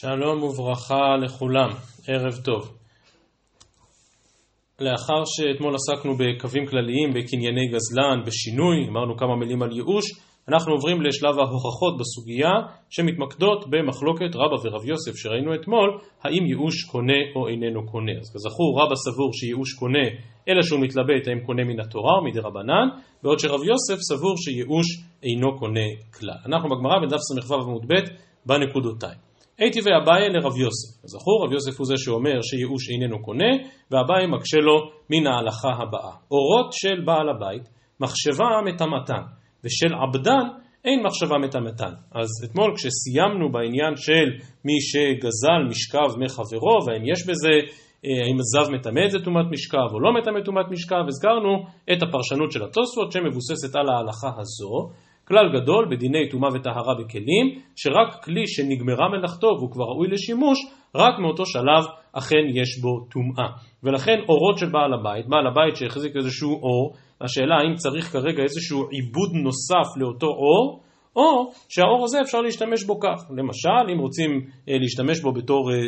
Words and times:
שלום 0.00 0.42
וברכה 0.42 1.16
לכולם, 1.24 1.68
ערב 2.08 2.34
טוב. 2.44 2.74
לאחר 4.80 5.22
שאתמול 5.24 5.74
עסקנו 5.74 6.12
בקווים 6.18 6.66
כלליים, 6.66 7.10
בקנייני 7.14 7.66
גזלן, 7.72 8.18
בשינוי, 8.26 8.88
אמרנו 8.88 9.16
כמה 9.16 9.36
מילים 9.36 9.62
על 9.62 9.72
ייאוש, 9.72 10.04
אנחנו 10.48 10.72
עוברים 10.72 11.02
לשלב 11.02 11.38
ההוכחות 11.38 11.94
בסוגיה 12.00 12.50
שמתמקדות 12.90 13.70
במחלוקת 13.70 14.32
רבא 14.34 14.56
ורב 14.64 14.84
יוסף 14.84 15.12
שראינו 15.16 15.54
אתמול, 15.54 15.98
האם 16.24 16.46
ייאוש 16.46 16.84
קונה 16.84 17.20
או 17.36 17.48
איננו 17.48 17.86
קונה. 17.90 18.12
אז 18.20 18.28
כזכור 18.34 18.80
רבא 18.82 18.94
סבור 18.94 19.30
שייאוש 19.32 19.74
קונה 19.74 20.06
אלא 20.48 20.62
שהוא 20.62 20.80
מתלבט 20.80 21.28
האם 21.28 21.40
קונה 21.46 21.64
מן 21.64 21.80
התורה 21.80 22.12
או 22.18 22.24
מדי 22.24 22.40
רבנן, 22.40 22.88
בעוד 23.22 23.38
שרב 23.38 23.60
יוסף 23.70 23.98
סבור 24.08 24.36
שייאוש 24.36 24.86
אינו 25.22 25.58
קונה 25.58 25.88
כלל. 26.18 26.38
אנחנו 26.46 26.68
בגמרא 26.68 26.96
בדף 27.02 27.20
ס"ו 27.28 27.54
עמוד 27.54 27.84
ב' 27.88 27.94
בנקודותיים. 28.46 29.27
הייתי 29.58 29.80
ואביי 29.80 30.28
לרב 30.28 30.56
יוסף. 30.56 30.90
זכור, 31.04 31.44
רב 31.44 31.52
יוסף 31.52 31.78
הוא 31.78 31.86
זה 31.86 31.94
שאומר 31.96 32.42
שייאוש 32.42 32.90
איננו 32.90 33.22
קונה, 33.22 33.52
ואביי 33.90 34.26
מקשה 34.26 34.58
לו 34.58 34.76
מן 35.10 35.26
ההלכה 35.26 35.72
הבאה. 35.82 36.14
אורות 36.30 36.72
של 36.72 37.04
בעל 37.06 37.28
הבית, 37.28 37.68
מחשבה 38.00 38.48
מטמאתן, 38.66 39.22
ושל 39.64 39.94
עבדן 40.02 40.46
אין 40.84 41.02
מחשבה 41.06 41.38
מטמאתן. 41.38 41.92
אז 42.14 42.28
אתמול 42.44 42.70
כשסיימנו 42.76 43.52
בעניין 43.52 43.96
של 43.96 44.28
מי 44.64 44.76
שגזל 44.80 45.60
משכב 45.70 46.10
מחברו, 46.22 46.76
והאם 46.86 47.04
יש 47.12 47.20
בזה, 47.28 47.54
אה, 48.04 48.24
האם 48.24 48.38
הזב 48.40 48.70
מטמא 48.74 49.00
את 49.06 49.10
זה 49.10 49.18
טומאת 49.24 49.46
משכב 49.50 49.88
או 49.92 50.00
לא 50.00 50.10
מטמא 50.18 50.40
טומאת 50.44 50.66
משכב, 50.70 51.04
הזכרנו 51.08 51.52
את 51.92 52.02
הפרשנות 52.02 52.52
של 52.52 52.62
התוספות 52.64 53.12
שמבוססת 53.12 53.76
על 53.76 53.88
ההלכה 53.88 54.30
הזו. 54.40 54.74
כלל 55.28 55.60
גדול 55.60 55.88
בדיני 55.90 56.28
טומאה 56.28 56.50
וטהרה 56.54 56.94
בכלים, 56.94 57.60
שרק 57.76 58.24
כלי 58.24 58.46
שנגמרה 58.46 59.08
מלאכתו 59.08 59.46
והוא 59.46 59.70
כבר 59.70 59.84
ראוי 59.84 60.08
לשימוש, 60.08 60.58
רק 60.94 61.18
מאותו 61.18 61.46
שלב 61.46 61.84
אכן 62.12 62.44
יש 62.54 62.78
בו 62.82 63.00
טומאה. 63.10 63.48
ולכן 63.82 64.18
אורות 64.28 64.58
של 64.58 64.68
בעל 64.68 64.92
הבית, 64.94 65.26
בעל 65.28 65.46
הבית 65.46 65.76
שהחזיק 65.76 66.16
איזשהו 66.16 66.52
אור, 66.52 66.94
השאלה 67.20 67.54
האם 67.54 67.74
צריך 67.74 68.12
כרגע 68.12 68.42
איזשהו 68.42 68.78
עיבוד 68.90 69.30
נוסף 69.32 69.96
לאותו 69.96 70.26
אור, 70.26 70.80
או 71.16 71.50
שהאור 71.68 72.04
הזה 72.04 72.20
אפשר 72.20 72.40
להשתמש 72.40 72.84
בו 72.84 73.00
כך. 73.00 73.30
למשל, 73.30 73.92
אם 73.92 73.98
רוצים 73.98 74.30
אה, 74.68 74.78
להשתמש 74.78 75.20
בו 75.20 75.32
בתור 75.32 75.70
אה, 75.70 75.76
אה, 75.76 75.82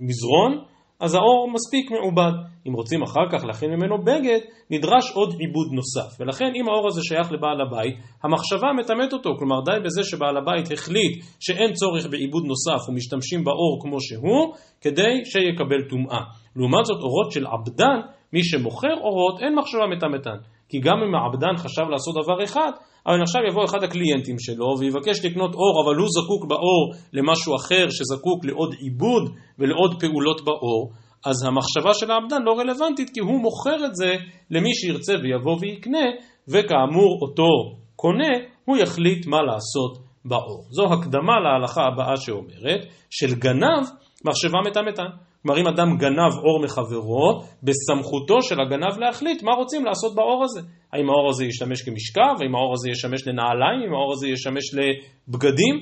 מזרון, 0.00 0.64
אז 1.04 1.14
האור 1.14 1.50
מספיק 1.54 1.90
מעובד. 1.90 2.32
אם 2.68 2.72
רוצים 2.72 3.02
אחר 3.02 3.26
כך 3.32 3.44
להכין 3.44 3.70
ממנו 3.70 3.98
בגד, 4.04 4.40
נדרש 4.70 5.12
עוד 5.14 5.28
עיבוד 5.38 5.68
נוסף. 5.72 6.20
ולכן 6.20 6.50
אם 6.54 6.68
האור 6.68 6.86
הזה 6.88 7.00
שייך 7.02 7.32
לבעל 7.32 7.60
הבית, 7.60 7.94
המחשבה 8.22 8.68
מטמאת 8.78 9.12
אותו. 9.12 9.30
כלומר 9.38 9.60
די 9.64 9.84
בזה 9.84 10.04
שבעל 10.04 10.36
הבית 10.36 10.72
החליט 10.72 11.24
שאין 11.40 11.72
צורך 11.72 12.06
בעיבוד 12.06 12.44
נוסף 12.44 12.88
ומשתמשים 12.88 13.44
באור 13.44 13.78
כמו 13.82 14.00
שהוא, 14.00 14.54
כדי 14.80 15.24
שיקבל 15.24 15.82
טומאה. 15.90 16.20
לעומת 16.56 16.84
זאת 16.84 17.00
אורות 17.02 17.32
של 17.32 17.46
עבדן, 17.46 17.98
מי 18.32 18.44
שמוכר 18.44 18.96
אורות 19.00 19.40
אין 19.42 19.54
מחשבה 19.54 19.86
מטמאתן. 19.96 20.38
כי 20.68 20.80
גם 20.80 20.98
אם 21.02 21.14
העבדן 21.14 21.56
חשב 21.56 21.82
לעשות 21.90 22.14
דבר 22.24 22.44
אחד, 22.44 22.72
אבל 23.06 23.22
עכשיו 23.22 23.42
יבוא 23.48 23.64
אחד 23.64 23.82
הקליינטים 23.84 24.36
שלו 24.38 24.78
ויבקש 24.78 25.24
לקנות 25.24 25.54
אור, 25.54 25.82
אבל 25.84 25.96
הוא 25.96 26.08
זקוק 26.08 26.44
באור 26.48 26.92
למשהו 27.12 27.56
אחר 27.56 27.86
שזקוק 27.90 28.44
לעוד 28.44 28.74
עיבוד 28.80 29.34
ולעוד 29.58 30.00
פעולות 30.00 30.44
באור, 30.44 30.92
אז 31.26 31.44
המחשבה 31.44 31.94
של 31.94 32.10
העבדן 32.10 32.42
לא 32.42 32.52
רלוונטית 32.58 33.10
כי 33.14 33.20
הוא 33.20 33.40
מוכר 33.40 33.84
את 33.84 33.94
זה 33.94 34.14
למי 34.50 34.74
שירצה 34.74 35.12
ויבוא 35.22 35.56
ויקנה, 35.60 36.06
וכאמור 36.48 37.18
אותו 37.22 37.78
קונה, 37.96 38.34
הוא 38.64 38.76
יחליט 38.76 39.26
מה 39.26 39.42
לעשות 39.42 39.98
באור. 40.24 40.64
זו 40.70 40.84
הקדמה 40.92 41.32
להלכה 41.40 41.82
הבאה 41.82 42.16
שאומרת, 42.16 42.86
של 43.10 43.34
גנב 43.34 43.84
מחשבה 44.24 44.58
מטמאתן. 44.66 45.10
כלומר 45.46 45.60
אם 45.60 45.66
אדם 45.66 45.96
גנב 45.96 46.32
אור 46.44 46.62
מחברו, 46.64 47.42
בסמכותו 47.62 48.42
של 48.42 48.60
הגנב 48.60 48.98
להחליט 48.98 49.42
מה 49.42 49.52
רוצים 49.54 49.84
לעשות 49.84 50.14
באור 50.14 50.44
הזה. 50.44 50.60
האם 50.92 51.10
האור 51.10 51.30
הזה 51.30 51.44
ישמש 51.44 51.82
כמשכב, 51.82 52.34
האם 52.42 52.54
האור 52.54 52.72
הזה 52.72 52.90
ישמש 52.90 53.26
לנעליים, 53.26 53.80
האם 53.82 53.94
האור 53.94 54.12
הזה 54.12 54.28
ישמש 54.28 54.64
לבגדים, 54.74 55.74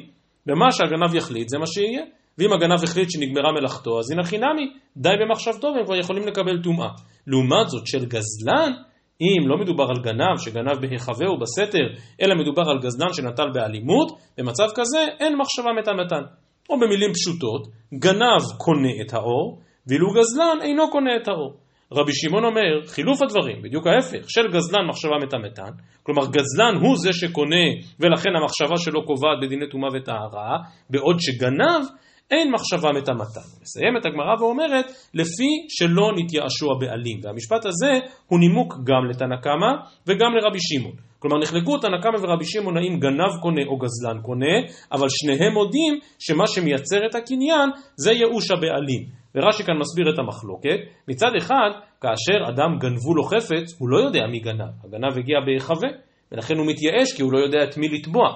ומה 0.47 0.73
שהגנב 0.73 1.15
יחליט 1.15 1.49
זה 1.49 1.59
מה 1.59 1.67
שיהיה. 1.67 2.03
ואם 2.39 2.53
הגנב 2.53 2.85
החליט 2.85 3.11
שנגמרה 3.11 3.53
מלאכתו, 3.53 3.99
אז 3.99 4.11
הנה 4.11 4.25
חינמי, 4.25 4.67
די 4.97 5.09
במחשבתו 5.21 5.69
והם 5.69 5.85
כבר 5.85 5.97
יכולים 5.97 6.27
לקבל 6.27 6.63
טומאה. 6.63 6.89
לעומת 7.27 7.69
זאת 7.69 7.87
של 7.87 8.05
גזלן, 8.05 8.73
אם 9.21 9.49
לא 9.49 9.57
מדובר 9.59 9.85
על 9.85 10.03
גנב 10.03 10.39
שגנב 10.39 10.81
בהיחווה 10.81 11.31
ובסתר, 11.31 11.87
אלא 12.23 12.35
מדובר 12.35 12.63
על 12.71 12.79
גזלן 12.79 13.13
שנטל 13.13 13.51
באלימות, 13.55 14.09
במצב 14.39 14.67
כזה 14.75 14.99
אין 15.21 15.39
מחשבה 15.39 15.73
מטמאתן. 15.79 16.42
או 16.71 16.81
במילים 16.81 17.13
פשוטות, 17.13 17.69
גנב 17.95 18.43
קונה 18.59 18.93
את 19.07 19.15
האור, 19.15 19.61
ואילו 19.87 20.07
גזלן 20.13 20.59
אינו 20.63 20.91
קונה 20.91 21.17
את 21.23 21.29
האור. 21.29 21.57
רבי 21.93 22.13
שמעון 22.15 22.45
אומר, 22.45 22.87
חילוף 22.87 23.23
הדברים, 23.23 23.63
בדיוק 23.63 23.87
ההפך, 23.87 24.31
של 24.31 24.49
גזלן 24.53 24.87
מחשבה 24.89 25.17
מטמאתן, 25.23 25.73
כלומר 26.03 26.23
גזלן 26.27 26.75
הוא 26.81 26.97
זה 26.97 27.13
שקונה 27.13 27.67
ולכן 28.01 28.31
המחשבה 28.41 28.77
שלו 28.77 29.07
קובעת 29.07 29.39
בדיני 29.43 29.69
טומאה 29.71 29.89
וטהרה, 29.95 30.59
בעוד 30.91 31.17
שגנב 31.21 31.83
אין 32.31 32.53
מחשבה 32.53 32.93
מטמאתן. 32.93 33.49
מסיימת 33.63 34.07
הגמרא 34.07 34.35
ואומרת, 34.41 34.87
לפי 35.15 35.51
שלא 35.69 36.11
נתייאשו 36.17 36.67
הבעלים. 36.73 37.21
והמשפט 37.23 37.67
הזה 37.67 37.93
הוא 38.27 38.41
נימוק 38.41 38.75
גם 38.85 39.11
לתנא 39.11 39.37
קמא 39.37 39.73
וגם 40.07 40.33
לרבי 40.35 40.59
שמעון. 40.61 41.12
כלומר 41.23 41.39
נחלקו 41.39 41.79
תנא 41.79 42.01
קמא 42.03 42.19
ורבי 42.23 42.45
שמעון 42.45 42.77
האם 42.77 42.99
גנב 43.01 43.41
קונה 43.43 43.63
או 43.67 43.79
גזלן 43.79 44.23
קונה, 44.23 44.57
אבל 44.93 45.09
שניהם 45.09 45.53
מודים 45.53 45.99
שמה 46.19 46.47
שמייצר 46.47 47.07
את 47.11 47.15
הקניין 47.15 47.69
זה 47.97 48.13
ייאוש 48.13 48.51
הבעלים. 48.51 49.03
ורש"י 49.35 49.65
כאן 49.65 49.75
מסביר 49.79 50.15
את 50.15 50.19
המחלוקת, 50.19 50.79
מצד 51.09 51.31
אחד, 51.39 51.71
כאשר 52.01 52.39
אדם 52.49 52.79
גנבו 52.79 53.15
לו 53.15 53.23
חפץ, 53.23 53.67
הוא 53.79 53.89
לא 53.89 53.99
יודע 53.99 54.27
מי 54.27 54.41
גנב, 54.41 54.73
הגנב 54.85 55.19
הגיע 55.19 55.41
בהיחווה, 55.47 55.89
ולכן 56.33 56.57
הוא 56.59 56.67
מתייאש 56.67 57.13
כי 57.17 57.23
הוא 57.23 57.33
לא 57.33 57.39
יודע 57.39 57.65
את 57.65 57.77
מי 57.77 57.89
לתבוע. 57.89 58.27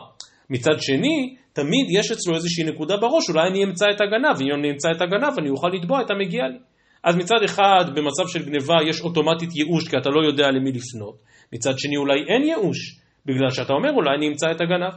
מצד 0.50 0.80
שני, 0.80 1.36
תמיד 1.52 1.86
יש 1.98 2.10
אצלו 2.10 2.34
איזושהי 2.34 2.64
נקודה 2.64 2.96
בראש, 2.96 3.30
אולי 3.30 3.48
אני 3.50 3.64
אמצא 3.64 3.86
את 3.94 4.00
הגנב, 4.00 4.40
אם 4.40 4.58
אני 4.58 4.70
אמצא 4.70 4.88
את 4.96 5.02
הגנב 5.02 5.38
אני 5.38 5.50
אוכל 5.50 5.68
לתבוע 5.68 6.00
את 6.00 6.10
המגיע 6.10 6.42
לי. 6.48 6.58
אז 7.04 7.16
מצד 7.16 7.42
אחד, 7.44 7.84
במצב 7.94 8.28
של 8.28 8.42
גניבה 8.44 8.74
יש 8.88 9.00
אוטומטית 9.00 9.56
ייאוש 9.56 9.88
כי 9.88 9.96
אתה 9.96 10.10
לא 10.10 10.26
יודע 10.28 10.50
למי 10.50 10.72
לפנות, 10.72 11.16
מצד 11.52 11.72
שני 11.78 11.96
אולי 11.96 12.18
אין 12.28 12.42
ייאוש, 12.42 13.00
בגלל 13.26 13.50
שאתה 13.50 13.72
אומר 13.72 13.90
אולי 13.90 14.10
אני 14.16 14.28
אמצא 14.28 14.46
את 14.50 14.60
הגנב. 14.60 14.92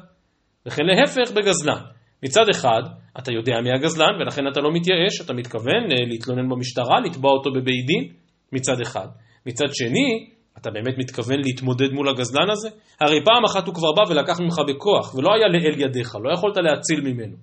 וכן 0.65 0.83
להפך 0.85 1.31
בגזלן. 1.31 1.81
מצד 2.23 2.49
אחד, 2.51 2.81
אתה 3.19 3.31
יודע 3.31 3.61
מי 3.63 3.71
הגזלן 3.71 4.21
ולכן 4.21 4.41
אתה 4.51 4.59
לא 4.59 4.69
מתייאש, 4.73 5.21
אתה 5.25 5.33
מתכוון 5.33 5.83
אה, 5.91 6.05
להתלונן 6.07 6.49
במשטרה, 6.49 6.99
לתבוע 6.99 7.31
אותו 7.31 7.51
בבית 7.51 7.85
דין, 7.85 8.13
מצד 8.53 8.81
אחד. 8.81 9.07
מצד 9.45 9.65
שני, 9.73 10.29
אתה 10.57 10.71
באמת 10.71 10.97
מתכוון 10.97 11.39
להתמודד 11.39 11.91
מול 11.91 12.09
הגזלן 12.09 12.49
הזה? 12.51 12.69
הרי 13.01 13.19
פעם 13.25 13.45
אחת 13.45 13.67
הוא 13.67 13.75
כבר 13.75 13.91
בא 13.91 14.11
ולקח 14.11 14.39
ממך 14.39 14.61
בכוח, 14.67 15.15
ולא 15.15 15.29
היה 15.33 15.47
לאל 15.47 15.81
ידיך, 15.81 16.15
לא 16.23 16.33
יכולת 16.33 16.57
להציל 16.57 17.01
ממנו. 17.01 17.35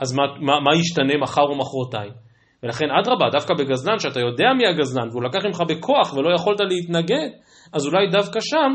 אז 0.00 0.12
מה, 0.12 0.22
מה, 0.40 0.60
מה 0.60 0.76
ישתנה 0.76 1.16
מחר 1.22 1.44
ומחרתיים? 1.50 2.12
ולכן 2.62 2.84
אדרבה, 3.00 3.26
דווקא 3.32 3.54
בגזלן, 3.54 3.98
שאתה 3.98 4.20
יודע 4.20 4.44
מי 4.58 4.66
הגזלן, 4.66 5.08
והוא 5.10 5.22
לקח 5.22 5.44
ממך 5.44 5.62
בכוח 5.68 6.14
ולא 6.14 6.34
יכולת 6.34 6.60
להתנגד, 6.60 7.28
אז 7.72 7.86
אולי 7.86 8.10
דווקא 8.10 8.40
שם 8.40 8.72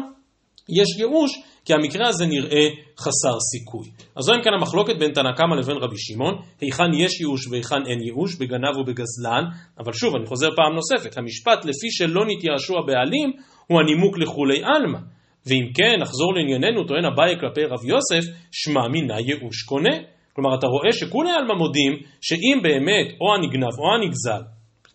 יש 0.70 1.00
ייאוש, 1.00 1.32
כי 1.66 1.74
המקרה 1.74 2.08
הזה 2.08 2.26
נראה 2.26 2.66
חסר 3.00 3.38
סיכוי. 3.52 3.88
אז 4.16 4.24
זו 4.24 4.34
אם 4.34 4.42
כן 4.44 4.54
המחלוקת 4.60 5.00
בין 5.00 5.12
תנא 5.12 5.32
קמא 5.38 5.56
לבין 5.56 5.78
רבי 5.78 5.98
שמעון, 5.98 6.34
היכן 6.62 6.94
יש 6.94 7.22
ייאוש 7.22 7.48
והיכן 7.48 7.86
אין 7.86 8.02
ייאוש, 8.02 8.36
בגנב 8.36 8.78
ובגזלן, 8.78 9.44
אבל 9.80 9.94
שוב, 9.94 10.16
אני 10.16 10.26
חוזר 10.26 10.50
פעם 10.56 10.74
נוספת, 10.76 11.18
המשפט 11.18 11.66
לפי 11.66 11.92
שלא 11.92 12.26
נתייאשו 12.26 12.74
הבעלים, 12.78 13.32
הוא 13.68 13.80
הנימוק 13.80 14.18
לכולי 14.18 14.62
עלמא. 14.64 15.00
ואם 15.46 15.72
כן, 15.74 16.02
נחזור 16.02 16.34
לענייננו, 16.34 16.84
טוען 16.88 17.06
אביי 17.06 17.40
כלפי 17.40 17.64
רב 17.64 17.86
יוסף, 17.86 18.30
שמע 18.52 18.88
מינה 18.88 19.20
ייאוש 19.20 19.64
קונה. 19.64 19.96
כלומר, 20.38 20.56
אתה 20.60 20.68
רואה 20.68 20.92
שכולי 20.94 21.32
עלמא 21.32 21.54
מודים, 21.54 21.94
שאם 22.22 22.60
באמת 22.64 23.08
או 23.22 23.36
הנגנב 23.36 23.76
או 23.80 23.94
הנגזל, 23.96 24.42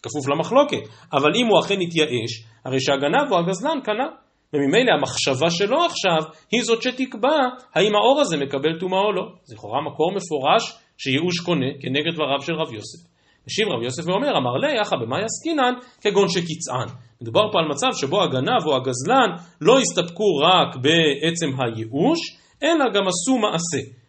כפוף 0.03 0.29
למחלוקת, 0.29 0.83
אבל 1.13 1.31
אם 1.37 1.47
הוא 1.47 1.61
אכן 1.61 1.81
התייאש, 1.81 2.33
הרי 2.65 2.81
שהגנב 2.81 3.33
או 3.33 3.39
הגזלן 3.39 3.81
קנה. 3.85 4.09
וממילא 4.53 4.93
המחשבה 4.93 5.51
שלו 5.51 5.85
עכשיו 5.85 6.33
היא 6.53 6.63
זאת 6.63 6.83
שתקבע 6.83 7.39
האם 7.75 7.95
האור 7.95 8.21
הזה 8.21 8.37
מקבל 8.37 8.79
טומאה 8.81 9.01
או 9.01 9.13
לא. 9.13 9.23
זה 9.45 9.55
לכאורה 9.55 9.81
מקור 9.87 10.13
מפורש 10.17 10.79
שייאוש 10.99 11.41
קונה 11.41 11.67
כנגד 11.81 12.15
דבריו 12.15 12.41
של 12.41 12.53
רב 12.53 12.73
יוסף. 12.73 13.03
משיב 13.47 13.69
רב 13.69 13.83
יוסף 13.83 14.03
ואומר, 14.07 14.31
אמר 14.39 14.57
לי, 14.63 14.81
יחא 14.81 14.97
במאי 14.97 15.23
עסקינן 15.25 15.75
כגון 16.01 16.29
שקיצען. 16.29 16.89
מדובר 17.23 17.53
פה 17.53 17.59
על 17.59 17.69
מצב 17.69 17.91
שבו 18.01 18.23
הגנב 18.23 18.67
או 18.67 18.77
הגזלן 18.77 19.31
לא 19.61 19.79
הסתפקו 19.79 20.37
רק 20.37 20.77
בעצם 20.77 21.47
הייאוש, 21.59 22.21
אלא 22.63 22.85
גם 22.95 23.09
עשו 23.09 23.39
מעשה. 23.39 24.02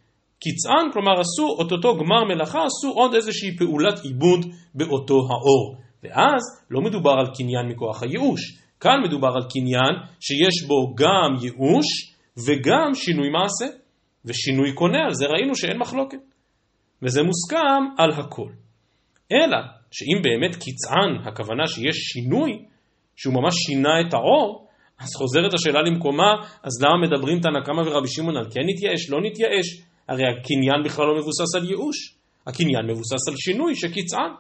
קיצען, 0.44 0.92
כלומר 0.94 1.12
עשו 1.20 1.62
את 1.62 1.72
אותו 1.72 1.96
גמר 1.98 2.24
מלאכה, 2.24 2.60
עשו 2.66 2.92
עוד 2.94 3.14
איזושהי 3.14 3.58
פעולת 3.58 4.00
עיבוד 4.04 4.46
באותו 4.76 5.16
האור. 5.16 5.76
ואז 6.04 6.42
לא 6.72 6.82
מדובר 6.82 7.12
על 7.12 7.28
קניין 7.38 7.66
מכוח 7.68 8.04
הייאוש, 8.04 8.42
כאן 8.80 9.02
מדובר 9.04 9.28
על 9.36 9.44
קניין 9.54 9.94
שיש 10.20 10.68
בו 10.68 10.96
גם 10.96 11.36
ייאוש 11.42 11.88
וגם 12.48 12.94
שינוי 12.94 13.30
מעשה. 13.30 13.84
ושינוי 14.26 14.74
קונה, 14.74 15.06
על 15.06 15.14
זה 15.14 15.26
ראינו 15.26 15.56
שאין 15.56 15.78
מחלוקת. 15.78 16.18
וזה 17.02 17.22
מוסכם 17.24 17.84
על 17.98 18.12
הכל. 18.12 18.50
אלא 19.32 19.58
שאם 19.92 20.22
באמת 20.22 20.56
קצען, 20.56 21.28
הכוונה 21.28 21.68
שיש 21.68 21.96
שינוי, 21.96 22.52
שהוא 23.16 23.34
ממש 23.34 23.54
שינה 23.56 24.02
את 24.02 24.14
העור, 24.14 24.68
אז 25.00 25.10
חוזרת 25.18 25.54
השאלה 25.54 25.82
למקומה, 25.82 26.32
אז 26.64 26.84
למה 26.84 27.08
מדברים 27.08 27.40
תנא 27.40 27.66
קמא 27.66 27.82
ורבי 27.82 28.08
שמעון 28.08 28.38
על 28.38 28.46
כן 28.52 28.62
נתייאש, 28.66 29.10
לא 29.10 29.22
נתייאש? 29.22 29.82
הרי 30.10 30.24
הקניין 30.28 30.84
בכלל 30.86 31.06
לא 31.06 31.16
מבוסס 31.16 31.56
על 31.56 31.70
ייאוש, 31.70 32.16
הקניין 32.48 32.86
מבוסס 32.88 33.28
על 33.30 33.36
שינוי 33.38 33.76
שקצען. 33.76 34.32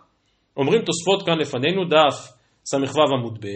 אומרים 0.58 0.82
תוספות 0.82 1.26
כאן 1.26 1.38
לפנינו 1.40 1.86
דף 1.86 2.34
ס"ו 2.66 3.02
עמוד 3.18 3.38
ב', 3.46 3.48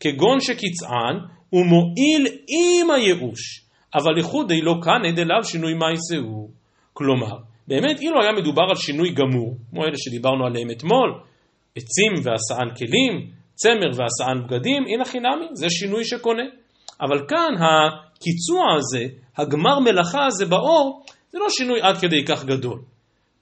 כגון 0.00 0.40
שקצען 0.40 1.16
הוא 1.50 1.66
מועיל 1.66 2.26
עם 2.26 2.90
הייאוש, 2.90 3.64
אבל 3.94 4.18
איחודי 4.18 4.60
לא 4.60 4.74
כאן 4.82 5.06
עד 5.08 5.18
אליו 5.18 5.44
שינוי 5.44 5.74
מעשהו. 5.74 6.48
כלומר, 6.92 7.36
באמת 7.68 8.00
אילו 8.00 8.22
היה 8.22 8.32
מדובר 8.32 8.62
על 8.68 8.76
שינוי 8.76 9.10
גמור, 9.10 9.56
כמו 9.70 9.84
אלה 9.84 9.96
שדיברנו 9.96 10.46
עליהם 10.46 10.70
אתמול, 10.70 11.20
עצים 11.76 12.12
והסען 12.24 12.74
כלים, 12.78 13.30
צמר 13.54 13.90
והסען 13.96 14.46
בגדים, 14.46 14.82
הנה 14.94 15.04
חינמי, 15.04 15.46
זה 15.52 15.70
שינוי 15.70 16.04
שקונה. 16.04 16.42
אבל 17.00 17.26
כאן 17.28 17.52
הקיצוע 17.58 18.64
הזה, 18.76 19.06
הגמר 19.36 19.80
מלאכה 19.80 20.26
הזה 20.26 20.46
באור, 20.46 21.04
זה 21.34 21.38
לא 21.38 21.46
שינוי 21.50 21.80
עד 21.82 21.96
כדי 21.98 22.24
כך 22.24 22.44
גדול. 22.44 22.80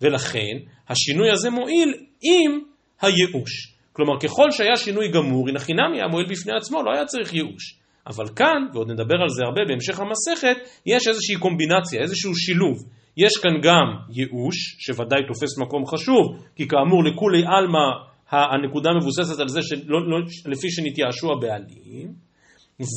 ולכן 0.00 0.56
השינוי 0.88 1.30
הזה 1.30 1.50
מועיל 1.50 1.94
עם 2.22 2.60
הייאוש. 3.02 3.74
כלומר, 3.92 4.20
ככל 4.20 4.50
שהיה 4.50 4.76
שינוי 4.76 5.08
גמור, 5.08 5.48
הנה 5.48 5.58
חינמי 5.58 5.96
היה 5.96 6.08
מועיל 6.08 6.26
בפני 6.30 6.52
עצמו, 6.56 6.82
לא 6.82 6.90
היה 6.94 7.04
צריך 7.04 7.34
ייאוש. 7.34 7.78
אבל 8.06 8.28
כאן, 8.36 8.60
ועוד 8.72 8.90
נדבר 8.90 9.14
על 9.22 9.28
זה 9.28 9.42
הרבה 9.44 9.60
בהמשך 9.68 10.00
המסכת, 10.00 10.56
יש 10.86 11.08
איזושהי 11.08 11.36
קומבינציה, 11.36 12.00
איזשהו 12.00 12.34
שילוב. 12.34 12.76
יש 13.16 13.32
כאן 13.42 13.60
גם 13.62 13.86
ייאוש, 14.10 14.56
שוודאי 14.78 15.20
תופס 15.28 15.58
מקום 15.58 15.86
חשוב, 15.86 16.24
כי 16.56 16.68
כאמור 16.68 17.04
לכולי 17.04 17.42
עלמא 17.46 17.86
הנקודה 18.30 18.90
מבוססת 19.00 19.40
על 19.40 19.48
זה 19.48 19.60
שלא, 19.62 20.08
לא, 20.08 20.18
לפי 20.46 20.70
שנתייאשו 20.70 21.32
הבעלים, 21.32 22.12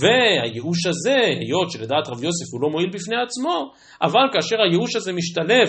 והייאוש 0.02 0.86
הזה, 0.86 1.18
היות 1.40 1.72
שלדעת 1.72 2.08
רב 2.08 2.24
יוסף 2.24 2.54
הוא 2.54 2.62
לא 2.62 2.70
מועיל 2.70 2.90
בפני 2.90 3.16
עצמו, 3.24 3.72
אבל 4.02 4.26
כאשר 4.34 4.56
הייאוש 4.62 4.96
הזה 4.96 5.14
משתלב 5.14 5.68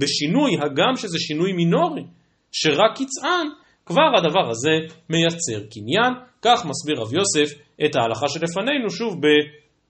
בשינוי, 0.00 0.52
הגם 0.64 0.96
שזה 0.96 1.18
שינוי 1.18 1.52
מינורי, 1.52 2.02
שרק 2.52 2.92
קצען, 2.94 3.46
כבר 3.86 4.10
הדבר 4.18 4.50
הזה 4.50 4.74
מייצר 5.10 5.66
קניין, 5.70 6.12
כך 6.42 6.66
מסביר 6.66 7.00
רב 7.00 7.12
יוסף 7.14 7.58
את 7.84 7.96
ההלכה 7.96 8.28
שלפנינו, 8.28 8.90
שוב 8.90 9.14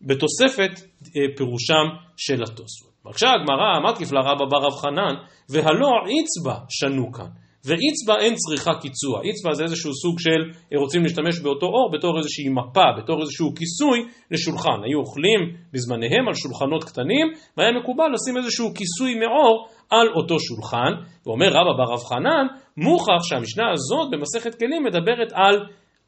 בתוספת 0.03 0.75
אה, 0.81 1.37
פירושם 1.37 1.87
של 2.17 2.43
התוספות. 2.43 2.93
בבקשה 3.05 3.27
הגמרא, 3.31 3.91
מתקיף 3.91 4.13
לרבא 4.13 4.45
בר 4.51 4.67
רב 4.67 4.73
חנן, 4.73 5.15
והלא 5.51 5.91
עצבא 6.21 6.59
שנו 6.69 7.13
כאן. 7.13 7.46
ואיצבע 7.67 8.15
אין 8.25 8.35
צריכה 8.35 8.73
קיצוע, 8.83 9.23
איצבע 9.23 9.53
זה 9.53 9.63
איזשהו 9.63 9.93
סוג 10.03 10.17
של, 10.19 10.41
רוצים 10.77 11.03
להשתמש 11.03 11.41
באותו 11.41 11.67
אור 11.67 11.91
בתור 11.95 12.19
איזושהי 12.19 12.49
מפה, 12.49 12.87
בתור 12.99 13.23
איזשהו 13.23 13.55
כיסוי 13.59 13.99
לשולחן. 14.31 14.79
היו 14.85 14.99
אוכלים 14.99 15.41
בזמניהם 15.73 16.29
על 16.29 16.35
שולחנות 16.35 16.85
קטנים, 16.85 17.27
והיה 17.57 17.73
מקובל 17.81 18.09
לשים 18.15 18.37
איזשהו 18.37 18.75
כיסוי 18.79 19.15
מאור 19.23 19.69
על 19.91 20.09
אותו 20.19 20.37
שולחן, 20.41 20.93
ואומר 21.27 21.49
רבא 21.49 21.73
בר 21.79 21.93
רב 21.93 22.03
חנן, 22.11 22.47
מוכח 22.77 23.23
שהמשנה 23.29 23.67
הזאת 23.75 24.07
במסכת 24.13 24.55
כלים 24.59 24.83
מדברת 24.85 25.31
על 25.33 25.55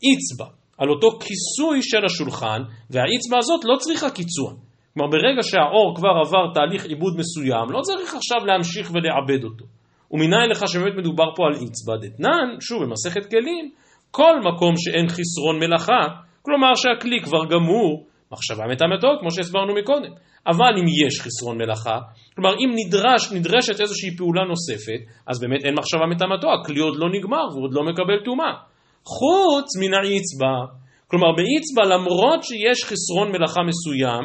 איצבע, 0.06 0.49
על 0.78 0.88
אותו 0.90 1.08
כיסוי 1.25 1.78
של 1.82 2.04
השולחן, 2.04 2.61
והאיצבע 2.90 3.37
הזאת 3.38 3.61
לא 3.64 3.76
צריכה 3.78 4.11
קיצוע. 4.11 4.50
כלומר 4.94 5.11
ברגע 5.11 5.43
שהאור 5.43 5.88
כבר 5.96 6.14
עבר 6.25 6.44
תהליך 6.54 6.84
עיבוד 6.84 7.14
מסוים, 7.19 7.66
לא 7.70 7.81
צריך 7.81 8.14
עכשיו 8.14 8.46
להמשיך 8.46 8.90
ולעבד 8.94 9.44
אותו. 9.44 9.77
ומנין 10.10 10.50
לך 10.50 10.69
שבאמת 10.69 10.94
מדובר 10.96 11.34
פה 11.37 11.43
על 11.46 11.55
אצבע 11.55 11.96
דתנן, 12.02 12.60
שוב 12.60 12.82
במסכת 12.82 13.31
כלים, 13.31 13.70
כל 14.10 14.34
מקום 14.40 14.75
שאין 14.76 15.08
חסרון 15.08 15.58
מלאכה, 15.60 16.02
כלומר 16.43 16.75
שהכלי 16.75 17.20
כבר 17.22 17.44
גמור, 17.50 18.06
מחשבה 18.32 18.64
מטמאתו, 18.72 19.08
כמו 19.20 19.31
שהסברנו 19.31 19.75
מקודם. 19.75 20.12
אבל 20.46 20.72
אם 20.81 21.06
יש 21.06 21.20
חסרון 21.20 21.58
מלאכה, 21.58 21.99
כלומר 22.34 22.50
אם 22.50 22.70
נדרש, 22.75 23.32
נדרשת 23.32 23.81
איזושהי 23.81 24.16
פעולה 24.16 24.43
נוספת, 24.44 25.00
אז 25.26 25.40
באמת 25.40 25.64
אין 25.64 25.75
מחשבה 25.78 26.06
מטמאתו, 26.11 26.49
הכלי 26.52 26.81
עוד 26.81 26.96
לא 26.96 27.08
נגמר 27.12 27.44
והוא 27.50 27.64
עוד 27.64 27.75
לא 27.75 27.82
מקבל 27.84 28.25
טומאה. 28.25 28.52
חוץ 29.04 29.69
מן 29.81 29.94
האצבע, 29.94 30.54
כלומר 31.11 31.31
באצבע 31.37 31.94
למרות 31.94 32.44
שיש 32.44 32.84
חסרון 32.84 33.28
מלאכה 33.32 33.61
מסוים, 33.62 34.25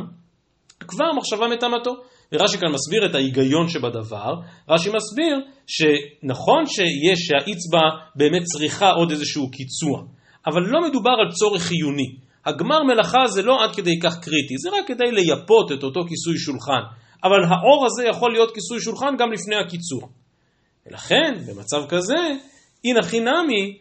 כבר 0.87 1.13
מחשבה 1.17 1.47
מטמאתו. 1.47 1.91
ורש"י 2.33 2.57
כאן 2.57 2.71
מסביר 2.71 3.05
את 3.05 3.15
ההיגיון 3.15 3.69
שבדבר, 3.69 4.33
רש"י 4.69 4.89
מסביר 4.89 5.39
שנכון 5.67 6.65
שיש, 6.65 7.19
שהאצבע 7.19 7.81
באמת 8.15 8.43
צריכה 8.43 8.89
עוד 8.89 9.11
איזשהו 9.11 9.51
קיצוע, 9.51 10.03
אבל 10.47 10.61
לא 10.61 10.79
מדובר 10.89 11.11
על 11.25 11.31
צורך 11.31 11.61
חיוני. 11.61 12.15
הגמר 12.45 12.83
מלאכה 12.83 13.27
זה 13.27 13.41
לא 13.41 13.63
עד 13.63 13.75
כדי 13.75 13.99
כך 13.99 14.19
קריטי, 14.19 14.57
זה 14.57 14.69
רק 14.69 14.87
כדי 14.87 15.11
לייפות 15.11 15.71
את 15.71 15.83
אותו 15.83 16.01
כיסוי 16.07 16.37
שולחן, 16.37 16.81
אבל 17.23 17.43
האור 17.49 17.85
הזה 17.85 18.03
יכול 18.09 18.31
להיות 18.31 18.53
כיסוי 18.53 18.81
שולחן 18.81 19.17
גם 19.19 19.31
לפני 19.31 19.55
הקיצור. 19.55 20.09
ולכן, 20.85 21.33
במצב 21.47 21.85
כזה, 21.89 22.15
הנה 22.85 23.03
חינמי, 23.03 23.77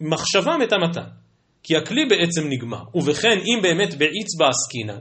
מחשבה 0.00 0.56
מטמאתן. 0.56 1.10
כי 1.62 1.76
הכלי 1.76 2.04
בעצם 2.06 2.48
נגמר. 2.48 2.82
ובכן, 2.94 3.38
אם 3.38 3.62
באמת 3.62 3.94
באצבע 3.94 4.48
עסקינן, 4.48 4.98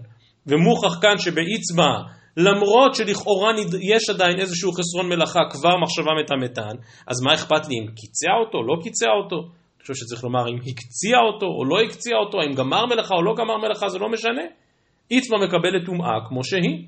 ומוכח 0.48 1.00
כאן 1.01 1.18
שבאצבע 1.18 2.20
למרות 2.38 2.95
שלכאורה 2.95 3.51
יש 3.81 4.10
עדיין 4.10 4.39
איזשהו 4.39 4.72
חסרון 4.72 5.10
מלאכה, 5.10 5.39
כבר 5.50 5.78
מחשבה 5.83 6.12
מטמאתן, 6.24 6.75
אז 7.07 7.22
מה 7.22 7.33
אכפת 7.33 7.68
לי 7.68 7.75
אם 7.80 7.88
קיצע 7.88 8.31
אותו, 8.45 8.57
לא 8.63 8.83
קיצע 8.83 9.10
אותו? 9.24 9.36
אני 9.36 9.81
חושב 9.81 9.94
שצריך 9.94 10.24
לומר 10.24 10.50
אם 10.50 10.56
הקציע 10.56 11.18
אותו 11.18 11.45
או 11.45 11.66
לא 11.66 11.81
הקציע 11.81 12.18
אותו, 12.18 12.42
האם 12.42 12.54
גמר 12.54 12.86
מלאכה 12.86 13.16
או 13.16 13.24
לא 13.24 13.33
גמר 13.38 13.57
מלאכה, 13.57 13.89
זה 13.89 14.00
לא 14.00 14.10
משנה. 14.10 14.42
איצבא 15.12 15.38
מקבלת 15.38 15.86
טומאה 15.86 16.18
כמו 16.28 16.44
שהיא. 16.44 16.86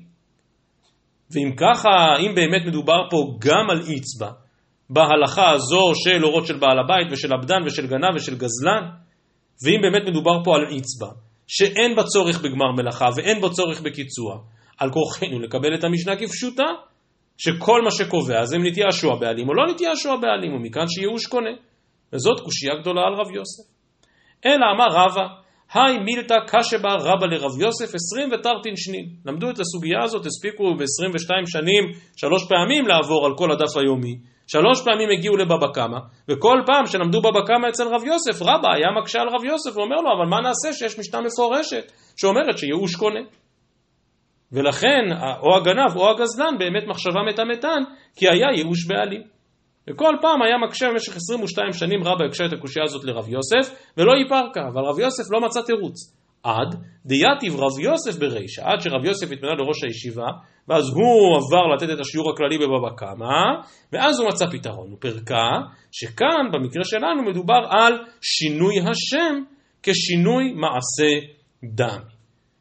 ואם 1.30 1.50
ככה, 1.56 2.16
אם 2.20 2.34
באמת 2.34 2.66
מדובר 2.66 3.00
פה 3.10 3.16
גם 3.38 3.70
על 3.70 3.80
איצבא, 3.80 4.30
בהלכה 4.90 5.50
הזו 5.50 5.92
של 5.94 6.24
אורות 6.24 6.46
של 6.46 6.58
בעל 6.58 6.78
הבית 6.78 7.12
ושל 7.12 7.32
עבדן 7.32 7.62
ושל 7.66 7.86
גנב 7.86 8.14
ושל 8.16 8.34
גזלן, 8.34 8.82
ואם 9.64 9.80
באמת 9.82 10.08
מדובר 10.08 10.44
פה 10.44 10.56
על 10.56 10.66
איצבא, 10.70 11.08
שאין 11.46 11.96
בה 11.96 12.02
צורך 12.02 12.40
בגמר 12.40 12.72
מלאכה 12.76 13.08
ואין 13.16 13.40
בה 13.40 13.48
צורך 13.48 13.80
בקיצוע, 13.80 14.38
על 14.78 14.90
כורחנו 14.90 15.40
לקבל 15.40 15.74
את 15.74 15.84
המשנה 15.84 16.16
כפשוטה, 16.16 16.66
שכל 17.38 17.82
מה 17.84 17.90
שקובע 17.90 18.44
זה 18.44 18.56
אם 18.56 18.66
נתייאשו 18.66 19.12
הבעלים 19.12 19.48
או 19.48 19.54
לא 19.54 19.66
נתייאשו 19.72 20.12
הבעלים, 20.12 20.54
ומכאן 20.54 20.84
שייאוש 20.88 21.26
קונה. 21.26 21.54
וזאת 22.12 22.40
קושייה 22.40 22.74
גדולה 22.80 23.02
על 23.02 23.14
רב 23.14 23.30
יוסף. 23.30 23.66
אלא 24.46 24.64
אמר 24.74 24.86
רבא, 24.90 25.26
היי 25.74 25.98
מילתא 25.98 26.34
קשה 26.46 26.78
בה 26.78 26.94
רבא 26.94 27.26
לרב 27.26 27.60
יוסף 27.60 27.94
עשרים 27.94 28.28
ותרתין 28.32 28.76
שנין. 28.76 29.06
למדו 29.26 29.50
את 29.50 29.58
הסוגיה 29.60 29.98
הזאת, 30.04 30.26
הספיקו 30.26 30.64
ב-22 30.78 31.30
שנים, 31.46 31.84
שלוש 32.16 32.42
פעמים 32.48 32.86
לעבור 32.86 33.26
על 33.26 33.32
כל 33.36 33.52
הדף 33.52 33.76
היומי. 33.76 34.14
שלוש 34.46 34.84
פעמים 34.84 35.08
הגיעו 35.18 35.36
לבבא 35.36 35.66
קמא, 35.74 35.98
וכל 36.28 36.58
פעם 36.66 36.86
שלמדו 36.86 37.20
בבא 37.20 37.40
קמא 37.46 37.68
אצל 37.68 37.84
רב 37.94 38.04
יוסף, 38.04 38.42
רבא 38.42 38.68
היה 38.76 38.88
מקשה 39.00 39.20
על 39.20 39.28
רב 39.28 39.44
יוסף 39.44 39.76
ואומר 39.76 39.96
לו, 39.96 40.10
אבל 40.16 40.26
מה 40.30 40.40
נעשה 40.40 40.72
שיש 40.72 40.98
משנה 40.98 41.20
מפורשת 41.20 41.92
שאומרת 42.16 42.58
שייאוש 42.58 42.96
קונה. 42.96 43.20
ולכן 44.54 45.04
או 45.42 45.56
הגנב 45.56 45.96
או 45.96 46.10
הגזלן 46.10 46.58
באמת 46.58 46.84
מחשבה 46.86 47.20
מטמטן 47.28 47.80
כי 48.16 48.28
היה 48.28 48.46
ייאוש 48.56 48.86
בעלים. 48.86 49.22
וכל 49.90 50.14
פעם 50.20 50.42
היה 50.42 50.58
מקשה 50.66 50.86
במשך 50.90 51.16
22 51.16 51.72
שנים 51.72 52.02
רבא 52.04 52.24
הקשה 52.24 52.46
את 52.46 52.52
הקושייה 52.52 52.84
הזאת 52.84 53.04
לרב 53.04 53.28
יוסף 53.28 53.74
ולא 53.96 54.12
ייפרקה, 54.12 54.60
אבל 54.72 54.82
רב 54.82 54.98
יוסף 54.98 55.24
לא 55.32 55.40
מצא 55.40 55.60
תירוץ. 55.66 56.14
עד 56.42 56.74
דייתיב 57.06 57.54
רב 57.54 57.78
יוסף 57.78 58.18
ברישא, 58.20 58.62
עד 58.64 58.80
שרב 58.80 59.04
יוסף 59.04 59.32
התמנה 59.32 59.54
לראש 59.54 59.84
הישיבה, 59.84 60.26
ואז 60.68 60.84
הוא 60.88 61.36
עבר 61.36 61.74
לתת 61.74 61.94
את 61.94 62.00
השיעור 62.00 62.30
הכללי 62.30 62.58
בבבא 62.58 62.96
קמא, 62.96 63.64
ואז 63.92 64.20
הוא 64.20 64.28
מצא 64.28 64.46
פתרון. 64.52 64.90
הוא 64.90 64.98
פרקה 65.00 65.50
שכאן 65.92 66.44
במקרה 66.52 66.84
שלנו 66.84 67.22
מדובר 67.22 67.60
על 67.70 67.92
שינוי 68.20 68.74
השם 68.80 69.42
כשינוי 69.82 70.52
מעשה 70.52 71.26
דם. 71.64 72.00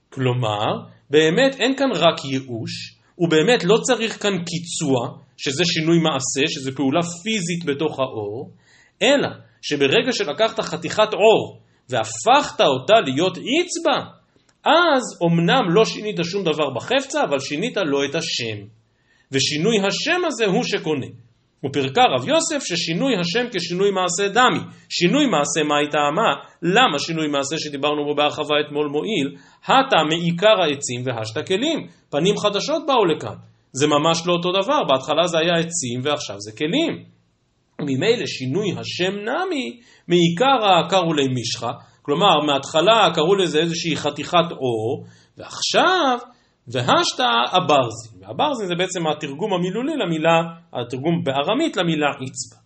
כלומר, 0.10 0.66
באמת 1.10 1.56
אין 1.60 1.76
כאן 1.78 1.92
רק 1.94 2.26
ייאוש, 2.26 2.98
ובאמת 3.18 3.64
לא 3.64 3.78
צריך 3.78 4.24
כאן 4.24 4.38
קיצוע, 4.38 5.18
שזה 5.38 5.66
שינוי 5.66 5.98
מעשה, 5.98 6.48
שזה 6.48 6.72
פעולה 6.76 7.02
פיזית 7.24 7.66
בתוך 7.66 8.00
האור, 8.00 8.52
אלא 9.02 9.30
שברגע 9.62 10.12
שלקחת 10.12 10.60
חתיכת 10.60 11.14
עור 11.14 11.60
והפכת 11.90 12.62
אותה 12.62 12.94
להיות 13.06 13.38
אצבע, 13.38 14.00
אז 14.66 15.04
אמנם 15.26 15.70
לא 15.70 15.86
שינית 15.86 16.16
שום 16.24 16.44
דבר 16.44 16.70
בחפצה, 16.76 17.24
אבל 17.24 17.40
שינית 17.40 17.78
לו 17.78 18.06
את 18.06 18.16
השם. 18.16 18.66
ושינוי 19.32 19.78
השם 19.88 20.22
הזה 20.28 20.46
הוא 20.46 20.64
שקונה. 20.64 21.08
ופרקה 21.66 22.02
רב 22.16 22.28
יוסף 22.28 22.64
ששינוי 22.64 23.14
השם 23.20 23.46
כשינוי 23.54 23.92
מעשה 23.92 24.28
דמי. 24.28 24.60
שינוי 24.90 25.26
מעשה 25.26 25.64
מה 25.68 25.78
היא 25.78 25.90
טעמה? 25.92 26.32
למה 26.62 27.00
שינוי 27.00 27.28
מעשה 27.28 27.58
שדיברנו 27.58 28.06
בו 28.06 28.16
בהרחבה 28.16 28.56
אתמול 28.68 28.88
מועיל? 28.88 29.36
הטה 29.64 29.98
מעיקר 30.10 30.62
העצים 30.62 31.02
והשת 31.06 31.48
כלים. 31.48 31.88
פנים 32.10 32.38
חדשות 32.38 32.84
באו 32.88 33.06
לכאן. 33.06 33.36
זה 33.72 33.88
ממש 33.88 34.28
לא 34.28 34.34
אותו 34.34 34.52
דבר, 34.52 34.84
בהתחלה 34.90 35.28
זה 35.28 35.38
היה 35.40 35.54
עצים 35.54 36.00
ועכשיו 36.04 36.36
זה 36.40 36.52
כלים. 36.58 37.04
ממילא 37.82 38.26
שינוי 38.26 38.72
השם 38.72 39.12
נמי, 39.12 39.80
מעיקרא 40.08 40.90
קראו 40.90 41.14
לי 41.14 41.28
מישחה, 41.28 41.72
כלומר 42.02 42.40
מההתחלה 42.46 43.12
קראו 43.16 43.36
לזה 43.36 43.60
איזושהי 43.60 43.96
חתיכת 43.98 44.52
אור, 44.52 45.06
ועכשיו 45.38 46.18
והשתא 46.68 47.28
הברזי, 47.52 48.10
והברזי 48.24 48.68
זה 48.68 48.76
בעצם 48.76 49.08
התרגום 49.08 49.54
המילולי 49.54 49.94
למילה, 50.06 50.42
התרגום 50.74 51.24
בארמית 51.24 51.78
למילה 51.78 52.08
עצבה. 52.10 52.64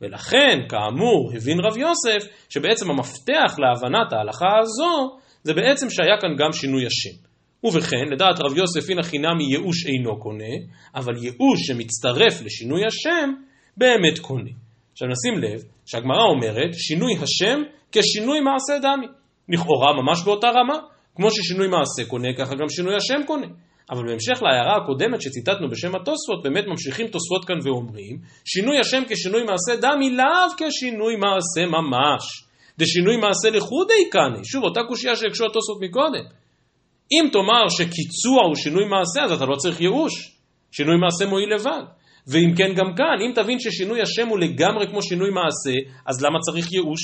ולכן, 0.00 0.58
כאמור, 0.68 1.32
הבין 1.36 1.58
רב 1.60 1.76
יוסף 1.76 2.46
שבעצם 2.48 2.90
המפתח 2.90 3.58
להבנת 3.58 4.12
ההלכה 4.12 4.58
הזו 4.62 5.16
זה 5.42 5.54
בעצם 5.54 5.90
שהיה 5.90 6.16
כאן 6.20 6.36
גם 6.38 6.52
שינוי 6.52 6.86
השם. 6.86 7.16
ובכן, 7.64 8.06
לדעת 8.12 8.40
רב 8.40 8.56
יוסף 8.56 8.90
הנה 8.90 9.02
חינמי 9.02 9.44
ייאוש 9.44 9.86
אינו 9.86 10.20
קונה, 10.20 10.54
אבל 10.94 11.16
ייאוש 11.16 11.60
שמצטרף 11.66 12.42
לשינוי 12.42 12.82
השם 12.86 13.30
באמת 13.76 14.18
קונה. 14.18 14.50
עכשיו 14.92 15.08
נשים 15.08 15.38
לב 15.42 15.60
שהגמרא 15.86 16.22
אומרת 16.22 16.74
שינוי 16.74 17.12
השם 17.22 17.62
כשינוי 17.92 18.40
מעשה 18.40 18.78
דמי. 18.82 19.06
לכאורה 19.48 19.92
ממש 20.02 20.22
באותה 20.24 20.46
רמה, 20.46 20.78
כמו 21.14 21.30
ששינוי 21.30 21.68
מעשה 21.68 22.10
קונה, 22.10 22.28
ככה 22.38 22.54
גם 22.54 22.68
שינוי 22.68 22.94
השם 22.96 23.26
קונה. 23.26 23.46
אבל 23.90 24.06
בהמשך 24.06 24.42
להערה 24.42 24.76
הקודמת 24.76 25.22
שציטטנו 25.22 25.70
בשם 25.70 25.94
התוספות, 25.94 26.42
באמת 26.42 26.64
ממשיכים 26.66 27.06
תוספות 27.06 27.44
כאן 27.44 27.56
ואומרים, 27.64 28.18
שינוי 28.44 28.78
השם 28.78 29.02
כשינוי 29.08 29.42
מעשה 29.42 29.80
דמי 29.80 30.10
לאו 30.10 30.48
כשינוי 30.56 31.16
מעשה 31.16 31.66
ממש. 31.66 32.24
דשינוי 32.78 33.16
מעשה 33.16 33.50
לחודי 33.50 34.10
קנה, 34.10 34.44
שוב 34.44 34.64
אותה 34.64 34.80
קושייה 34.88 35.16
שהקשו 35.16 35.44
התוספות 35.44 35.78
מקודם. 35.80 36.24
אם 37.12 37.28
תאמר 37.32 37.68
שקיצוע 37.68 38.42
הוא 38.46 38.56
שינוי 38.56 38.84
מעשה, 38.84 39.22
אז 39.24 39.32
אתה 39.32 39.44
לא 39.44 39.56
צריך 39.56 39.80
ייאוש. 39.80 40.36
שינוי 40.72 40.96
מעשה 40.96 41.26
מועיל 41.26 41.54
לבד. 41.54 41.84
ואם 42.26 42.54
כן 42.56 42.74
גם 42.74 42.94
כאן, 42.96 43.16
אם 43.28 43.32
תבין 43.34 43.58
ששינוי 43.58 44.02
השם 44.02 44.28
הוא 44.28 44.38
לגמרי 44.38 44.86
כמו 44.90 45.02
שינוי 45.02 45.30
מעשה, 45.30 45.78
אז 46.06 46.22
למה 46.22 46.38
צריך 46.38 46.72
ייאוש? 46.72 47.00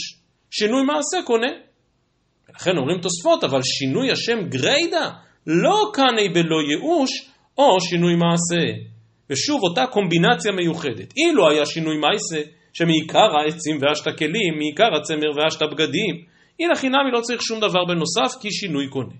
שינוי 0.50 0.82
מעשה 0.82 1.26
קונה. 1.26 1.52
ולכן 2.48 2.76
אומרים 2.76 3.00
תוספות, 3.00 3.44
אבל 3.44 3.60
שינוי 3.62 4.10
השם 4.10 4.48
גריידא, 4.48 5.10
לא 5.46 5.90
קנאי 5.92 6.28
בלא 6.28 6.62
ייאוש, 6.68 7.10
או 7.58 7.80
שינוי 7.80 8.14
מעשה. 8.14 8.66
ושוב, 9.30 9.60
אותה 9.62 9.86
קומבינציה 9.86 10.52
מיוחדת. 10.52 11.16
אילו 11.16 11.50
היה 11.50 11.66
שינוי 11.66 11.96
מעשה, 11.96 12.50
שמעיקר 12.72 13.36
העצים 13.36 13.78
ואשת 13.80 14.18
כלים, 14.18 14.58
מעיקר 14.58 14.94
הצמר 14.96 15.30
ואשת 15.36 15.62
בגדים, 15.72 16.24
הנה 16.60 16.74
חינמי 16.74 17.10
לא 17.12 17.20
צריך 17.20 17.42
שום 17.42 17.60
דבר 17.60 17.84
בנוסף, 17.84 18.40
כי 18.40 18.50
שינוי 18.50 18.88
קונה. 18.88 19.14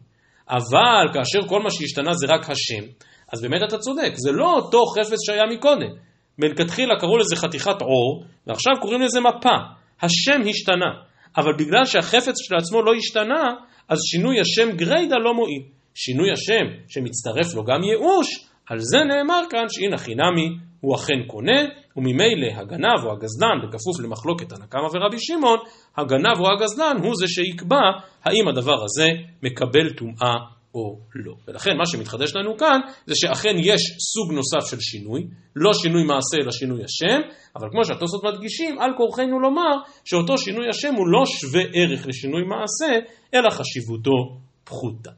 אבל 0.51 1.13
כאשר 1.15 1.49
כל 1.49 1.63
מה 1.63 1.71
שהשתנה 1.71 2.13
זה 2.15 2.27
רק 2.27 2.51
השם, 2.51 2.85
אז 3.33 3.43
באמת 3.43 3.61
אתה 3.69 3.79
צודק, 3.79 4.13
זה 4.15 4.33
לא 4.33 4.53
אותו 4.53 4.85
חפץ 4.87 5.19
שהיה 5.27 5.47
מקודם. 5.53 5.91
מלכתחילה 6.39 6.95
קראו 7.01 7.19
לזה 7.19 7.37
חתיכת 7.37 7.83
עור, 7.83 8.25
ועכשיו 8.47 8.73
קוראים 8.81 9.01
לזה 9.01 9.21
מפה. 9.21 9.57
השם 10.03 10.49
השתנה, 10.49 10.91
אבל 11.37 11.53
בגלל 11.59 11.85
שהחפץ 11.85 12.35
שלעצמו 12.37 12.83
לא 12.83 12.93
השתנה, 12.95 13.43
אז 13.89 13.99
שינוי 14.11 14.41
השם 14.41 14.77
גריידא 14.77 15.17
לא 15.25 15.35
מועיל. 15.35 15.63
שינוי 16.05 16.29
השם 16.33 16.67
שמצטרף 16.89 17.55
לו 17.55 17.65
גם 17.65 17.83
ייאוש, 17.83 18.29
על 18.71 18.79
זה 18.79 18.99
נאמר 18.99 19.43
כאן 19.51 19.67
שהנה 19.69 19.99
חינמי 19.99 20.49
הוא 20.81 20.95
אכן 20.97 21.21
קונה, 21.27 21.61
וממילא 21.97 22.49
הגנב 22.57 23.05
או 23.05 23.13
הגזלן, 23.13 23.57
בכפוף 23.63 24.01
למחלוקת 24.05 24.53
הנקמה 24.53 24.89
ורבי 24.93 25.17
שמעון, 25.19 25.59
הגנב 25.97 26.37
או 26.41 26.47
הגזלן 26.53 26.97
הוא 27.03 27.15
זה 27.17 27.27
שיקבע 27.29 27.87
האם 28.25 28.49
הדבר 28.49 28.85
הזה 28.85 29.09
מקבל 29.43 29.91
טומאה 29.99 30.35
או 30.75 30.99
לא. 31.15 31.35
ולכן 31.49 31.71
מה 31.79 31.87
שמתחדש 31.87 32.37
לנו 32.37 32.57
כאן 32.57 32.81
זה 33.07 33.15
שאכן 33.17 33.57
יש 33.59 33.83
סוג 34.13 34.33
נוסף 34.33 34.71
של 34.71 34.81
שינוי, 34.81 35.21
לא 35.57 35.73
שינוי 35.73 36.03
מעשה 36.03 36.37
אלא 36.43 36.53
שינוי 36.53 36.81
השם, 36.85 37.21
אבל 37.57 37.69
כמו 37.71 37.85
שהתוספות 37.85 38.25
מדגישים, 38.25 38.79
על 38.79 38.91
כורחנו 38.97 39.41
לומר 39.41 39.75
שאותו 40.05 40.39
שינוי 40.39 40.69
השם 40.69 40.95
הוא 40.95 41.09
לא 41.09 41.27
שווה 41.27 41.63
ערך 41.75 42.07
לשינוי 42.07 42.43
מעשה, 42.43 42.93
אלא 43.35 43.51
חשיבותו 43.51 44.39
פחותה. 44.65 45.11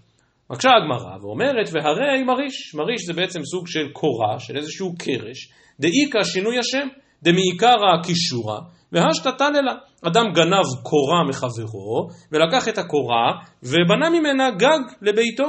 מקשה 0.50 0.68
הגמרא 0.76 1.16
ואומרת, 1.22 1.68
והרי 1.72 2.22
מריש, 2.22 2.74
מריש 2.74 3.04
זה 3.06 3.12
בעצם 3.12 3.40
סוג 3.44 3.66
של 3.66 3.88
קורה, 3.92 4.38
של 4.38 4.56
איזשהו 4.56 4.94
קרש, 4.98 5.52
דאיכא 5.80 6.24
שינוי 6.24 6.58
השם, 6.58 6.88
דמעיקרא 7.22 8.02
קישורא, 8.04 8.58
והשתתה 8.92 9.50
לה. 9.50 9.74
אדם 10.08 10.24
גנב 10.34 10.66
קורה 10.82 11.24
מחברו, 11.28 12.08
ולקח 12.32 12.68
את 12.68 12.78
הקורה, 12.78 13.32
ובנה 13.62 14.10
ממנה 14.10 14.50
גג 14.50 14.80
לביתו. 15.02 15.44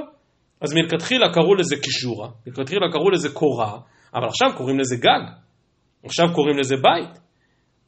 אז 0.62 0.74
מלכתחילה 0.74 1.34
קראו 1.34 1.56
לזה 1.56 1.76
קישורא, 1.76 2.28
מלכתחילה 2.48 2.92
קראו 2.92 3.10
לזה 3.10 3.30
קורה, 3.30 3.78
אבל 4.16 4.28
עכשיו 4.28 4.58
קוראים 4.58 4.80
לזה 4.80 4.96
גג. 4.96 5.34
עכשיו 6.06 6.26
קוראים 6.36 6.58
לזה 6.58 6.76
בית. 6.76 7.20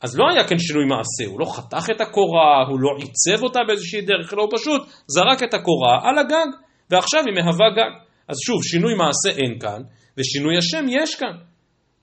אז 0.01 0.17
לא 0.17 0.25
היה 0.29 0.47
כאן 0.47 0.57
שינוי 0.59 0.85
מעשה, 0.85 1.31
הוא 1.31 1.39
לא 1.39 1.45
חתך 1.45 1.89
את 1.95 2.01
הקורה, 2.01 2.67
הוא 2.69 2.79
לא 2.79 2.89
עיצב 2.97 3.43
אותה 3.43 3.59
באיזושהי 3.67 4.01
דרך, 4.01 4.33
לא, 4.33 4.41
הוא 4.41 4.49
פשוט 4.57 4.81
זרק 5.07 5.43
את 5.43 5.53
הקורה 5.53 5.99
על 6.03 6.17
הגג, 6.17 6.47
ועכשיו 6.89 7.21
היא 7.25 7.35
מהווה 7.35 7.69
גג. 7.69 7.91
אז 8.27 8.35
שוב, 8.45 8.63
שינוי 8.63 8.93
מעשה 8.93 9.41
אין 9.41 9.59
כאן, 9.59 9.81
ושינוי 10.17 10.57
השם 10.57 10.85
יש 10.89 11.15
כאן. 11.15 11.37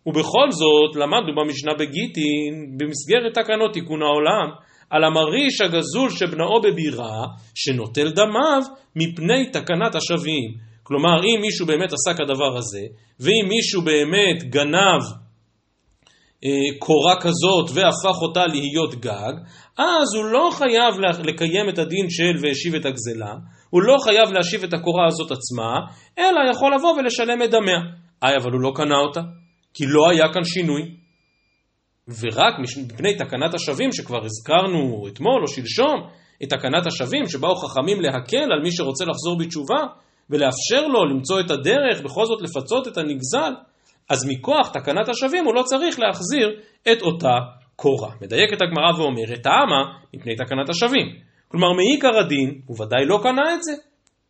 ובכל 0.06 0.50
זאת 0.50 0.96
למדנו 0.96 1.32
במשנה 1.36 1.72
בגיטין, 1.78 2.76
במסגרת 2.76 3.34
תקנות 3.34 3.72
תיקון 3.72 4.02
העולם, 4.02 4.48
על 4.90 5.04
המריש 5.04 5.60
הגזול 5.60 6.10
שבנאו 6.10 6.60
בבירה, 6.62 7.22
שנוטל 7.54 8.10
דמיו 8.10 8.62
מפני 8.96 9.50
תקנת 9.50 9.94
השבים. 9.94 10.50
כלומר, 10.82 11.24
אם 11.24 11.40
מישהו 11.40 11.66
באמת 11.66 11.92
עשה 11.92 12.14
כדבר 12.14 12.56
הזה, 12.56 12.80
ואם 13.20 13.48
מישהו 13.48 13.82
באמת 13.82 14.42
גנב 14.50 15.02
אה, 16.44 16.78
קורה 16.78 17.20
כזאת 17.20 17.70
והפך 17.74 18.22
אותה 18.22 18.46
להיות 18.46 18.94
גג, 18.94 19.32
אז 19.78 20.14
הוא 20.16 20.24
לא 20.24 20.50
חייב 20.52 20.94
לקיים 21.24 21.68
את 21.68 21.78
הדין 21.78 22.10
של 22.10 22.34
והשיב 22.42 22.74
את 22.74 22.86
הגזלה, 22.86 23.34
הוא 23.72 23.82
לא 23.82 23.96
חייב 24.04 24.32
להשיב 24.32 24.64
את 24.64 24.72
הקורה 24.72 25.06
הזאת 25.06 25.30
עצמה, 25.30 25.72
אלא 26.18 26.50
יכול 26.50 26.74
לבוא 26.74 26.92
ולשלם 26.92 27.42
את 27.42 27.50
דמיה. 27.50 27.80
איי, 28.22 28.36
אבל 28.36 28.50
הוא 28.52 28.60
לא 28.60 28.72
קנה 28.74 28.96
אותה. 28.96 29.20
כי 29.74 29.84
לא 29.86 30.10
היה 30.10 30.32
כאן 30.32 30.44
שינוי. 30.44 30.82
ורק 32.20 32.54
מפני 32.62 33.16
תקנת 33.16 33.54
השבים 33.54 33.92
שכבר 33.92 34.24
הזכרנו 34.24 35.08
אתמול 35.08 35.42
או 35.42 35.48
שלשום, 35.48 36.08
את 36.42 36.50
תקנת 36.50 36.86
השבים 36.86 37.28
שבאו 37.28 37.56
חכמים 37.56 38.00
להקל 38.00 38.52
על 38.52 38.62
מי 38.62 38.72
שרוצה 38.72 39.04
לחזור 39.04 39.38
בתשובה 39.38 39.80
ולאפשר 40.30 40.86
לו 40.86 41.04
למצוא 41.04 41.40
את 41.40 41.50
הדרך, 41.50 42.00
בכל 42.04 42.26
זאת 42.26 42.42
לפצות 42.42 42.88
את 42.88 42.96
הנגזל, 42.96 43.52
אז 44.10 44.26
מכוח 44.28 44.68
תקנת 44.68 45.08
השבים 45.08 45.44
הוא 45.44 45.54
לא 45.54 45.62
צריך 45.62 46.00
להחזיר 46.00 46.48
את 46.92 47.02
אותה 47.02 47.34
קורה. 47.76 48.10
מדייקת 48.22 48.62
הגמרא 48.62 48.92
ואומרת, 48.98 49.42
טעמה 49.42 49.82
מפני 50.14 50.36
תקנת 50.36 50.68
השבים. 50.68 51.31
כלומר, 51.52 51.72
מעיקר 51.72 52.18
הדין, 52.18 52.60
הוא 52.66 52.82
ודאי 52.82 53.04
לא 53.06 53.18
קנה 53.22 53.54
את 53.54 53.62
זה, 53.62 53.72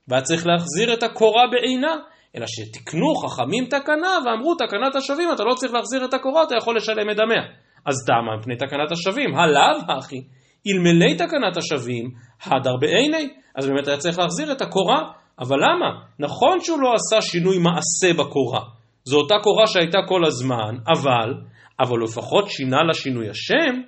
והיה 0.09 0.23
צריך 0.23 0.47
להחזיר 0.47 0.95
את 0.95 1.02
הקורה 1.02 1.43
בעינה, 1.50 1.97
אלא 2.37 2.47
שתיקנו 2.47 3.14
חכמים 3.14 3.64
תקנה 3.64 4.19
ואמרו 4.25 4.55
תקנת 4.55 4.97
השבים, 4.97 5.29
אתה 5.35 5.45
לא 5.45 5.55
צריך 5.55 5.73
להחזיר 5.73 6.05
את 6.05 6.14
הקורה, 6.14 6.43
אתה 6.43 6.55
יכול 6.57 6.76
לשלם 6.76 7.11
את 7.11 7.17
דמיה. 7.17 7.43
אז 7.87 7.95
תמה 8.07 8.37
מפני 8.38 8.57
תקנת 8.57 8.93
השבים, 8.93 9.35
הלאו 9.35 9.99
הכי, 9.99 10.23
אלמלא 10.67 11.14
תקנת 11.19 11.57
השבים, 11.57 12.11
הדר 12.45 12.76
בעיני, 12.81 13.29
אז 13.57 13.67
באמת 13.67 13.88
היה 13.88 13.97
צריך 13.97 14.19
להחזיר 14.19 14.52
את 14.52 14.62
הקורה, 14.62 15.02
אבל 15.41 15.57
למה? 15.57 15.91
נכון 16.19 16.61
שהוא 16.61 16.81
לא 16.81 16.93
עשה 16.95 17.23
שינוי 17.23 17.59
מעשה 17.59 18.23
בקורה, 18.23 18.61
זו 19.05 19.17
אותה 19.17 19.35
קורה 19.43 19.67
שהייתה 19.67 19.99
כל 20.09 20.25
הזמן, 20.25 20.75
אבל, 20.97 21.35
אבל 21.81 22.02
לפחות 22.05 22.50
שינה 22.50 22.83
לה 22.83 22.95
שינוי 22.95 23.31
השם, 23.31 23.81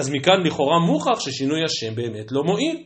אז 0.00 0.10
מכאן 0.10 0.46
לכאורה 0.46 0.78
מוכח 0.78 1.20
ששינוי 1.20 1.64
השם 1.64 1.94
באמת 1.94 2.32
לא 2.32 2.42
מועיל. 2.44 2.76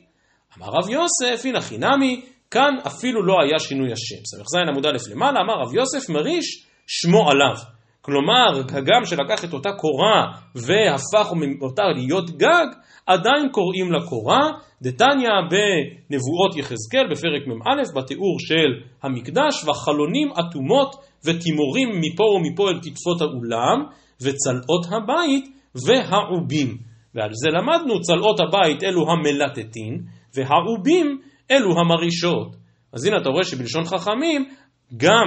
אמר 0.58 0.66
רב 0.66 0.88
יוסף, 0.88 1.44
הנה 1.44 1.60
חינמי, 1.60 2.20
כאן 2.50 2.74
אפילו 2.86 3.22
לא 3.22 3.34
היה 3.42 3.58
שינוי 3.58 3.92
השם. 3.92 4.24
ס"ז 4.24 4.54
עמוד 4.68 4.86
א' 4.86 4.96
למעלה, 5.10 5.40
אמר 5.40 5.54
רב 5.54 5.74
יוסף 5.74 6.10
מריש 6.10 6.66
שמו 6.86 7.30
עליו. 7.30 7.56
כלומר, 8.00 8.60
הגם 8.78 9.04
שלקח 9.04 9.44
את 9.44 9.52
אותה 9.52 9.70
קורה 9.72 10.26
והפך 10.54 11.30
אותה 11.62 11.82
להיות 11.96 12.30
גג, 12.30 12.66
עדיין 13.06 13.48
קוראים 13.52 13.92
לה 13.92 13.98
קורה. 14.08 14.40
דתניא 14.82 15.28
בנבואות 15.50 16.56
יחזקאל 16.56 17.06
בפרק 17.10 17.46
מ"א, 17.46 18.00
בתיאור 18.00 18.36
של 18.40 18.88
המקדש, 19.02 19.64
והחלונים 19.64 20.28
אטומות 20.40 20.94
ותימורים 21.24 21.88
מפה 22.00 22.24
ומפה 22.24 22.68
אל 22.68 22.78
כתפות 22.82 23.20
האולם, 23.20 23.78
וצלעות 24.22 24.86
הבית 24.86 25.44
והעובים. 25.86 26.93
ועל 27.14 27.30
זה 27.32 27.48
למדנו, 27.50 28.00
צלעות 28.00 28.40
הבית 28.40 28.84
אלו 28.84 29.10
המלטטין, 29.10 30.02
והעובים 30.34 31.20
אלו 31.50 31.80
המרישות. 31.80 32.56
אז 32.92 33.04
הנה 33.04 33.16
אתה 33.22 33.28
רואה 33.28 33.44
שבלשון 33.44 33.84
חכמים, 33.84 34.48
גם 34.96 35.26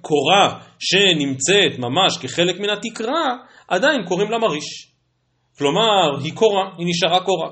קורה 0.00 0.60
שנמצאת 0.78 1.78
ממש 1.78 2.18
כחלק 2.22 2.60
מן 2.60 2.70
התקרה, 2.70 3.36
עדיין 3.68 4.04
קוראים 4.08 4.30
לה 4.30 4.38
מריש. 4.38 4.92
כלומר, 5.58 6.24
היא 6.24 6.32
קורה, 6.34 6.70
היא 6.78 6.86
נשארה 6.88 7.24
קורה. 7.24 7.50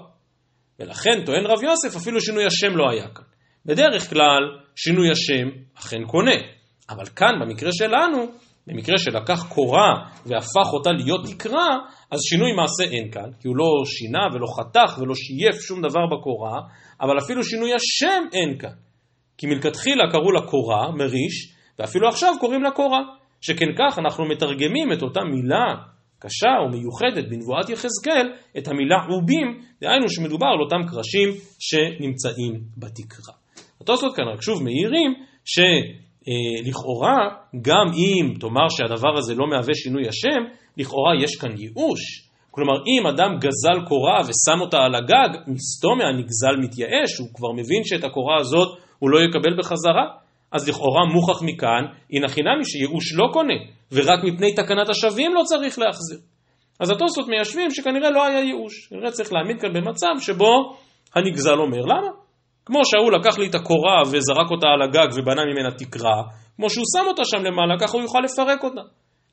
ולכן 0.80 1.24
טוען 1.26 1.46
רב 1.46 1.62
יוסף, 1.62 1.96
אפילו 1.96 2.20
שינוי 2.20 2.46
השם 2.46 2.76
לא 2.76 2.90
היה 2.90 3.08
כאן. 3.08 3.24
בדרך 3.66 4.10
כלל, 4.10 4.42
שינוי 4.76 5.10
השם 5.10 5.48
אכן 5.74 6.04
קונה. 6.06 6.36
אבל 6.90 7.06
כאן, 7.06 7.32
במקרה 7.40 7.70
שלנו, 7.72 8.26
במקרה 8.68 8.98
שלקח 8.98 9.48
קורה 9.48 9.92
והפך 10.26 10.72
אותה 10.72 10.90
להיות 10.92 11.26
תקרה, 11.26 11.68
אז 12.10 12.20
שינוי 12.22 12.52
מעשה 12.52 12.96
אין 12.96 13.10
כאן, 13.10 13.30
כי 13.40 13.48
הוא 13.48 13.56
לא 13.56 13.84
שינה 13.84 14.26
ולא 14.34 14.46
חתך 14.56 14.98
ולא 14.98 15.14
שייף 15.14 15.60
שום 15.60 15.80
דבר 15.80 16.06
בקורה, 16.06 16.60
אבל 17.00 17.18
אפילו 17.18 17.44
שינוי 17.44 17.70
השם 17.74 18.22
אין 18.32 18.58
כאן. 18.58 18.74
כי 19.38 19.46
מלכתחילה 19.46 20.04
קראו 20.12 20.32
לה 20.32 20.40
קורה, 20.40 20.90
מריש, 20.90 21.54
ואפילו 21.78 22.08
עכשיו 22.08 22.34
קוראים 22.40 22.62
לה 22.62 22.70
קורה. 22.70 23.00
שכן 23.40 23.66
כך 23.78 23.98
אנחנו 23.98 24.24
מתרגמים 24.24 24.92
את 24.92 25.02
אותה 25.02 25.20
מילה 25.24 25.74
קשה 26.18 26.48
או 26.62 26.68
מיוחדת 26.68 27.28
בנבואת 27.30 27.68
יחזקאל, 27.70 28.32
את 28.58 28.68
המילה 28.68 28.96
עובים, 29.08 29.60
דהיינו 29.80 30.08
שמדובר 30.08 30.46
על 30.46 30.60
אותם 30.60 30.90
קרשים 30.90 31.28
שנמצאים 31.58 32.60
בתקרה. 32.76 33.34
התוספות 33.80 34.16
כאן 34.16 34.24
רק 34.34 34.42
שוב 34.42 34.62
מעירים 34.62 35.14
שלכאורה, 36.28 37.18
גם 37.62 37.86
אם 37.94 38.34
תאמר 38.40 38.68
שהדבר 38.68 39.18
הזה 39.18 39.34
לא 39.34 39.46
מהווה 39.46 39.74
שינוי 39.74 40.08
השם, 40.08 40.40
לכאורה 40.76 41.12
יש 41.22 41.36
כאן 41.36 41.50
ייאוש. 41.56 42.28
כלומר, 42.50 42.74
אם 42.74 43.06
אדם 43.06 43.30
גזל 43.38 43.86
קורה 43.88 44.20
ושם 44.20 44.60
אותה 44.60 44.78
על 44.78 44.94
הגג, 44.94 45.38
מסתום 45.46 45.98
מהנגזל 45.98 46.56
מתייאש, 46.62 47.18
הוא 47.18 47.28
כבר 47.34 47.52
מבין 47.52 47.84
שאת 47.84 48.04
הקורה 48.04 48.36
הזאת 48.40 48.78
הוא 48.98 49.10
לא 49.10 49.18
יקבל 49.18 49.58
בחזרה. 49.58 50.06
אז 50.52 50.68
לכאורה 50.68 51.04
מוכח 51.14 51.42
מכאן, 51.42 51.84
הנה 52.12 52.28
חינמי 52.28 52.64
שייאוש 52.64 53.14
לא 53.14 53.28
קונה, 53.32 53.54
ורק 53.92 54.24
מפני 54.24 54.54
תקנת 54.54 54.88
השבים 54.88 55.34
לא 55.34 55.42
צריך 55.44 55.78
להחזיר. 55.78 56.18
אז 56.80 56.90
התוספות 56.90 57.28
מיישבים 57.28 57.70
שכנראה 57.70 58.10
לא 58.10 58.24
היה 58.24 58.40
ייאוש, 58.40 58.86
כנראה 58.90 59.10
צריך 59.10 59.32
להעמיד 59.32 59.60
כאן 59.60 59.72
במצב 59.72 60.14
שבו 60.20 60.76
הנגזל 61.14 61.54
אומר, 61.54 61.80
למה? 61.80 62.27
כמו 62.68 62.80
שההוא 62.84 63.12
לקח 63.12 63.38
לי 63.38 63.46
את 63.46 63.54
הקורה 63.54 64.02
וזרק 64.02 64.50
אותה 64.50 64.66
על 64.66 64.82
הגג 64.82 65.08
ובנה 65.16 65.42
ממנה 65.44 65.70
תקרה, 65.70 66.22
כמו 66.56 66.70
שהוא 66.70 66.84
שם 66.96 67.06
אותה 67.08 67.22
שם 67.24 67.44
למעלה, 67.44 67.74
ככה 67.80 67.92
הוא 67.92 68.02
יוכל 68.02 68.18
לפרק 68.24 68.64
אותה. 68.64 68.80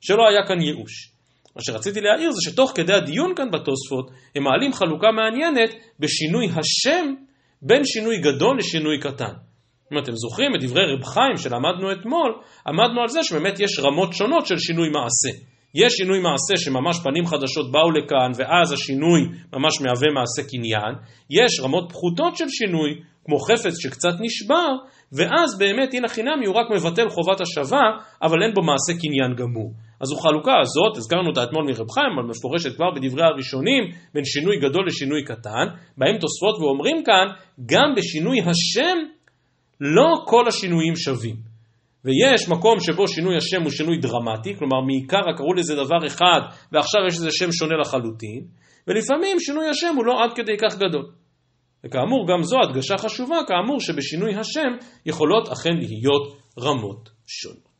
שלא 0.00 0.28
היה 0.28 0.46
כאן 0.48 0.60
ייאוש. 0.60 1.12
מה 1.56 1.62
שרציתי 1.62 2.00
להעיר 2.00 2.30
זה 2.30 2.40
שתוך 2.50 2.72
כדי 2.74 2.92
הדיון 2.92 3.32
כאן 3.36 3.50
בתוספות, 3.50 4.10
הם 4.36 4.42
מעלים 4.42 4.72
חלוקה 4.72 5.08
מעניינת 5.12 5.70
בשינוי 6.00 6.46
השם 6.46 7.14
בין 7.62 7.84
שינוי 7.84 8.18
גדול 8.18 8.58
לשינוי 8.58 8.98
קטן. 8.98 9.34
אם 9.92 9.98
אתם 9.98 10.12
זוכרים 10.14 10.50
את 10.54 10.60
דברי 10.64 10.82
רב 10.92 11.04
חיים 11.04 11.36
שלמדנו 11.36 11.92
אתמול, 11.92 12.32
עמדנו 12.66 13.00
על 13.02 13.08
זה 13.08 13.22
שבאמת 13.22 13.60
יש 13.60 13.78
רמות 13.78 14.12
שונות 14.12 14.46
של 14.46 14.58
שינוי 14.58 14.88
מעשה. 14.88 15.38
יש 15.74 15.92
שינוי 15.92 16.18
מעשה 16.18 16.56
שממש 16.56 16.96
פנים 17.04 17.26
חדשות 17.26 17.72
באו 17.72 17.90
לכאן 17.90 18.30
ואז 18.36 18.72
השינוי 18.72 19.20
ממש 19.52 19.80
מהווה 19.80 20.08
מעשה 20.14 20.48
קניין, 20.50 20.92
יש 21.30 21.60
רמות 21.60 21.92
פחותות 21.92 22.36
של 22.36 22.48
שינוי, 22.48 22.90
כמו 23.26 23.38
חפץ 23.38 23.74
שקצת 23.82 24.14
נשבר, 24.20 24.68
ואז 25.12 25.58
באמת 25.58 25.94
הנה 25.94 26.08
חינמי 26.08 26.46
הוא 26.46 26.54
רק 26.54 26.66
מבטל 26.74 27.08
חובת 27.08 27.40
השבה, 27.40 27.82
אבל 28.22 28.42
אין 28.42 28.54
בו 28.54 28.62
מעשה 28.62 28.92
קניין 29.00 29.34
גמור. 29.36 29.72
אז 30.00 30.08
זו 30.08 30.16
חלוקה 30.16 30.54
הזאת, 30.60 30.96
הזכרנו 30.96 31.28
אותה 31.28 31.42
אתמול 31.44 31.64
מרב 31.64 31.90
חיים, 31.90 32.12
אבל 32.18 32.28
מפורשת 32.28 32.76
כבר 32.76 32.90
בדברי 32.94 33.24
הראשונים, 33.24 33.82
בין 34.14 34.24
שינוי 34.24 34.56
גדול 34.58 34.86
לשינוי 34.86 35.24
קטן, 35.24 35.66
בהם 35.98 36.18
תוספות 36.18 36.54
ואומרים 36.60 37.04
כאן, 37.04 37.26
גם 37.66 37.94
בשינוי 37.96 38.38
השם 38.40 38.98
לא 39.80 40.08
כל 40.26 40.44
השינויים 40.48 40.96
שווים. 40.96 41.36
ויש 42.04 42.48
מקום 42.48 42.80
שבו 42.80 43.08
שינוי 43.08 43.36
השם 43.36 43.62
הוא 43.62 43.70
שינוי 43.70 43.98
דרמטי, 43.98 44.56
כלומר 44.58 44.80
מעיקר 44.80 45.32
קראו 45.36 45.54
לזה 45.54 45.74
דבר 45.74 46.06
אחד 46.06 46.40
ועכשיו 46.72 47.00
יש 47.08 47.14
לזה 47.14 47.28
שם 47.30 47.52
שונה 47.52 47.76
לחלוטין, 47.80 48.40
ולפעמים 48.86 49.40
שינוי 49.40 49.68
השם 49.68 49.94
הוא 49.96 50.04
לא 50.06 50.24
עד 50.24 50.30
כדי 50.34 50.56
כך 50.56 50.78
גדול. 50.78 51.10
וכאמור 51.86 52.26
גם 52.28 52.42
זו 52.42 52.56
הדגשה 52.62 52.98
חשובה, 52.98 53.36
כאמור 53.48 53.80
שבשינוי 53.80 54.34
השם 54.34 54.86
יכולות 55.06 55.48
אכן 55.48 55.76
להיות 55.78 56.36
רמות 56.60 57.08
שונות. 57.26 57.76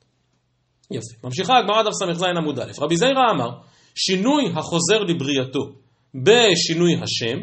יפה. 0.91 1.27
ממשיכה 1.27 1.59
הגמרא 1.59 1.83
דף 1.83 1.93
ס"ז 1.93 2.23
עמוד 2.23 2.59
א', 2.59 2.73
רבי 2.83 2.97
זיירא 2.97 3.31
אמר, 3.31 3.51
שינוי 3.95 4.45
החוזר 4.57 5.03
לבריאתו 5.03 5.61
בשינוי 6.15 6.95
השם 6.95 7.39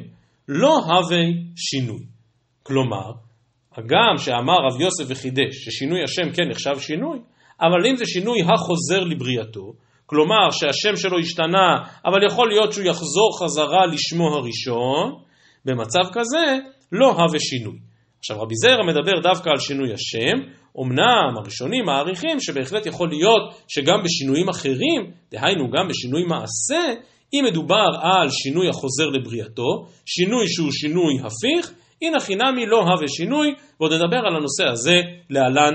לא 0.48 0.78
הווה 0.78 1.24
שינוי. 1.56 2.06
כלומר, 2.64 3.12
הגם 3.72 4.18
שאמר 4.18 4.58
רב 4.68 4.82
יוסף 4.82 5.04
וחידש 5.08 5.56
ששינוי 5.66 6.04
השם 6.04 6.32
כן 6.36 6.50
נחשב 6.50 6.80
שינוי, 6.80 7.20
אבל 7.62 7.88
אם 7.90 7.96
זה 7.96 8.06
שינוי 8.06 8.40
החוזר 8.42 9.04
לבריאתו, 9.04 9.74
כלומר 10.06 10.52
שהשם 10.52 10.96
שלו 10.96 11.20
השתנה, 11.20 11.78
אבל 12.06 12.26
יכול 12.26 12.50
להיות 12.50 12.74
שהוא 12.74 12.86
יחזור 12.86 13.40
חזרה 13.44 13.86
לשמו 13.86 14.36
הראשון, 14.36 15.24
במצב 15.66 16.04
כזה 16.14 16.58
לא 16.92 17.12
הווה 17.12 17.40
שינוי. 17.40 17.78
עכשיו 18.20 18.42
רבי 18.42 18.56
זרע 18.56 18.86
מדבר 18.88 19.20
דווקא 19.24 19.50
על 19.50 19.60
שינוי 19.60 19.94
השם, 19.94 20.38
אמנם 20.82 21.38
הראשונים 21.38 21.86
מעריכים 21.86 22.40
שבהחלט 22.40 22.86
יכול 22.86 23.10
להיות 23.10 23.54
שגם 23.68 24.04
בשינויים 24.04 24.50
אחרים, 24.50 25.12
דהיינו 25.32 25.72
גם 25.72 25.88
בשינוי 25.90 26.24
מעשה, 26.24 26.94
אם 27.34 27.46
מדובר 27.46 27.88
על 28.02 28.30
שינוי 28.30 28.70
החוזר 28.70 29.10
לבריאתו, 29.10 29.88
שינוי 30.06 30.48
שהוא 30.48 30.72
שינוי 30.72 31.14
הפיך, 31.20 31.74
הנה 32.04 32.20
חינמי 32.20 32.66
לא 32.66 32.80
הווה 32.80 33.08
שינוי, 33.08 33.48
ועוד 33.80 33.94
נדבר 33.94 34.22
על 34.28 34.36
הנושא 34.36 34.64
הזה 34.72 34.98
להלן 35.30 35.74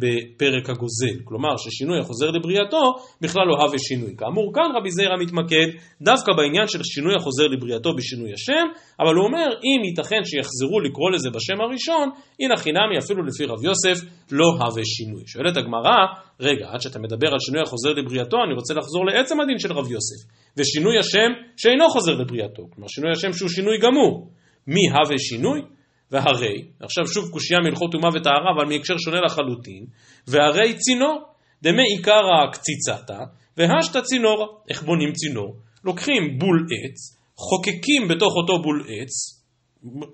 בפרק 0.00 0.70
הגוזל. 0.70 1.16
כלומר, 1.24 1.56
ששינוי 1.56 1.98
החוזר 2.00 2.30
לבריאתו 2.30 2.82
בכלל 3.20 3.42
לא 3.46 3.54
הווה 3.62 3.78
שינוי. 3.78 4.12
כאמור, 4.18 4.52
כאן 4.54 4.68
רבי 4.76 4.90
זיירא 4.90 5.16
מתמקד 5.20 5.66
דווקא 6.02 6.32
בעניין 6.36 6.66
של 6.66 6.82
שינוי 6.82 7.14
החוזר 7.16 7.46
לבריאתו 7.46 7.90
בשינוי 7.96 8.32
השם, 8.32 8.66
אבל 9.00 9.14
הוא 9.14 9.24
אומר, 9.24 9.48
אם 9.64 9.84
ייתכן 9.84 10.22
שיחזרו 10.24 10.80
לקרוא 10.80 11.10
לזה 11.10 11.30
בשם 11.30 11.60
הראשון, 11.60 12.10
הנה 12.40 12.56
חינמי 12.56 12.98
אפילו 12.98 13.22
לפי 13.24 13.44
רב 13.44 13.64
יוסף 13.64 13.98
לא 14.32 14.48
הווה 14.60 14.84
שינוי. 14.84 15.22
שואלת 15.26 15.56
הגמרא, 15.56 15.96
רגע, 16.40 16.66
עד 16.72 16.80
שאתה 16.80 16.98
מדבר 16.98 17.28
על 17.32 17.38
שינוי 17.40 17.62
החוזר 17.62 17.92
לבריאתו, 17.92 18.36
אני 18.46 18.54
רוצה 18.54 18.74
לחזור 18.74 19.06
לעצם 19.06 19.40
הדין 19.40 19.58
של 19.58 19.72
רב 19.72 19.90
יוסף. 19.90 20.20
ושינוי 20.56 20.98
השם 20.98 21.30
שאינו 21.56 21.88
חוזר 21.88 22.12
לבריאתו, 22.12 22.62
כלומר 22.70 22.88
שינוי 22.88 23.10
השם 23.12 23.32
שהוא 23.32 23.48
שינוי 23.48 23.78
גמור. 23.78 24.30
מי 24.66 24.80
הווה 24.90 25.18
שינוי? 25.18 25.62
והרי, 26.10 26.64
עכשיו 26.80 27.06
שוב 27.06 27.30
קושייה 27.32 27.60
מהלכות 27.60 27.92
טומאה 27.92 28.10
וטהרה, 28.14 28.50
אבל 28.56 28.64
מהקשר 28.64 28.98
שונה 28.98 29.20
לחלוטין, 29.20 29.86
והרי 30.28 30.74
צינור, 30.74 31.24
דמי 31.62 31.82
עיקרא 31.96 32.50
קציצתא, 32.52 33.18
והשתא 33.56 34.00
צינורא. 34.00 34.46
איך 34.68 34.82
בונים 34.82 35.12
צינור? 35.12 35.56
לוקחים 35.84 36.38
בול 36.38 36.66
עץ, 36.70 37.16
חוקקים 37.36 38.08
בתוך 38.08 38.32
אותו 38.36 38.62
בול 38.62 38.86
עץ, 38.88 39.12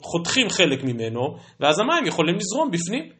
חותכים 0.03 0.49
חלק 0.49 0.85
ממנו, 0.85 1.21
ואז 1.61 1.79
המים 1.81 2.07
יכולים 2.07 2.35
לזרום 2.35 2.71
בפנים. 2.71 3.11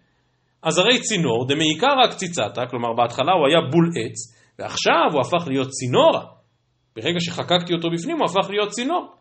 אז 0.63 0.79
הרי 0.79 1.01
צינור, 1.01 1.47
דמעיקרא 1.49 2.07
קציצתא, 2.11 2.67
כלומר 2.71 2.93
בהתחלה 2.97 3.33
הוא 3.33 3.47
היה 3.49 3.71
בול 3.71 3.91
עץ, 3.97 4.35
ועכשיו 4.59 5.07
הוא 5.13 5.21
הפך 5.21 5.49
להיות 5.49 5.69
צינורה. 5.69 6.25
ברגע 6.97 7.21
שחקקתי 7.21 7.73
אותו 7.73 7.89
בפנים 7.91 8.17
הוא 8.17 8.25
הפך 8.25 8.51
להיות 8.51 8.71
צינור. 8.71 9.13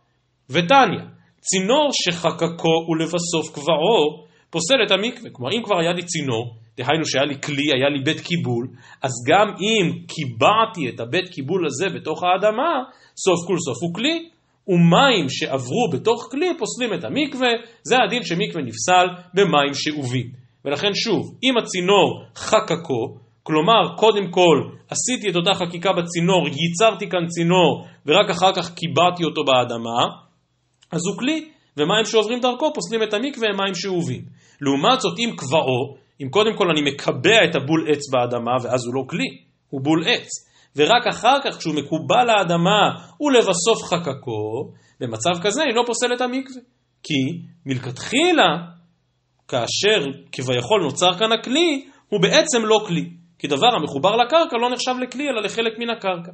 ותניא, 0.50 1.04
צינור 1.40 1.90
שחקקו 1.92 2.86
ולבסוף 2.90 3.56
קבעו 3.56 4.26
פוסל 4.50 4.76
את 4.86 4.92
המקווה. 4.92 5.30
כלומר, 5.34 5.52
אם 5.54 5.64
כבר 5.64 5.80
היה 5.80 5.94
לי 5.94 6.04
צינור, 6.04 6.56
דהיינו 6.78 7.06
שהיה 7.06 7.26
לי 7.26 7.42
כלי, 7.42 7.68
היה 7.76 7.90
לי 7.90 8.04
בית 8.04 8.20
קיבול, 8.20 8.68
אז 9.02 9.12
גם 9.28 9.48
אם 9.48 9.92
קיבעתי 10.08 10.90
את 10.90 11.00
הבית 11.00 11.30
קיבול 11.30 11.66
הזה 11.66 11.86
בתוך 11.96 12.24
האדמה, 12.24 12.74
סוף 13.24 13.48
כל 13.48 13.58
סוף 13.58 13.78
הוא 13.82 13.94
כלי, 13.94 14.30
ומים 14.68 15.30
שעברו 15.30 15.90
בתוך 15.94 16.28
כלי 16.32 16.58
פוסלים 16.58 16.94
את 16.94 17.04
המקווה, 17.04 17.50
זה 17.84 17.96
הדין 18.06 18.24
שמקווה 18.24 18.64
נפסל 18.64 19.08
במים 19.34 19.74
שאובים. 19.74 20.28
ולכן 20.66 20.94
שוב, 20.94 21.38
אם 21.44 21.58
הצינור 21.58 22.24
חקקו, 22.36 23.18
כלומר, 23.44 23.96
קודם 23.98 24.32
כל 24.32 24.58
עשיתי 24.90 25.30
את 25.30 25.36
אותה 25.36 25.54
חקיקה 25.54 25.90
בצינור, 25.94 26.48
ייצרתי 26.48 27.10
כאן 27.10 27.28
צינור, 27.28 27.86
ורק 28.06 28.30
אחר 28.30 28.54
כך 28.54 28.74
קיבעתי 28.74 29.24
אותו 29.24 29.44
באדמה, 29.44 30.29
אז 30.92 31.02
הוא 31.08 31.18
כלי, 31.20 31.50
ומים 31.78 32.06
שעוברים 32.06 32.40
דרכו 32.40 32.74
פוסלים 32.74 33.04
את 33.04 33.14
המקווה 33.14 33.50
הם 33.50 33.58
מים 33.58 33.76
שאובים. 33.76 34.22
לעומת 34.62 35.02
זאת, 35.02 35.20
אם 35.20 35.36
קבעו, 35.38 35.98
אם 36.22 36.30
קודם 36.30 36.58
כל 36.58 36.70
אני 36.70 36.82
מקבע 36.92 37.38
את 37.50 37.56
הבול 37.56 37.92
עץ 37.92 38.10
באדמה, 38.12 38.52
ואז 38.64 38.86
הוא 38.86 38.96
לא 38.96 39.04
כלי, 39.10 39.28
הוא 39.70 39.82
בול 39.82 40.04
עץ. 40.08 40.28
ורק 40.76 41.08
אחר 41.08 41.38
כך, 41.44 41.58
כשהוא 41.58 41.76
מקובל 41.76 42.26
לאדמה 42.28 42.82
ולבסוף 43.22 43.84
חקקו, 43.84 44.72
במצב 45.00 45.44
כזה 45.44 45.64
אינו 45.64 45.86
פוסל 45.86 46.14
את 46.14 46.22
המקווה. 46.22 46.62
כי 47.04 47.48
מלכתחילה, 47.66 48.50
כאשר 49.48 50.06
כביכול 50.32 50.82
נוצר 50.84 51.14
כאן 51.20 51.32
הכלי, 51.32 51.86
הוא 52.10 52.22
בעצם 52.22 52.66
לא 52.66 52.84
כלי. 52.88 53.10
כי 53.40 53.48
דבר 53.48 53.76
המחובר 53.76 54.16
לקרקע 54.16 54.58
לא 54.62 54.70
נחשב 54.70 54.92
לכלי, 55.02 55.30
אלא 55.30 55.42
לחלק 55.42 55.80
מן 55.80 55.90
הקרקע. 55.90 56.32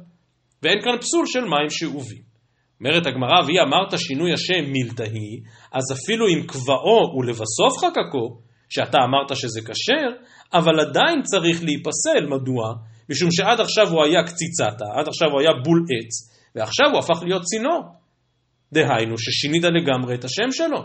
ואין 0.62 0.82
כאן 0.82 1.00
פסול 1.00 1.26
של 1.26 1.40
מים 1.40 1.70
שאובים. 1.70 2.35
אומרת 2.80 3.06
הגמרא, 3.06 3.44
והיא 3.46 3.60
אמרת 3.60 3.98
שינוי 3.98 4.32
השם 4.32 4.72
מילתהי, 4.72 5.40
אז 5.72 5.84
אפילו 5.92 6.28
אם 6.28 6.46
קבעו 6.46 7.18
ולבסוף 7.18 7.78
חקקו, 7.80 8.40
שאתה 8.68 8.98
אמרת 9.04 9.36
שזה 9.36 9.60
כשר, 9.60 10.08
אבל 10.54 10.80
עדיין 10.80 11.22
צריך 11.22 11.64
להיפסל, 11.64 12.26
מדוע? 12.28 12.74
משום 13.10 13.28
שעד 13.32 13.60
עכשיו 13.60 13.88
הוא 13.88 14.04
היה 14.04 14.22
קציצתה, 14.22 14.86
עד 14.98 15.08
עכשיו 15.08 15.28
הוא 15.30 15.40
היה 15.40 15.52
בול 15.64 15.78
עץ, 15.92 16.12
ועכשיו 16.54 16.86
הוא 16.92 16.98
הפך 16.98 17.22
להיות 17.22 17.42
צינור. 17.42 17.82
דהיינו 18.72 19.18
ששינית 19.18 19.64
לגמרי 19.64 20.14
את 20.14 20.24
השם 20.24 20.50
שלו. 20.52 20.82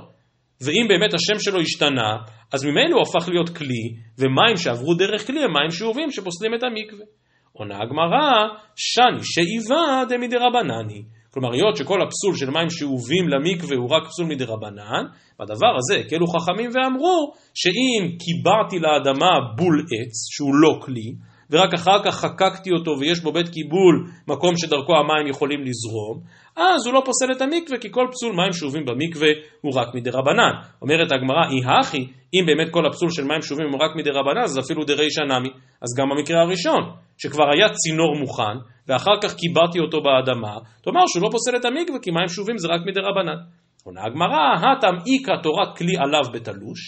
ואם 0.62 0.86
באמת 0.89 1.13
השם 1.13 1.39
שלו 1.39 1.60
השתנה, 1.62 2.12
אז 2.54 2.65
ממילא 2.65 2.95
הוא 2.95 3.01
הפך 3.01 3.30
להיות 3.30 3.49
כלי, 3.49 3.84
ומים 4.19 4.58
שעברו 4.58 4.93
דרך 4.93 5.27
כלי 5.27 5.43
הם 5.43 5.54
מים 5.54 5.71
שאובים 5.71 6.12
שפוסלים 6.12 6.54
את 6.54 6.63
המקווה. 6.63 7.06
עונה 7.54 7.75
הגמרא, 7.75 8.32
שני 8.75 9.23
שאיבה 9.23 10.04
דמידי 10.10 10.36
רבנני. 10.36 11.04
כלומר, 11.34 11.54
היות 11.54 11.78
שכל 11.78 12.02
הפסול 12.02 12.36
של 12.36 12.50
מים 12.50 12.70
שאובים 12.70 13.30
למקווה 13.30 13.78
הוא 13.78 13.89
רק 13.89 14.04
פסול 14.08 14.26
מדי 14.26 14.44
רבנן, 14.44 15.04
בדבר 15.39 15.74
הזה 15.78 16.00
הקלו 16.00 16.28
חכמים 16.28 16.70
ואמרו 16.74 17.34
שאם 17.54 18.17
קיבעתי 18.17 18.80
לאדמה 18.80 19.30
בול 19.58 19.80
עץ, 19.80 20.13
שהוא 20.32 20.56
לא 20.56 20.80
כלי, 20.82 21.15
ורק 21.52 21.74
אחר 21.74 22.04
כך 22.06 22.15
חקקתי 22.15 22.70
אותו 22.72 22.91
ויש 23.00 23.20
בו 23.20 23.32
בית 23.32 23.50
קיבול, 23.50 24.12
מקום 24.28 24.58
שדרכו 24.58 24.94
המים 24.96 25.28
יכולים 25.28 25.60
לזרום, 25.62 26.22
אז 26.55 26.85
הוא 26.85 26.93
לא 26.93 27.01
פוסל 27.05 27.31
את 27.31 27.41
המקווה, 27.41 27.77
כי 27.79 27.91
כל 27.91 28.07
פסול 28.11 28.35
מים 28.35 28.53
שאובים 28.53 28.85
במקווה 28.85 29.29
הוא 29.61 29.73
רק 29.75 29.95
מדי 29.95 30.09
רבנן. 30.09 30.53
אומרת 30.81 31.11
הגמרא, 31.11 31.43
אי 31.51 31.61
הכי, 31.65 32.07
אם 32.33 32.43
באמת 32.45 32.73
כל 32.73 32.85
הפסול 32.85 33.09
של 33.11 33.23
מים 33.23 33.41
שאובים 33.41 33.67
הוא 33.71 33.79
רק 33.83 33.91
מדי 33.95 34.09
רבנן, 34.09 34.43
אז 34.43 34.59
אפילו 34.59 34.83
דרישא 34.83 35.21
נמי. 35.21 35.49
אז 35.81 35.89
גם 35.97 36.09
במקרה 36.09 36.41
הראשון, 36.41 36.81
שכבר 37.17 37.43
היה 37.53 37.67
צינור 37.73 38.15
מוכן, 38.19 38.57
ואחר 38.87 39.15
כך 39.23 39.35
קיבעתי 39.35 39.79
אותו 39.79 39.97
באדמה, 40.01 40.53
תאמר 40.83 41.05
שהוא 41.07 41.23
לא 41.23 41.29
פוסל 41.31 41.55
את 41.55 41.65
המקווה, 41.65 41.99
כי 41.99 42.11
מים 42.11 42.27
שאובים 42.27 42.57
זה 42.57 42.67
רק 42.67 42.81
מדי 42.85 42.99
רבנן. 42.99 43.39
עונה 43.83 44.01
הגמרא, 44.05 44.43
הטם 44.55 44.95
איכא 45.07 45.41
תורת 45.43 45.77
כלי 45.77 45.93
עליו 45.97 46.23
בתלוש, 46.33 46.79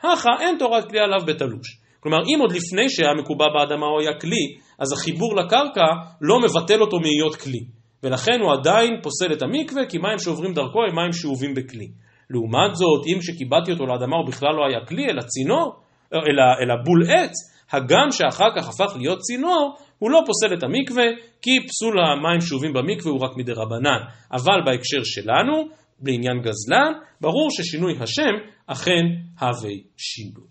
הכא 0.00 0.30
אין 0.40 0.58
תורת 0.58 0.88
כלי 0.88 1.00
עליו 1.00 1.20
בתלוש. 1.26 1.78
כלומר, 2.00 2.18
אם 2.26 2.38
עוד 2.40 2.52
לפני 2.52 2.88
שהיה 2.88 3.14
מקובע 3.20 3.44
באדמה 3.54 3.86
הוא 3.86 4.00
היה 4.00 4.20
כלי, 4.20 4.44
אז 4.78 4.92
החיבור 4.92 5.36
לקרקע 5.36 5.86
לא 6.20 6.40
מבטל 6.40 6.80
אותו 6.80 6.96
מהיות 7.00 7.36
כלי. 7.36 7.81
ולכן 8.02 8.40
הוא 8.40 8.52
עדיין 8.52 9.00
פוסל 9.02 9.32
את 9.32 9.42
המקווה, 9.42 9.86
כי 9.86 9.98
מים 9.98 10.18
שעוברים 10.18 10.54
דרכו 10.54 10.78
הם 10.88 10.96
מים 10.96 11.12
שאובים 11.12 11.54
בכלי. 11.54 11.88
לעומת 12.30 12.74
זאת, 12.74 13.06
אם 13.06 13.22
שקיבעתי 13.22 13.72
אותו 13.72 13.86
לאדמה 13.86 14.16
הוא 14.16 14.26
בכלל 14.26 14.54
לא 14.56 14.66
היה 14.66 14.86
כלי, 14.86 15.04
אלא 15.10 15.22
צינור, 15.22 15.74
אלא, 16.12 16.44
אלא 16.62 16.74
בול 16.84 17.02
עץ, 17.10 17.32
הגם 17.72 18.10
שאחר 18.10 18.48
כך 18.56 18.68
הפך 18.68 18.96
להיות 18.96 19.18
צינור, 19.18 19.76
הוא 19.98 20.10
לא 20.10 20.20
פוסל 20.26 20.54
את 20.54 20.62
המקווה, 20.62 21.04
כי 21.42 21.50
פסול 21.68 21.94
המים 22.04 22.40
שאובים 22.40 22.72
במקווה 22.72 23.12
הוא 23.12 23.20
רק 23.20 23.36
מדי 23.36 23.52
רבנן. 23.52 24.00
אבל 24.32 24.58
בהקשר 24.64 25.04
שלנו, 25.04 25.68
בעניין 25.98 26.40
גזלן, 26.42 26.92
ברור 27.20 27.48
ששינוי 27.50 27.92
השם 28.00 28.34
אכן 28.66 29.04
הווה 29.40 29.74
שינוי. 29.96 30.46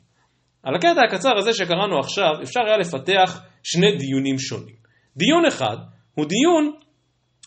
על 0.63 0.75
הקטע 0.75 1.01
הקצר 1.07 1.37
הזה 1.37 1.53
שקראנו 1.53 1.99
עכשיו, 1.99 2.33
אפשר 2.43 2.59
היה 2.67 2.77
לפתח 2.77 3.41
שני 3.63 3.97
דיונים 3.97 4.39
שונים. 4.39 4.75
דיון 5.17 5.45
אחד 5.45 5.77
הוא 6.15 6.25
דיון 6.25 6.73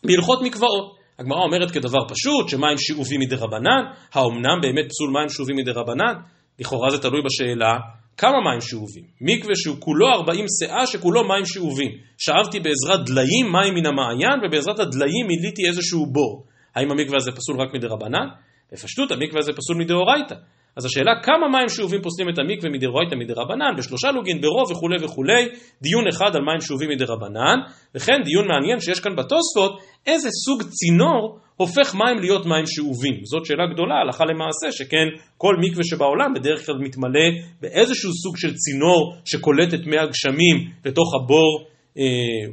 בהלכות 0.04 0.42
מקוואות. 0.42 0.96
הגמרא 1.18 1.38
אומרת 1.38 1.70
כדבר 1.70 2.08
פשוט, 2.08 2.48
שמים 2.48 2.78
שאובים 2.78 3.20
מדי 3.20 3.34
רבנן, 3.34 3.82
האומנם 4.12 4.60
באמת 4.62 4.84
פסול 4.88 5.10
מים 5.10 5.28
שאובים 5.28 5.56
מדי 5.56 5.70
רבנן? 5.70 6.14
לכאורה 6.58 6.90
זה 6.90 6.98
תלוי 6.98 7.20
בשאלה 7.22 7.78
כמה 8.16 8.40
מים 8.40 8.60
שאובים. 8.60 9.04
מקווה 9.20 9.54
שהוא 9.56 9.76
כולו 9.80 10.08
40 10.08 10.44
שאה 10.60 10.86
שכולו 10.86 11.28
מים 11.28 11.46
שאובים. 11.46 11.92
שאבתי 12.18 12.60
בעזרת 12.60 13.06
דליים 13.06 13.46
מים 13.52 13.74
מן 13.74 13.86
המעיין 13.86 14.38
ובעזרת 14.46 14.78
הדליים 14.78 15.26
מילאתי 15.26 15.68
איזשהו 15.68 16.06
בור. 16.06 16.44
האם 16.74 16.90
המקווה 16.90 17.16
הזה 17.16 17.32
פסול 17.32 17.60
רק 17.60 17.74
מדי 17.74 17.86
רבנן? 17.86 18.26
בפשטות 18.72 19.10
המקווה 19.10 19.38
הזה 19.38 19.52
פסול 19.52 19.76
מדאורייתא. 19.76 20.34
אז 20.76 20.84
השאלה 20.84 21.12
כמה 21.22 21.48
מים 21.48 21.68
שאובים 21.68 22.02
פוסלים 22.02 22.28
את 22.28 22.38
המקווה 22.38 22.70
מדאורייתא 22.70 23.14
מדרבנן, 23.14 23.76
בשלושה 23.78 24.10
לוגין, 24.10 24.40
ברוב 24.40 24.70
וכולי 24.70 24.96
וכולי, 25.04 25.48
דיון 25.82 26.08
אחד 26.08 26.36
על 26.36 26.42
מים 26.42 26.60
שאובים 26.60 26.90
מדרבנן, 26.90 27.58
וכן 27.94 28.22
דיון 28.24 28.48
מעניין 28.48 28.80
שיש 28.80 29.00
כאן 29.00 29.16
בתוספות, 29.16 29.72
איזה 30.06 30.28
סוג 30.44 30.62
צינור 30.62 31.38
הופך 31.56 31.94
מים 31.94 32.18
להיות 32.20 32.46
מים 32.46 32.66
שאובים. 32.66 33.24
זאת 33.24 33.46
שאלה 33.46 33.66
גדולה, 33.74 33.94
הלכה 33.94 34.24
למעשה, 34.24 34.72
שכן 34.72 35.06
כל 35.38 35.54
מקווה 35.60 35.84
שבעולם 35.84 36.34
בדרך 36.34 36.66
כלל 36.66 36.74
מתמלא 36.78 37.28
באיזשהו 37.60 38.10
סוג 38.22 38.36
של 38.36 38.54
צינור 38.54 39.16
שקולט 39.24 39.74
את 39.74 39.86
מי 39.86 39.98
הגשמים 39.98 40.56
לתוך 40.84 41.14
הבור, 41.14 41.64
אה, 41.98 42.04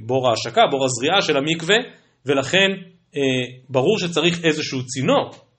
בור 0.05 0.29
ההשקה, 0.29 0.61
בור 0.71 0.85
הזריעה 0.85 1.21
של 1.21 1.37
המקווה, 1.37 1.75
ולכן 2.25 2.69
אה, 3.15 3.21
ברור 3.69 3.99
שצריך 3.99 4.45
איזשהו 4.45 4.85
צינור. 4.85 5.50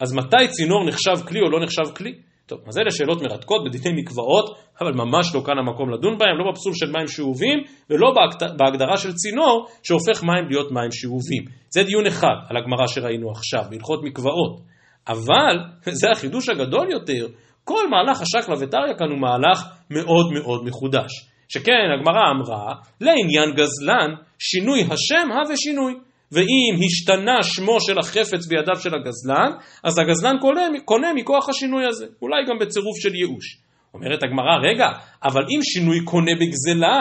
אז 0.00 0.12
מתי 0.12 0.48
צינור 0.48 0.84
נחשב 0.84 1.26
כלי 1.28 1.40
או 1.40 1.50
לא 1.50 1.60
נחשב 1.60 1.94
כלי? 1.96 2.12
טוב, 2.46 2.58
אז 2.68 2.78
אלה 2.78 2.90
שאלות 2.90 3.22
מרתקות 3.22 3.64
בדיני 3.64 4.02
מקוואות, 4.02 4.58
אבל 4.80 4.92
ממש 4.92 5.34
לא 5.34 5.42
כאן 5.46 5.58
המקום 5.58 5.90
לדון 5.90 6.18
בהם, 6.18 6.38
לא 6.38 6.50
בפסול 6.50 6.72
של 6.74 6.86
מים 6.86 7.08
שאובים 7.08 7.58
ולא 7.90 8.12
בהגדרה 8.58 8.96
של 8.96 9.12
צינור 9.12 9.66
שהופך 9.82 10.24
מים 10.24 10.48
להיות 10.50 10.72
מים 10.72 10.90
שאובים. 10.92 11.44
זה 11.70 11.82
דיון 11.82 12.06
אחד 12.06 12.36
על 12.48 12.56
הגמרא 12.56 12.86
שראינו 12.86 13.30
עכשיו, 13.30 13.70
בהלכות 13.70 14.02
מקוואות. 14.04 14.60
אבל, 15.08 15.56
זה 16.00 16.10
החידוש 16.10 16.48
הגדול 16.48 16.90
יותר, 16.90 17.26
כל 17.64 17.88
מהלך 17.90 18.20
השקלא 18.20 18.54
וטריא 18.60 18.94
כאן 18.98 19.10
הוא 19.10 19.18
מהלך 19.18 19.64
מאוד 19.90 20.32
מאוד 20.32 20.64
מחודש. 20.64 21.10
שכן 21.48 21.72
הגמרא 21.98 22.22
אמרה, 22.30 22.74
לעניין 23.00 23.54
גזלן, 23.54 24.14
שינוי 24.38 24.80
השם 24.80 25.32
הווה 25.32 25.56
שינוי. 25.56 25.94
ואם 26.32 26.74
השתנה 26.86 27.42
שמו 27.42 27.80
של 27.80 27.98
החפץ 27.98 28.46
בידיו 28.46 28.76
של 28.80 28.94
הגזלן, 28.94 29.50
אז 29.84 29.98
הגזלן 29.98 30.36
קונה, 30.40 30.62
קונה 30.84 31.12
מכוח 31.14 31.48
השינוי 31.48 31.86
הזה, 31.88 32.06
אולי 32.22 32.44
גם 32.48 32.58
בצירוף 32.60 32.98
של 32.98 33.14
ייאוש. 33.14 33.58
אומרת 33.94 34.22
הגמרא, 34.22 34.56
רגע, 34.70 34.86
אבל 35.24 35.42
אם 35.42 35.62
שינוי 35.62 36.04
קונה 36.04 36.32
בגזלה, 36.40 37.00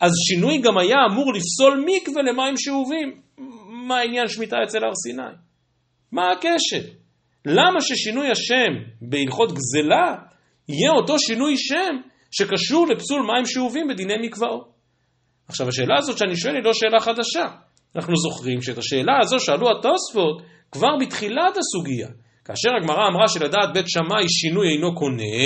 אז 0.00 0.12
שינוי 0.28 0.58
גם 0.58 0.78
היה 0.78 0.96
אמור 1.10 1.32
לפסול 1.34 1.84
מקווה 1.86 2.22
למים 2.22 2.54
שאובים. 2.56 3.20
מה 3.88 3.98
העניין 3.98 4.28
שמיטה 4.28 4.56
אצל 4.64 4.78
הר 4.84 4.94
סיני? 4.94 5.36
מה 6.12 6.32
הקשר? 6.32 6.90
למה 7.46 7.80
ששינוי 7.80 8.30
השם 8.30 8.72
בהלכות 9.02 9.52
גזלה 9.52 10.14
יהיה 10.68 10.90
אותו 10.96 11.18
שינוי 11.18 11.56
שם 11.56 11.96
שקשור 12.30 12.86
לפסול 12.86 13.20
מים 13.20 13.46
שאובים 13.46 13.88
בדיני 13.88 14.26
מקוואות? 14.26 14.68
עכשיו 15.48 15.68
השאלה 15.68 15.94
הזאת 15.98 16.18
שאני 16.18 16.36
שואל 16.36 16.54
היא 16.54 16.64
לא 16.64 16.72
שאלה 16.72 17.00
חדשה. 17.00 17.67
אנחנו 17.96 18.16
זוכרים 18.16 18.62
שאת 18.62 18.78
השאלה 18.78 19.12
הזו 19.20 19.40
שאלו 19.40 19.66
התוספות 19.70 20.42
כבר 20.72 20.96
בתחילת 21.00 21.56
הסוגיה. 21.56 22.08
כאשר 22.44 22.70
הגמרא 22.80 23.08
אמרה 23.08 23.28
שלדעת 23.28 23.72
בית 23.74 23.88
שמאי 23.88 24.28
שינוי 24.28 24.68
אינו 24.68 24.94
קונה, 24.94 25.44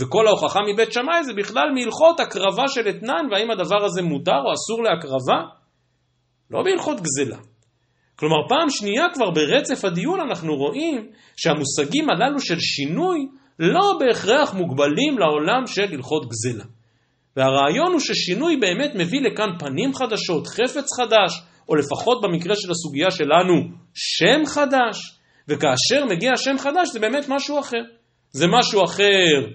וכל 0.00 0.26
ההוכחה 0.26 0.60
מבית 0.72 0.92
שמאי 0.92 1.24
זה 1.24 1.32
בכלל 1.36 1.68
מהלכות 1.74 2.20
הקרבה 2.20 2.68
של 2.68 2.88
אתנן, 2.88 3.24
והאם 3.30 3.50
הדבר 3.50 3.84
הזה 3.84 4.02
מותר 4.02 4.40
או 4.46 4.52
אסור 4.52 4.82
להקרבה? 4.82 5.38
לא 6.50 6.62
בהלכות 6.62 7.00
גזלה. 7.00 7.38
כלומר, 8.16 8.48
פעם 8.48 8.70
שנייה 8.70 9.06
כבר 9.14 9.30
ברצף 9.30 9.84
הדיון 9.84 10.20
אנחנו 10.20 10.56
רואים 10.56 11.10
שהמושגים 11.36 12.10
הללו 12.10 12.40
של 12.40 12.60
שינוי 12.60 13.18
לא 13.58 13.98
בהכרח 14.00 14.54
מוגבלים 14.54 15.18
לעולם 15.18 15.66
של 15.66 15.82
הלכות 15.92 16.26
גזלה. 16.28 16.64
והרעיון 17.36 17.92
הוא 17.92 18.00
ששינוי 18.00 18.56
באמת 18.56 18.94
מביא 18.94 19.20
לכאן 19.20 19.48
פנים 19.58 19.94
חדשות, 19.94 20.46
חפץ 20.46 20.86
חדש, 21.00 21.42
או 21.68 21.74
לפחות 21.74 22.20
במקרה 22.22 22.54
של 22.56 22.70
הסוגיה 22.70 23.10
שלנו, 23.10 23.54
שם 23.94 24.46
חדש, 24.46 25.18
וכאשר 25.48 26.04
מגיע 26.04 26.32
שם 26.36 26.58
חדש 26.58 26.88
זה 26.92 27.00
באמת 27.00 27.24
משהו 27.28 27.60
אחר. 27.60 27.82
זה 28.30 28.46
משהו 28.46 28.84
אחר, 28.84 29.46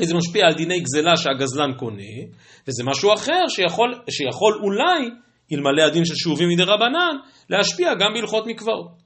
וזה 0.00 0.14
משפיע 0.14 0.46
על 0.46 0.54
דיני 0.54 0.80
גזלה 0.80 1.16
שהגזלן 1.16 1.72
קונה, 1.78 2.16
וזה 2.68 2.84
משהו 2.84 3.14
אחר 3.14 3.42
שיכול, 3.48 3.94
שיכול 4.10 4.60
אולי, 4.62 5.10
אלמלא 5.52 5.82
הדין 5.82 6.04
של 6.04 6.14
שאובים 6.14 6.48
מדי 6.48 6.62
רבנן, 6.62 7.16
להשפיע 7.50 7.94
גם 7.94 8.10
בהלכות 8.14 8.46
מקוואות. 8.46 9.03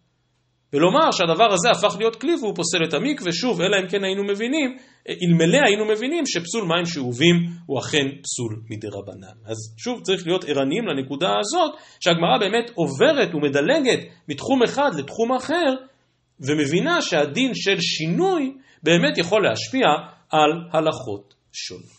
ולומר 0.72 1.10
שהדבר 1.12 1.52
הזה 1.52 1.70
הפך 1.70 1.96
להיות 1.98 2.16
כלי 2.16 2.34
והוא 2.40 2.54
פוסל 2.54 2.78
את 2.88 2.94
המקווה, 2.94 3.32
שוב, 3.32 3.60
אלא 3.60 3.76
אם 3.82 3.88
כן 3.88 4.04
היינו 4.04 4.24
מבינים, 4.24 4.76
אלמלא 5.08 5.58
היינו 5.66 5.84
מבינים 5.84 6.26
שפסול 6.26 6.64
מים 6.64 6.86
שאובים 6.86 7.36
הוא 7.66 7.78
אכן 7.78 8.06
פסול 8.22 8.62
מדי 8.70 8.86
רבנן. 8.86 9.36
אז 9.46 9.56
שוב, 9.76 10.00
צריך 10.02 10.26
להיות 10.26 10.44
ערניים 10.44 10.86
לנקודה 10.86 11.28
הזאת, 11.40 11.80
שהגמרא 12.00 12.38
באמת 12.40 12.70
עוברת 12.74 13.34
ומדלגת 13.34 13.98
מתחום 14.28 14.62
אחד 14.62 14.90
לתחום 14.98 15.32
אחר, 15.32 15.74
ומבינה 16.40 17.02
שהדין 17.02 17.50
של 17.54 17.80
שינוי 17.80 18.52
באמת 18.82 19.18
יכול 19.18 19.42
להשפיע 19.42 19.86
על 20.30 20.50
הלכות 20.72 21.34
שונות. 21.52 21.98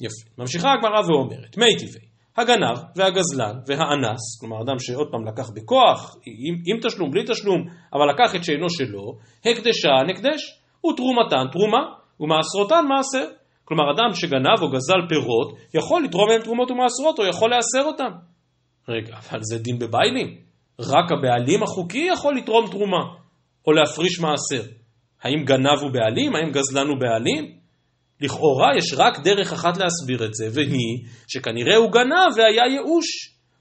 יפה. 0.00 0.42
ממשיכה 0.42 0.68
הגמרא 0.72 1.00
ואומרת, 1.00 1.58
מי 1.58 1.76
טבעי. 1.78 2.11
הגנב 2.36 2.78
והגזלן 2.96 3.56
והאנס, 3.66 4.40
כלומר 4.40 4.62
אדם 4.62 4.78
שעוד 4.78 5.08
פעם 5.10 5.26
לקח 5.26 5.50
בכוח, 5.50 6.16
עם, 6.26 6.54
עם 6.66 6.80
תשלום, 6.82 7.10
בלי 7.10 7.22
תשלום, 7.26 7.60
אבל 7.92 8.10
לקח 8.10 8.34
את 8.34 8.44
שאינו 8.44 8.70
שלו, 8.70 9.18
הקדשן 9.44 10.10
הקדש, 10.10 10.60
ותרומתן 10.86 11.50
תרומה, 11.52 11.82
ומעשרותן 12.20 12.84
מעשר. 12.88 13.28
כלומר 13.64 13.84
אדם 13.94 14.14
שגנב 14.14 14.62
או 14.62 14.70
גזל 14.70 15.08
פירות, 15.08 15.56
יכול 15.74 16.04
לתרום 16.04 16.28
מהם 16.28 16.42
תרומות 16.42 16.70
ומעשרות, 16.70 17.18
או 17.18 17.24
יכול 17.24 17.50
לאסר 17.54 17.84
אותם. 17.84 18.10
רגע, 18.88 19.16
אבל 19.16 19.38
זה 19.42 19.58
דין 19.58 19.78
בביילים. 19.78 20.38
רק 20.80 21.12
הבעלים 21.12 21.62
החוקי 21.62 22.08
יכול 22.12 22.36
לתרום 22.36 22.70
תרומה, 22.70 23.04
או 23.66 23.72
להפריש 23.72 24.20
מעשר. 24.20 24.68
האם 25.22 25.44
גנב 25.44 25.78
הוא 25.82 25.90
בעלים? 25.92 26.36
האם 26.36 26.50
גזלן 26.50 26.86
הוא 26.86 26.96
בעלים? 27.00 27.61
לכאורה 28.22 28.68
יש 28.78 28.94
רק 28.96 29.18
דרך 29.18 29.52
אחת 29.52 29.76
להסביר 29.76 30.24
את 30.24 30.34
זה, 30.34 30.48
והיא 30.52 31.04
שכנראה 31.28 31.76
הוא 31.76 31.92
גנב 31.92 32.36
והיה 32.36 32.72
ייאוש. 32.72 33.06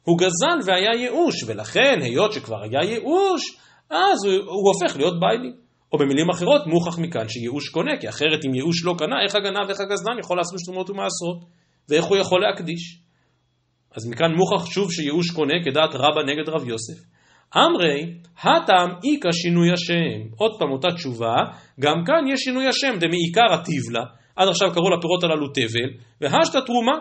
הוא 0.04 0.18
גזל 0.18 0.58
והיה 0.66 1.02
ייאוש, 1.02 1.44
ולכן, 1.48 2.00
היות 2.02 2.34
שכבר 2.34 2.64
היה 2.64 2.90
ייאוש, 2.90 3.58
אז 3.90 4.26
הוא, 4.26 4.34
הוא 4.34 4.74
הופך 4.74 4.98
להיות 4.98 5.14
ביילי. 5.20 5.52
או 5.94 5.98
במילים 5.98 6.30
אחרות, 6.30 6.68
מוכח 6.68 7.00
מכאן 7.00 7.30
שייאוש 7.30 7.70
קונה, 7.70 7.92
כי 8.00 8.10
אחרת 8.10 8.46
אם 8.46 8.56
ייאוש 8.56 8.86
לא 8.86 8.96
קנה, 8.98 9.16
איך 9.26 9.36
הגנב 9.36 9.68
ואיך 9.68 9.80
הגזלן 9.80 10.20
יכול 10.20 10.38
לעשות 10.38 10.60
תרומות 10.66 10.90
ומעשרות? 10.90 11.40
ואיך 11.90 12.06
הוא 12.06 12.18
יכול 12.18 12.42
להקדיש? 12.42 13.02
אז 13.96 14.08
מכאן 14.08 14.32
מוכח 14.36 14.66
שוב 14.66 14.92
שייאוש 14.92 15.32
קונה 15.32 15.54
כדעת 15.66 15.90
רבא 15.94 16.22
נגד 16.28 16.50
רב 16.50 16.68
יוסף. 16.68 17.00
אמרי, 17.58 18.14
הטעם 18.40 18.90
איכא 18.90 19.32
שינוי 19.32 19.72
השם. 19.74 20.36
עוד 20.38 20.52
פעם 20.60 20.72
אותה 20.72 20.88
תשובה, 20.96 21.36
גם 21.80 21.96
כאן 22.06 22.34
יש 22.34 22.40
שינוי 22.40 22.68
השם, 22.68 23.00
דמעיקר 23.00 23.54
הטיבלה, 23.54 24.04
עד 24.36 24.48
עכשיו 24.48 24.72
קראו 24.74 24.90
לפירות 24.90 25.24
הללו 25.24 25.48
תבל, 25.48 25.90
והשתא 26.22 26.60
תרומה, 26.66 26.98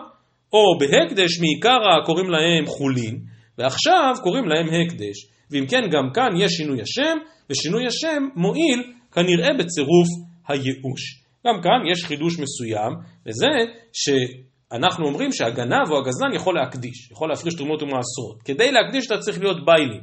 או 0.53 0.77
בהקדש 0.79 1.39
מעיקרא 1.39 2.05
קוראים 2.05 2.29
להם 2.29 2.65
חולין, 2.65 3.19
ועכשיו 3.57 4.13
קוראים 4.23 4.45
להם 4.47 4.67
הקדש. 4.67 5.17
ואם 5.51 5.65
כן, 5.67 5.81
גם 5.91 6.09
כאן 6.13 6.29
יש 6.37 6.51
שינוי 6.51 6.81
השם, 6.81 7.17
ושינוי 7.49 7.87
השם 7.87 8.23
מועיל 8.35 8.93
כנראה 9.11 9.53
בצירוף 9.53 10.07
הייאוש. 10.47 11.21
גם 11.47 11.61
כאן 11.63 11.91
יש 11.91 12.05
חידוש 12.05 12.39
מסוים, 12.39 12.93
וזה 13.25 13.47
שאנחנו 13.93 15.07
אומרים 15.07 15.31
שהגנב 15.31 15.91
או 15.91 15.97
הגזלן 15.97 16.33
יכול 16.35 16.55
להקדיש, 16.55 17.11
יכול 17.11 17.29
להפריש 17.29 17.53
תרומות 17.53 17.81
ומעשרות. 17.81 18.41
כדי 18.45 18.71
להקדיש 18.71 19.07
אתה 19.07 19.17
צריך 19.17 19.39
להיות 19.39 19.65
ביילים, 19.65 20.01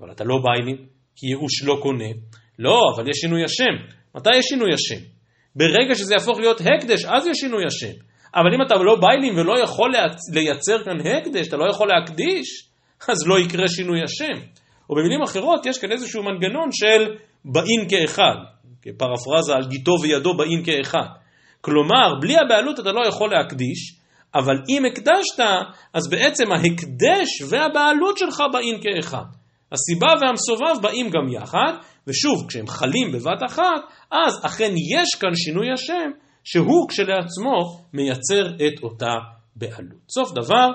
אבל 0.00 0.10
אתה 0.12 0.24
לא 0.24 0.36
ביילים, 0.42 0.76
כי 1.16 1.26
ייאוש 1.26 1.64
לא 1.64 1.78
קונה. 1.82 2.10
לא, 2.58 2.80
אבל 2.96 3.10
יש 3.10 3.16
שינוי 3.16 3.44
השם. 3.44 3.96
מתי 4.14 4.30
יש 4.38 4.44
שינוי 4.44 4.74
השם? 4.74 5.15
ברגע 5.56 5.94
שזה 5.94 6.14
יהפוך 6.14 6.38
להיות 6.38 6.60
הקדש, 6.60 7.04
אז 7.04 7.26
יש 7.26 7.36
שינוי 7.38 7.64
השם. 7.66 7.96
אבל 8.34 8.54
אם 8.54 8.62
אתה 8.66 8.74
לא 8.74 8.96
ביילים 9.00 9.38
ולא 9.38 9.62
יכול 9.62 9.92
לייצר 10.32 10.84
כאן 10.84 10.96
הקדש, 11.00 11.48
אתה 11.48 11.56
לא 11.56 11.70
יכול 11.70 11.88
להקדיש, 11.88 12.68
אז 13.08 13.26
לא 13.26 13.38
יקרה 13.38 13.68
שינוי 13.68 14.02
השם. 14.02 14.40
או 14.90 14.94
במילים 14.96 15.22
אחרות, 15.22 15.66
יש 15.66 15.78
כאן 15.78 15.92
איזשהו 15.92 16.22
מנגנון 16.22 16.68
של 16.72 17.14
באין 17.44 17.88
כאחד, 17.88 18.36
כפרפרזה 18.82 19.54
על 19.54 19.66
גיטו 19.68 19.92
וידו 20.02 20.36
באין 20.36 20.64
כאחד. 20.64 21.06
כלומר, 21.60 22.14
בלי 22.20 22.34
הבעלות 22.38 22.80
אתה 22.80 22.92
לא 22.92 23.06
יכול 23.08 23.30
להקדיש, 23.30 24.00
אבל 24.34 24.56
אם 24.68 24.82
הקדשת, 24.84 25.40
אז 25.94 26.10
בעצם 26.10 26.52
ההקדש 26.52 27.42
והבעלות 27.50 28.18
שלך 28.18 28.42
באין 28.52 28.80
כאחד. 28.82 29.24
הסיבה 29.72 30.06
והמסובב 30.20 30.82
באים 30.82 31.10
גם 31.10 31.28
יחד, 31.28 31.72
ושוב, 32.06 32.48
כשהם 32.48 32.66
חלים 32.66 33.12
בבת 33.12 33.42
אחת, 33.46 33.82
אז 34.10 34.46
אכן 34.46 34.72
יש 34.72 35.20
כאן 35.20 35.34
שינוי 35.34 35.66
השם, 35.72 36.10
שהוא 36.44 36.88
כשלעצמו 36.88 37.84
מייצר 37.92 38.46
את 38.46 38.82
אותה 38.82 39.14
בעלות. 39.56 40.00
סוף 40.08 40.32
דבר, 40.32 40.68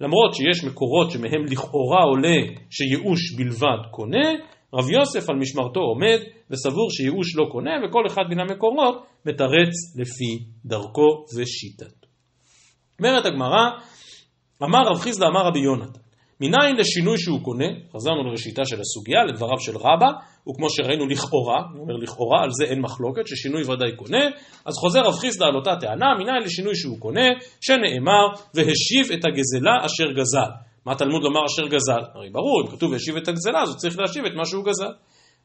למרות 0.00 0.34
שיש 0.34 0.64
מקורות 0.64 1.10
שמהם 1.10 1.44
לכאורה 1.50 2.02
עולה 2.02 2.38
שייאוש 2.70 3.34
בלבד 3.36 3.90
קונה, 3.90 4.28
רב 4.74 4.90
יוסף 4.90 5.30
על 5.30 5.36
משמרתו 5.36 5.80
עומד 5.80 6.18
וסבור 6.50 6.90
שייאוש 6.90 7.36
לא 7.36 7.44
קונה, 7.52 7.70
וכל 7.84 8.02
אחד 8.06 8.22
מן 8.30 8.40
המקורות 8.40 9.06
מתרץ 9.26 9.96
לפי 9.96 10.44
דרכו 10.64 11.24
ושיטתו. 11.36 12.06
אומרת 12.98 13.26
הגמרא, 13.26 13.64
אמר 14.62 14.78
רב 14.90 14.98
חיסדא 14.98 15.26
אמר 15.26 15.46
רבי 15.46 15.58
יונתן, 15.58 16.00
מניין 16.40 16.76
לשינוי 16.76 17.18
שהוא 17.18 17.40
קונה, 17.42 17.68
חזרנו 17.94 18.24
לראשיתה 18.24 18.62
של 18.64 18.80
הסוגיה, 18.80 19.24
לדבריו 19.24 19.60
של 19.60 19.76
רבא, 19.76 20.10
וכמו 20.48 20.70
שראינו 20.70 21.06
לכאורה, 21.06 21.58
אני 21.70 21.80
אומר 21.80 21.96
לכאורה, 22.02 22.42
על 22.42 22.50
זה 22.50 22.64
אין 22.64 22.80
מחלוקת, 22.80 23.26
ששינוי 23.26 23.62
ודאי 23.62 23.96
קונה, 23.96 24.24
אז 24.66 24.74
חוזר 24.74 25.00
רב 25.00 25.14
חיסדא 25.14 25.44
על 25.44 25.56
אותה 25.56 25.76
טענה, 25.80 26.06
מניין 26.18 26.42
לשינוי 26.44 26.76
שהוא 26.76 27.00
קונה, 27.00 27.28
שנאמר, 27.60 28.24
והשיב 28.54 29.12
את 29.14 29.24
הגזלה 29.24 29.76
אשר 29.86 30.12
גזל. 30.12 30.50
מה 30.86 30.94
תלמוד 30.94 31.22
לומר 31.22 31.40
אשר 31.46 31.66
גזל? 31.66 32.02
הרי 32.14 32.30
ברור, 32.30 32.62
אם 32.62 32.76
כתוב 32.76 32.92
והשיב 32.92 33.16
את 33.16 33.28
הגזלה, 33.28 33.62
אז 33.62 33.68
הוא 33.68 33.76
צריך 33.76 33.98
להשיב 33.98 34.24
את 34.24 34.32
מה 34.36 34.44
שהוא 34.44 34.64
גזל. 34.64 34.92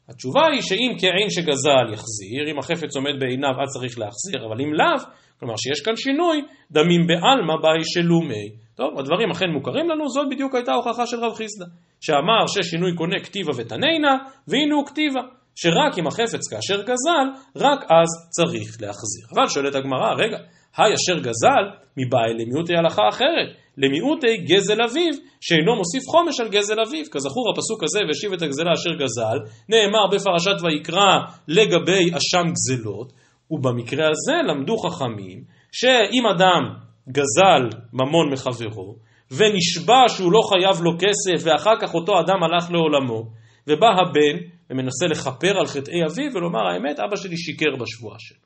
התשובה 0.10 0.41
היא 0.53 0.62
שאם 0.62 0.91
כעין 0.99 1.29
שגזל 1.29 1.93
יחזיר, 1.93 2.51
אם 2.51 2.60
החפץ 2.60 2.95
עומד 2.95 3.15
בעיניו 3.19 3.49
אז 3.62 3.69
צריך 3.73 3.99
להחזיר, 3.99 4.45
אבל 4.47 4.62
אם 4.62 4.73
לאו, 4.73 5.06
כלומר 5.39 5.53
שיש 5.58 5.82
כאן 5.86 5.95
שינוי, 5.95 6.41
דמים 6.71 7.08
בעלמא 7.08 7.56
באי 7.62 7.84
שלומי. 7.84 8.62
טוב, 8.75 8.99
הדברים 8.99 9.31
אכן 9.31 9.49
מוכרים 9.49 9.89
לנו, 9.89 10.09
זאת 10.09 10.27
בדיוק 10.31 10.55
הייתה 10.55 10.71
ההוכחה 10.71 11.05
של 11.05 11.17
רב 11.19 11.33
חיסדא, 11.33 11.65
שאמר 12.01 12.47
ששינוי 12.47 12.95
קונה 12.95 13.19
כתיבה 13.19 13.51
ותנינה, 13.57 14.17
והנה 14.47 14.75
הוא 14.75 14.86
כתיבה, 14.86 15.21
שרק 15.55 15.99
אם 15.99 16.07
החפץ 16.07 16.47
כאשר 16.51 16.81
גזל, 16.81 17.27
רק 17.55 17.79
אז 17.83 18.09
צריך 18.29 18.81
להחזיר. 18.81 19.25
אבל 19.36 19.47
שואלת 19.47 19.75
הגמרא, 19.75 20.13
רגע, 20.13 20.38
היי 20.77 20.93
אשר 20.93 21.19
גזל, 21.19 21.63
מבאי 21.97 22.33
למיעוטי 22.33 22.73
הלכה 22.75 23.01
אחרת, 23.09 23.49
למיעוטי 23.77 24.38
גזל 24.38 24.81
אביו, 24.81 25.13
שאינו 25.41 25.75
מוסיף 25.75 26.03
חומש 26.12 26.39
על 26.39 26.49
גזל 26.49 26.79
אביו. 26.88 27.05
כזכור 27.12 27.45
הפסוק 27.53 27.83
הזה, 27.83 27.99
והשיב 28.07 28.33
את 28.33 28.41
הגזלה 28.41 28.71
אשר 28.73 28.93
גזל, 28.93 29.38
נאמר 29.69 30.07
בפרשת 30.12 30.63
ויקרא 30.63 31.19
לגבי 31.47 32.03
אשם 32.17 32.45
גזלות, 32.51 33.13
ובמקרה 33.51 34.05
הזה 34.09 34.33
למדו 34.49 34.77
חכמים, 34.77 35.43
שאם 35.71 36.25
אדם 36.36 36.63
גזל 37.09 37.77
ממון 37.93 38.33
מחברו, 38.33 38.95
ונשבע 39.31 40.03
שהוא 40.07 40.31
לא 40.31 40.39
חייב 40.49 40.81
לו 40.81 40.91
כסף, 40.99 41.45
ואחר 41.45 41.75
כך 41.81 41.93
אותו 41.93 42.19
אדם 42.19 42.43
הלך 42.43 42.71
לעולמו, 42.71 43.23
ובא 43.67 43.87
הבן 43.87 44.37
ומנסה 44.69 45.07
לכפר 45.07 45.59
על 45.59 45.65
חטאי 45.65 46.05
אביו 46.05 46.31
ולומר 46.33 46.59
האמת, 46.67 46.99
אבא 46.99 47.15
שלי 47.15 47.37
שיקר 47.37 47.75
בשבועה 47.79 48.15
שלו. 48.19 48.39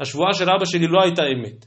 השבועה 0.00 0.34
של 0.34 0.50
אבא 0.50 0.64
שלי 0.64 0.86
לא 0.86 1.02
הייתה 1.02 1.22
אמת. 1.22 1.66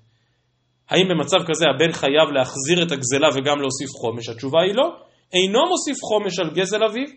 האם 0.89 1.05
במצב 1.09 1.37
כזה 1.47 1.65
הבן 1.75 1.91
חייב 1.91 2.29
להחזיר 2.33 2.83
את 2.83 2.91
הגזלה 2.91 3.27
וגם 3.35 3.57
להוסיף 3.61 3.89
חומש? 4.01 4.29
התשובה 4.29 4.61
היא 4.61 4.75
לא. 4.75 4.87
אינו 5.33 5.59
מוסיף 5.69 5.97
חומש 6.03 6.39
על 6.39 6.49
גזל 6.53 6.83
אביו, 6.83 7.07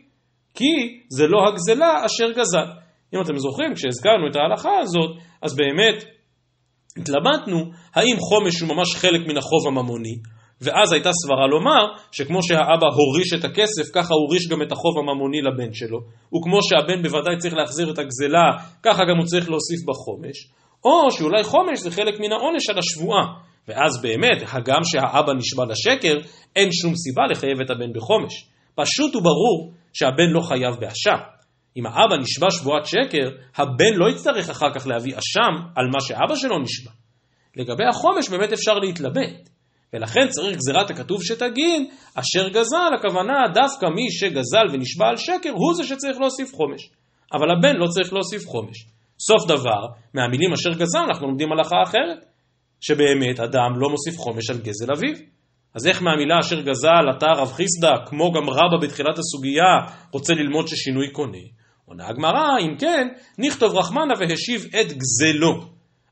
כי 0.54 1.00
זה 1.08 1.26
לא 1.26 1.38
הגזלה 1.48 2.06
אשר 2.06 2.30
גזל. 2.30 2.68
אם 3.14 3.20
אתם 3.24 3.36
זוכרים, 3.36 3.74
כשהזכרנו 3.74 4.28
את 4.30 4.36
ההלכה 4.36 4.78
הזאת, 4.78 5.10
אז 5.42 5.56
באמת 5.56 6.04
התלבטנו 7.00 7.58
האם 7.94 8.16
חומש 8.18 8.60
הוא 8.60 8.68
ממש 8.68 8.94
חלק 8.94 9.20
מן 9.28 9.36
החוב 9.36 9.66
הממוני, 9.66 10.16
ואז 10.60 10.92
הייתה 10.92 11.10
סברה 11.12 11.46
לומר 11.46 11.86
שכמו 12.12 12.42
שהאבא 12.42 12.86
הוריש 12.86 13.32
את 13.32 13.44
הכסף, 13.44 13.90
ככה 13.94 14.14
הוריש 14.14 14.48
גם 14.48 14.62
את 14.62 14.72
החוב 14.72 14.98
הממוני 14.98 15.40
לבן 15.40 15.72
שלו, 15.72 15.98
וכמו 16.34 16.58
שהבן 16.62 17.02
בוודאי 17.02 17.36
צריך 17.38 17.54
להחזיר 17.54 17.90
את 17.90 17.98
הגזלה, 17.98 18.46
ככה 18.82 19.02
גם 19.10 19.16
הוא 19.18 19.26
צריך 19.26 19.50
להוסיף 19.50 19.80
בחומש, 19.88 20.36
או 20.84 21.10
שאולי 21.10 21.44
חומש 21.44 21.78
זה 21.78 21.90
חלק 21.90 22.20
מן 22.20 22.32
העונש 22.32 22.70
על 22.70 22.78
השבועה, 22.78 23.24
ואז 23.68 24.02
באמת, 24.02 24.42
הגם 24.52 24.80
שהאבא 24.84 25.32
נשבע 25.32 25.64
לשקר, 25.64 26.16
אין 26.56 26.68
שום 26.72 26.94
סיבה 26.96 27.22
לחייב 27.30 27.60
את 27.60 27.70
הבן 27.70 27.92
בחומש. 27.94 28.48
פשוט 28.74 29.16
וברור 29.16 29.72
שהבן 29.92 30.30
לא 30.30 30.40
חייב 30.40 30.74
באשם. 30.80 31.37
אם 31.78 31.86
האבא 31.86 32.16
נשבע 32.22 32.46
שבועת 32.50 32.86
שקר, 32.86 33.28
הבן 33.56 33.94
לא 33.94 34.10
יצטרך 34.10 34.50
אחר 34.50 34.66
כך 34.74 34.86
להביא 34.86 35.14
אשם 35.18 35.54
על 35.76 35.86
מה 35.86 36.00
שאבא 36.00 36.34
שלו 36.34 36.58
נשבע. 36.58 36.90
לגבי 37.56 37.84
החומש 37.84 38.28
באמת 38.28 38.52
אפשר 38.52 38.74
להתלבט. 38.74 39.48
ולכן 39.92 40.28
צריך 40.28 40.56
גזירת 40.56 40.90
הכתוב 40.90 41.24
שתגיד, 41.24 41.82
אשר 42.14 42.48
גזל, 42.48 42.90
הכוונה 42.98 43.34
דווקא 43.54 43.86
מי 43.86 44.10
שגזל 44.10 44.66
ונשבע 44.72 45.06
על 45.08 45.16
שקר, 45.16 45.50
הוא 45.50 45.74
זה 45.74 45.84
שצריך 45.84 46.20
להוסיף 46.20 46.54
חומש. 46.54 46.90
אבל 47.32 47.50
הבן 47.50 47.76
לא 47.76 47.86
צריך 47.86 48.12
להוסיף 48.12 48.46
חומש. 48.46 48.86
סוף 49.20 49.48
דבר, 49.48 49.82
מהמילים 50.14 50.52
אשר 50.52 50.70
גזל 50.70 51.04
אנחנו 51.08 51.26
לומדים 51.26 51.52
הלכה 51.52 51.76
אחרת, 51.82 52.24
שבאמת 52.80 53.40
אדם 53.40 53.70
לא 53.76 53.88
מוסיף 53.90 54.16
חומש 54.16 54.50
על 54.50 54.58
גזל 54.58 54.92
אביו. 54.92 55.14
אז 55.74 55.86
איך 55.86 56.02
מהמילה 56.02 56.40
אשר 56.40 56.60
גזל 56.60 57.04
אתה 57.16 57.26
רב 57.36 57.52
חיסדא, 57.52 57.92
כמו 58.06 58.32
גם 58.32 58.50
רבא 58.50 58.76
בתחילת 58.82 59.18
הסוגיה, 59.18 59.98
רוצה 60.12 60.34
ללמוד 60.34 60.68
ששינוי 60.68 61.10
קונה? 61.10 61.57
עונה 61.88 62.08
הגמרא, 62.08 62.58
אם 62.60 62.76
כן, 62.78 63.08
נכתוב 63.38 63.76
רחמנה 63.76 64.14
והשיב 64.18 64.66
את 64.80 64.92
גזלו. 64.92 65.52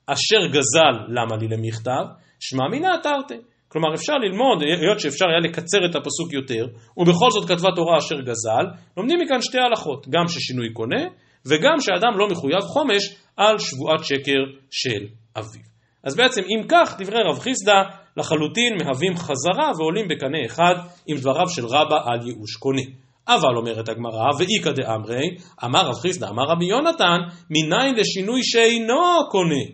אשר 0.06 0.46
גזל, 0.46 0.94
למה 1.08 1.36
לי 1.36 1.48
למכתב? 1.48 2.04
שמע 2.40 2.68
מינא 2.70 2.96
תרתי. 3.02 3.34
כלומר, 3.68 3.94
אפשר 3.94 4.12
ללמוד, 4.12 4.62
היות 4.62 5.00
שאפשר 5.00 5.26
היה 5.28 5.50
לקצר 5.50 5.78
את 5.90 5.96
הפסוק 5.96 6.32
יותר, 6.32 6.66
ובכל 6.96 7.30
זאת 7.30 7.48
כתבה 7.48 7.68
תורה 7.76 7.98
אשר 7.98 8.20
גזל, 8.20 8.64
לומדים 8.96 9.18
מכאן 9.20 9.42
שתי 9.42 9.58
הלכות, 9.58 10.08
גם 10.08 10.28
ששינוי 10.28 10.72
קונה, 10.72 11.02
וגם 11.46 11.80
שאדם 11.80 12.18
לא 12.18 12.28
מחויב 12.28 12.60
חומש 12.60 13.16
על 13.36 13.58
שבועת 13.58 14.04
שקר 14.04 14.40
של 14.70 15.06
אביו. 15.36 15.66
אז 16.04 16.16
בעצם 16.16 16.42
אם 16.42 16.66
כך, 16.68 16.96
דברי 16.98 17.20
רב 17.30 17.38
חיסדא 17.38 17.82
לחלוטין 18.16 18.72
מהווים 18.78 19.16
חזרה 19.16 19.70
ועולים 19.78 20.08
בקנה 20.08 20.38
אחד 20.46 20.74
עם 21.06 21.16
דבריו 21.16 21.48
של 21.48 21.66
רבא 21.66 21.96
על 22.04 22.26
ייאוש 22.26 22.56
קונה. 22.56 22.82
אבל 23.28 23.56
אומרת 23.56 23.88
הגמרא, 23.88 24.30
ואיכא 24.38 24.70
דאמרי, 24.70 25.26
אמר 25.64 25.88
רב 25.88 25.94
חיסדא, 26.02 26.28
אמר 26.28 26.42
רבי 26.42 26.66
יונתן, 26.66 27.18
מניין 27.50 27.94
לשינוי 27.94 28.40
שאינו 28.42 29.28
קונה, 29.30 29.64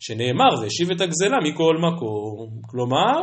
שנאמר 0.00 0.60
והשיב 0.62 0.90
את 0.90 1.00
הגזלה 1.00 1.36
מכל 1.44 1.76
מקום. 1.78 2.60
כלומר, 2.70 3.14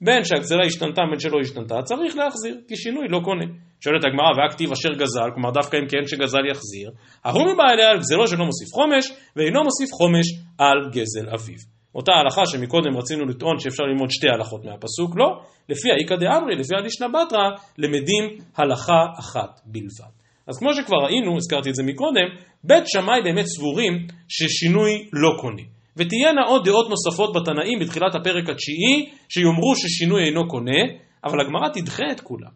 בין 0.00 0.24
שהגזלה 0.24 0.66
השתנתה 0.66 1.02
בין 1.10 1.20
שלא 1.20 1.38
השתנתה, 1.40 1.82
צריך 1.82 2.16
להחזיר, 2.16 2.56
כי 2.68 2.76
שינוי 2.76 3.08
לא 3.08 3.20
קונה. 3.24 3.44
שואלת 3.80 4.04
הגמרא, 4.04 4.30
והכתיב 4.36 4.72
אשר 4.72 4.92
גזל, 4.92 5.28
כלומר 5.34 5.50
דווקא 5.50 5.76
אם 5.76 5.86
כן 5.88 6.06
שגזל 6.06 6.46
יחזיר, 6.50 6.90
ההוא 7.24 7.52
מבא 7.52 7.64
אליה 7.72 7.88
על 7.90 7.98
גזלו 7.98 8.28
שלא 8.28 8.44
מוסיף 8.44 8.68
חומש, 8.74 9.04
ואינו 9.36 9.60
מוסיף 9.64 9.90
חומש 9.92 10.26
על 10.58 10.90
גזל 10.92 11.28
אביו. 11.34 11.58
אותה 11.94 12.12
הלכה 12.12 12.46
שמקודם 12.46 12.96
רצינו 12.96 13.24
לטעון 13.24 13.58
שאפשר 13.58 13.84
ללמוד 13.84 14.10
שתי 14.10 14.28
הלכות 14.28 14.64
מהפסוק, 14.64 15.16
לא. 15.16 15.40
לפי 15.68 15.88
האיכא 15.90 16.16
דאמרי, 16.16 16.54
לפי 16.54 16.74
הלישנא 16.78 17.06
בתרא, 17.08 17.50
למדים 17.78 18.24
הלכה 18.56 19.00
אחת 19.18 19.60
בלבד. 19.66 20.12
אז 20.46 20.58
כמו 20.58 20.74
שכבר 20.74 20.96
ראינו, 21.04 21.36
הזכרתי 21.36 21.70
את 21.70 21.74
זה 21.74 21.82
מקודם, 21.82 22.28
בית 22.64 22.84
שמאי 22.86 23.22
באמת 23.24 23.46
סבורים 23.46 24.06
ששינוי 24.28 25.08
לא 25.12 25.30
קונה. 25.40 25.62
ותהיינה 25.96 26.42
עוד 26.46 26.64
דעות 26.64 26.86
נוספות 26.90 27.32
בתנאים 27.36 27.78
בתחילת 27.80 28.14
הפרק 28.14 28.48
התשיעי, 28.48 29.10
שיאמרו 29.28 29.76
ששינוי 29.76 30.24
אינו 30.24 30.48
קונה, 30.48 30.80
אבל 31.24 31.40
הגמרא 31.40 31.68
תדחה 31.74 32.04
את 32.12 32.20
כולם. 32.20 32.50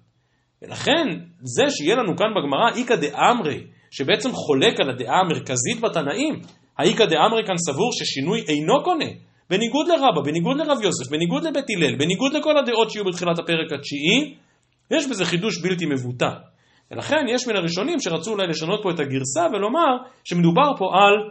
ולכן, 0.62 1.07
זה 1.40 1.64
שיהיה 1.70 1.96
לנו 1.96 2.16
כאן 2.16 2.27
בגמרא 2.37 2.77
איכא 2.77 2.96
דאמרי, 2.96 3.61
שבעצם 3.90 4.33
חולק 4.33 4.81
על 4.81 4.90
הדעה 4.90 5.20
המרכזית 5.20 5.81
בתנאים, 5.81 6.35
האיכא 6.79 7.05
דאמרי 7.05 7.46
כאן 7.46 7.57
סבור 7.57 7.90
ששינוי 7.92 8.44
אינו 8.49 8.85
קונה, 8.85 9.11
בניגוד 9.50 9.88
לרבא, 9.88 10.20
בניגוד 10.24 10.56
לרב 10.56 10.78
יוסף, 10.82 11.11
בניגוד 11.11 11.44
לבית 11.44 11.64
הלל, 11.76 11.96
בניגוד 11.96 12.32
לכל 12.32 12.59
הדעות 12.59 12.90
שיהיו 12.90 13.04
בתחילת 13.04 13.38
הפרק 13.38 13.72
התשיעי, 13.78 14.35
יש 14.90 15.06
בזה 15.06 15.24
חידוש 15.24 15.62
בלתי 15.62 15.87
מבוטל. 15.87 16.37
ולכן 16.90 17.24
יש 17.28 17.48
מן 17.48 17.56
הראשונים 17.56 18.00
שרצו 18.00 18.32
אולי 18.32 18.46
לשנות 18.46 18.80
פה 18.82 18.90
את 18.90 19.00
הגרסה 19.00 19.46
ולומר 19.52 19.96
שמדובר 20.24 20.76
פה 20.78 20.85
על 20.85 21.30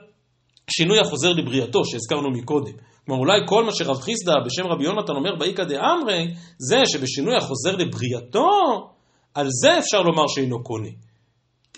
שינוי 0.69 0.99
החוזר 0.99 1.33
לבריאתו 1.33 1.85
שהזכרנו 1.85 2.31
מקודם. 2.31 2.73
כלומר 3.05 3.19
אולי 3.19 3.39
כל 3.45 3.63
מה 3.63 3.71
שרב 3.71 3.97
חיסדא 3.97 4.33
בשם 4.45 4.67
רבי 4.67 4.83
יונתן 4.83 5.13
אומר 5.13 5.35
באיכא 5.39 5.63
דאמרי 5.63 6.33
זה 6.57 6.77
שבשינוי 6.85 7.35
החוזר 7.37 7.75
לבריאתו 7.75 8.49
על 9.33 9.47
זה 9.49 9.79
אפשר 9.79 10.01
לומר 10.01 10.27
שאינו 10.27 10.63
קונה. 10.63 10.89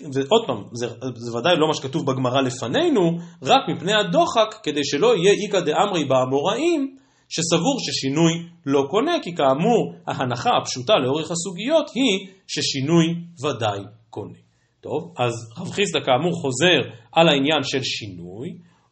ועוד 0.02 0.46
פעם, 0.46 0.62
זה, 0.72 0.86
זה 1.14 1.36
ודאי 1.38 1.56
לא 1.56 1.68
מה 1.68 1.74
שכתוב 1.74 2.06
בגמרא 2.06 2.40
לפנינו, 2.40 3.18
רק 3.42 3.62
מפני 3.68 3.92
הדוחק, 3.94 4.54
כדי 4.62 4.84
שלא 4.84 5.16
יהיה 5.16 5.32
איכא 5.32 5.60
דאמרי 5.60 6.04
באמוראים, 6.04 6.96
שסבור 7.28 7.78
ששינוי 7.80 8.32
לא 8.66 8.86
קונה, 8.90 9.12
כי 9.22 9.34
כאמור, 9.34 9.94
ההנחה 10.06 10.50
הפשוטה 10.60 10.92
לאורך 10.96 11.30
הסוגיות 11.30 11.90
היא 11.94 12.28
ששינוי 12.46 13.06
ודאי 13.44 13.80
קונה. 14.10 14.38
טוב, 14.80 15.14
אז 15.18 15.32
רב 15.58 15.70
חיסדא 15.70 16.00
כאמור 16.00 16.32
חוזר 16.42 16.78
על 17.12 17.28
העניין 17.28 17.62
של 17.62 17.82
שינוי, 17.82 18.48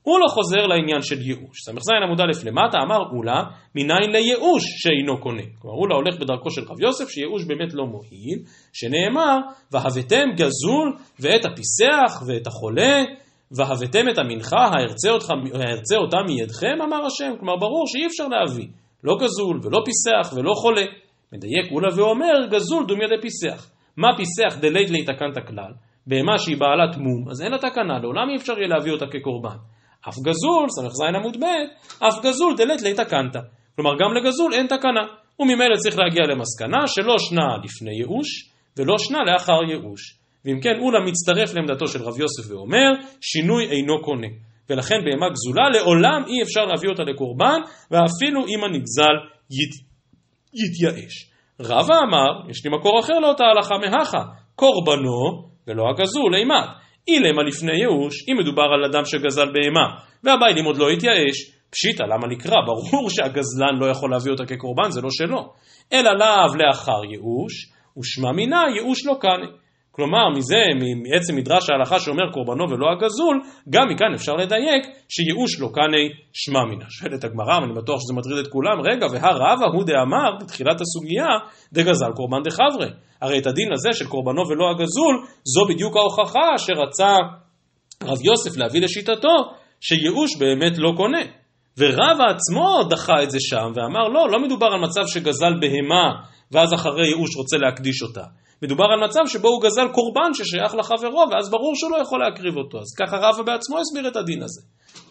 הוא 0.07 0.19
לא 0.21 0.29
חוזר 0.29 0.67
לעניין 0.67 1.03
של 1.03 1.21
ייאוש. 1.21 1.57
ס"ז 1.65 1.91
עמוד 2.05 2.21
א' 2.21 2.47
למטה 2.47 2.79
אמר 2.87 3.01
אולה, 3.17 3.43
מניין 3.75 4.11
לייאוש 4.13 4.65
שאינו 4.83 5.21
קונה. 5.21 5.43
כלומר 5.59 5.77
אולה 5.77 5.95
הולך 5.95 6.15
בדרכו 6.21 6.51
של 6.51 6.63
רב 6.71 6.81
יוסף 6.81 7.09
שייאוש 7.09 7.45
באמת 7.45 7.75
לא 7.75 7.85
מועיל, 7.87 8.39
שנאמר, 8.73 9.39
והבאתם 9.73 10.27
גזול 10.37 10.97
ואת 11.21 11.45
הפיסח 11.45 12.23
ואת 12.27 12.47
החולה, 12.47 13.05
והבאתם 13.57 14.09
את 14.13 14.19
המנחה, 14.19 14.63
הארצה, 14.73 15.11
אותך, 15.11 15.29
הארצה 15.55 15.97
אותה 15.97 16.17
מידכם, 16.29 16.83
אמר 16.83 17.07
השם. 17.07 17.33
כלומר 17.39 17.57
ברור 17.57 17.85
שאי 17.87 18.07
אפשר 18.07 18.29
להביא, 18.29 18.69
לא 19.05 19.17
גזול 19.23 19.61
ולא 19.63 19.79
פיסח 19.85 20.33
ולא 20.37 20.53
חולה. 20.55 20.87
מדייק 21.33 21.73
אולה 21.73 21.89
ואומר, 21.97 22.47
גזול 22.51 22.87
דומיה 22.87 23.09
דפיסח. 23.19 23.71
מה 23.97 24.09
פיסח 24.17 24.59
דלית 24.61 24.91
להתקנת 24.91 25.39
כלל? 25.49 25.73
בהמה 26.07 26.39
שהיא 26.39 26.57
בעלת 26.57 26.97
מום, 26.97 27.29
אז 27.31 27.43
אין 27.43 27.53
לה 27.53 27.59
תקנה, 27.59 27.99
לעולם 28.03 28.31
אי 28.31 28.37
אפשר 28.37 28.53
יהיה 28.59 28.69
להביא 28.69 28.93
אותה 28.93 29.07
כקורבן. 29.07 29.57
אף 30.09 30.19
גזול, 30.19 30.67
ס"ז 30.69 31.01
עמוד 31.01 31.37
ב', 31.37 31.45
אף 32.05 32.25
גזול 32.25 32.57
דלת 32.57 32.83
לית 32.83 33.01
קנתא. 33.01 33.41
כלומר, 33.77 33.91
גם 34.01 34.15
לגזול 34.17 34.55
אין 34.55 34.67
תקנה. 34.67 35.07
וממילא 35.41 35.77
צריך 35.77 35.99
להגיע 35.99 36.23
למסקנה 36.23 36.87
שלא 36.87 37.19
שנה 37.19 37.57
לפני 37.65 37.95
ייאוש, 37.99 38.51
ולא 38.77 38.99
שנה 38.99 39.19
לאחר 39.25 39.63
ייאוש. 39.69 40.19
ואם 40.45 40.61
כן, 40.63 40.81
אולה 40.81 40.99
מצטרף 41.01 41.55
לעמדתו 41.55 41.87
של 41.87 42.03
רב 42.03 42.21
יוסף 42.21 42.51
ואומר, 42.51 42.91
שינוי 43.21 43.65
אינו 43.71 44.03
קונה. 44.03 44.27
ולכן 44.71 44.95
בהמה 45.05 45.29
גזולה 45.29 45.71
לעולם 45.71 46.25
אי 46.27 46.43
אפשר 46.43 46.65
להביא 46.65 46.91
אותה 46.91 47.03
לקורבן, 47.03 47.61
ואפילו 47.91 48.41
אם 48.47 48.65
הנגזל 48.65 49.17
ית... 49.51 49.87
יתייאש. 50.55 51.31
רבא 51.61 51.95
אמר, 52.09 52.51
יש 52.51 52.65
לי 52.65 52.71
מקור 52.71 53.01
אחר 53.01 53.19
לאותה 53.19 53.45
הלכה 53.45 53.75
מהכה, 53.79 54.25
קורבנו 54.55 55.49
ולא 55.67 55.83
הגזול 55.91 56.35
אימת. 56.35 56.86
אילמה 57.09 57.43
לפני 57.43 57.73
ייאוש, 57.73 58.25
אם 58.29 58.37
מדובר 58.41 58.63
על 58.63 58.85
אדם 58.85 59.05
שגזל 59.05 59.47
בהמה, 59.53 59.87
והביילים 60.25 60.65
עוד 60.65 60.77
לא 60.77 60.91
התייאש, 60.91 61.53
פשיטא, 61.71 62.03
למה 62.03 62.27
נקרא? 62.29 62.57
ברור 62.67 63.11
שהגזלן 63.11 63.79
לא 63.81 63.87
יכול 63.87 64.11
להביא 64.11 64.33
אותה 64.33 64.47
כקורבן, 64.47 64.91
זה 64.91 65.01
לא 65.01 65.09
שלו. 65.11 65.53
אלא 65.93 66.13
לאו 66.13 66.55
לאחר 66.57 67.05
ייאוש, 67.11 67.73
ושמע 67.99 68.33
מינה 68.33 68.63
ייאוש 68.77 69.07
לא 69.07 69.17
קנה. 69.21 69.66
כלומר, 69.97 70.29
מזה, 70.37 70.63
מעצם 71.05 71.37
מדרש 71.37 71.71
ההלכה 71.71 72.01
שאומר 72.01 72.33
קורבנו 72.33 72.65
ולא 72.71 72.87
הגזול, 72.93 73.41
גם 73.71 73.89
מכאן 73.89 74.15
אפשר 74.15 74.33
לדייק 74.33 74.83
שייאוש 75.09 75.61
לא 75.61 75.69
קני 75.75 76.09
שמע 76.33 76.65
מינה. 76.65 76.85
שואלת 76.89 77.25
הגמרא, 77.25 77.59
ואני 77.61 77.73
בטוח 77.73 78.01
שזה 78.01 78.15
מטריד 78.15 78.39
את 78.39 78.47
כולם, 78.53 78.81
רגע, 78.81 79.07
והרבה 79.13 79.67
הוא 79.67 79.85
דאמר 79.85 80.31
בתחילת 80.41 80.81
הסוגיה, 80.81 81.27
דגזל 81.73 82.13
קורבן 82.17 82.43
דחברי. 82.45 82.91
הרי 83.23 83.39
את 83.39 83.47
הדין 83.47 83.73
הזה 83.73 83.93
של 83.93 84.07
קורבנו 84.07 84.43
ולא 84.49 84.65
הגזול, 84.71 85.15
זו 85.45 85.65
בדיוק 85.69 85.97
ההוכחה 85.97 86.59
שרצה 86.59 87.17
רב 88.03 88.19
יוסף 88.25 88.57
להביא 88.57 88.81
לשיטתו, 88.83 89.35
שייאוש 89.81 90.37
באמת 90.39 90.79
לא 90.79 90.93
קונה. 90.97 91.46
ורבא 91.79 92.25
עצמו 92.25 92.89
דחה 92.91 93.23
את 93.23 93.31
זה 93.31 93.39
שם 93.41 93.73
ואמר 93.75 94.09
לא, 94.09 94.31
לא 94.31 94.39
מדובר 94.39 94.67
על 94.67 94.81
מצב 94.81 95.07
שגזל 95.07 95.55
בהמה 95.61 96.13
ואז 96.53 96.75
אחרי 96.75 97.07
ייאוש 97.07 97.37
רוצה 97.37 97.57
להקדיש 97.57 98.03
אותה. 98.03 98.25
מדובר 98.63 98.85
על 98.85 99.05
מצב 99.05 99.21
שבו 99.27 99.49
הוא 99.49 99.63
גזל 99.63 99.89
קורבן 99.89 100.35
ששייך 100.35 100.75
לחברו, 100.75 101.25
ואז 101.31 101.51
ברור 101.51 101.73
שהוא 101.75 101.91
לא 101.91 102.03
יכול 102.03 102.21
להקריב 102.21 102.57
אותו. 102.57 102.79
אז 102.79 102.95
ככה 102.99 103.17
רבא 103.17 103.43
בעצמו 103.43 103.79
הסביר 103.79 104.09
את 104.09 104.17
הדין 104.17 104.43
הזה. 104.43 104.61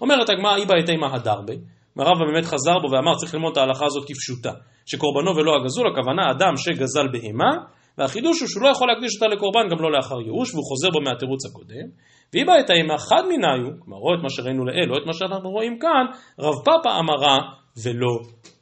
אומרת 0.01 0.29
הגמרא, 0.29 0.55
איבא 0.55 0.73
את 0.83 0.89
אימה 0.89 1.07
הדרבה. 1.13 1.53
רבא 1.99 2.25
באמת 2.31 2.45
חזר 2.45 2.79
בו 2.81 2.91
ואמר, 2.91 3.15
צריך 3.15 3.33
ללמוד 3.33 3.51
את 3.51 3.57
ההלכה 3.57 3.85
הזאת 3.85 4.03
כפשוטה. 4.07 4.51
שקורבנו 4.85 5.35
ולא 5.35 5.51
הגזול, 5.55 5.87
הכוונה 5.87 6.31
אדם 6.31 6.57
שגזל 6.57 7.07
בהמה, 7.11 7.51
והחידוש 7.97 8.39
הוא 8.41 8.49
שהוא 8.49 8.63
לא 8.63 8.69
יכול 8.69 8.87
להקדיש 8.87 9.11
אותה 9.15 9.35
לקורבן 9.35 9.69
גם 9.71 9.77
לא 9.83 9.91
לאחר 9.91 10.21
ייאוש, 10.21 10.53
והוא 10.53 10.65
חוזר 10.69 10.89
בו 10.89 11.01
מהתירוץ 11.01 11.45
הקודם. 11.45 11.87
ואיבא 12.33 12.53
את 12.59 12.69
האימה 12.69 12.97
חד 12.97 13.23
מניו, 13.29 13.79
כלומר 13.79 13.97
או 13.97 14.13
את 14.15 14.23
מה 14.23 14.29
שראינו 14.29 14.65
לאל, 14.65 14.91
או 14.91 14.97
את 14.97 15.05
מה 15.05 15.13
שאנחנו 15.13 15.49
רואים 15.49 15.79
כאן, 15.79 16.05
רב 16.39 16.55
פאפא 16.65 16.89
אמרה 16.99 17.37
ולא 17.83 18.13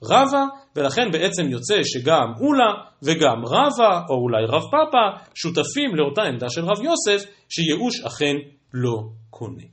רבה, 0.03 0.45
ולכן 0.75 1.11
בעצם 1.11 1.43
יוצא 1.49 1.79
שגם 1.83 2.27
אולה 2.41 2.71
וגם 3.03 3.45
רבה, 3.45 4.01
או 4.09 4.15
אולי 4.15 4.45
רב 4.45 4.61
פאפא, 4.71 5.05
שותפים 5.35 5.95
לאותה 5.95 6.21
עמדה 6.23 6.49
של 6.49 6.61
רב 6.61 6.81
יוסף, 6.83 7.29
שייאוש 7.49 8.05
אכן 8.05 8.35
לא 8.73 8.95
קונה. 9.29 9.63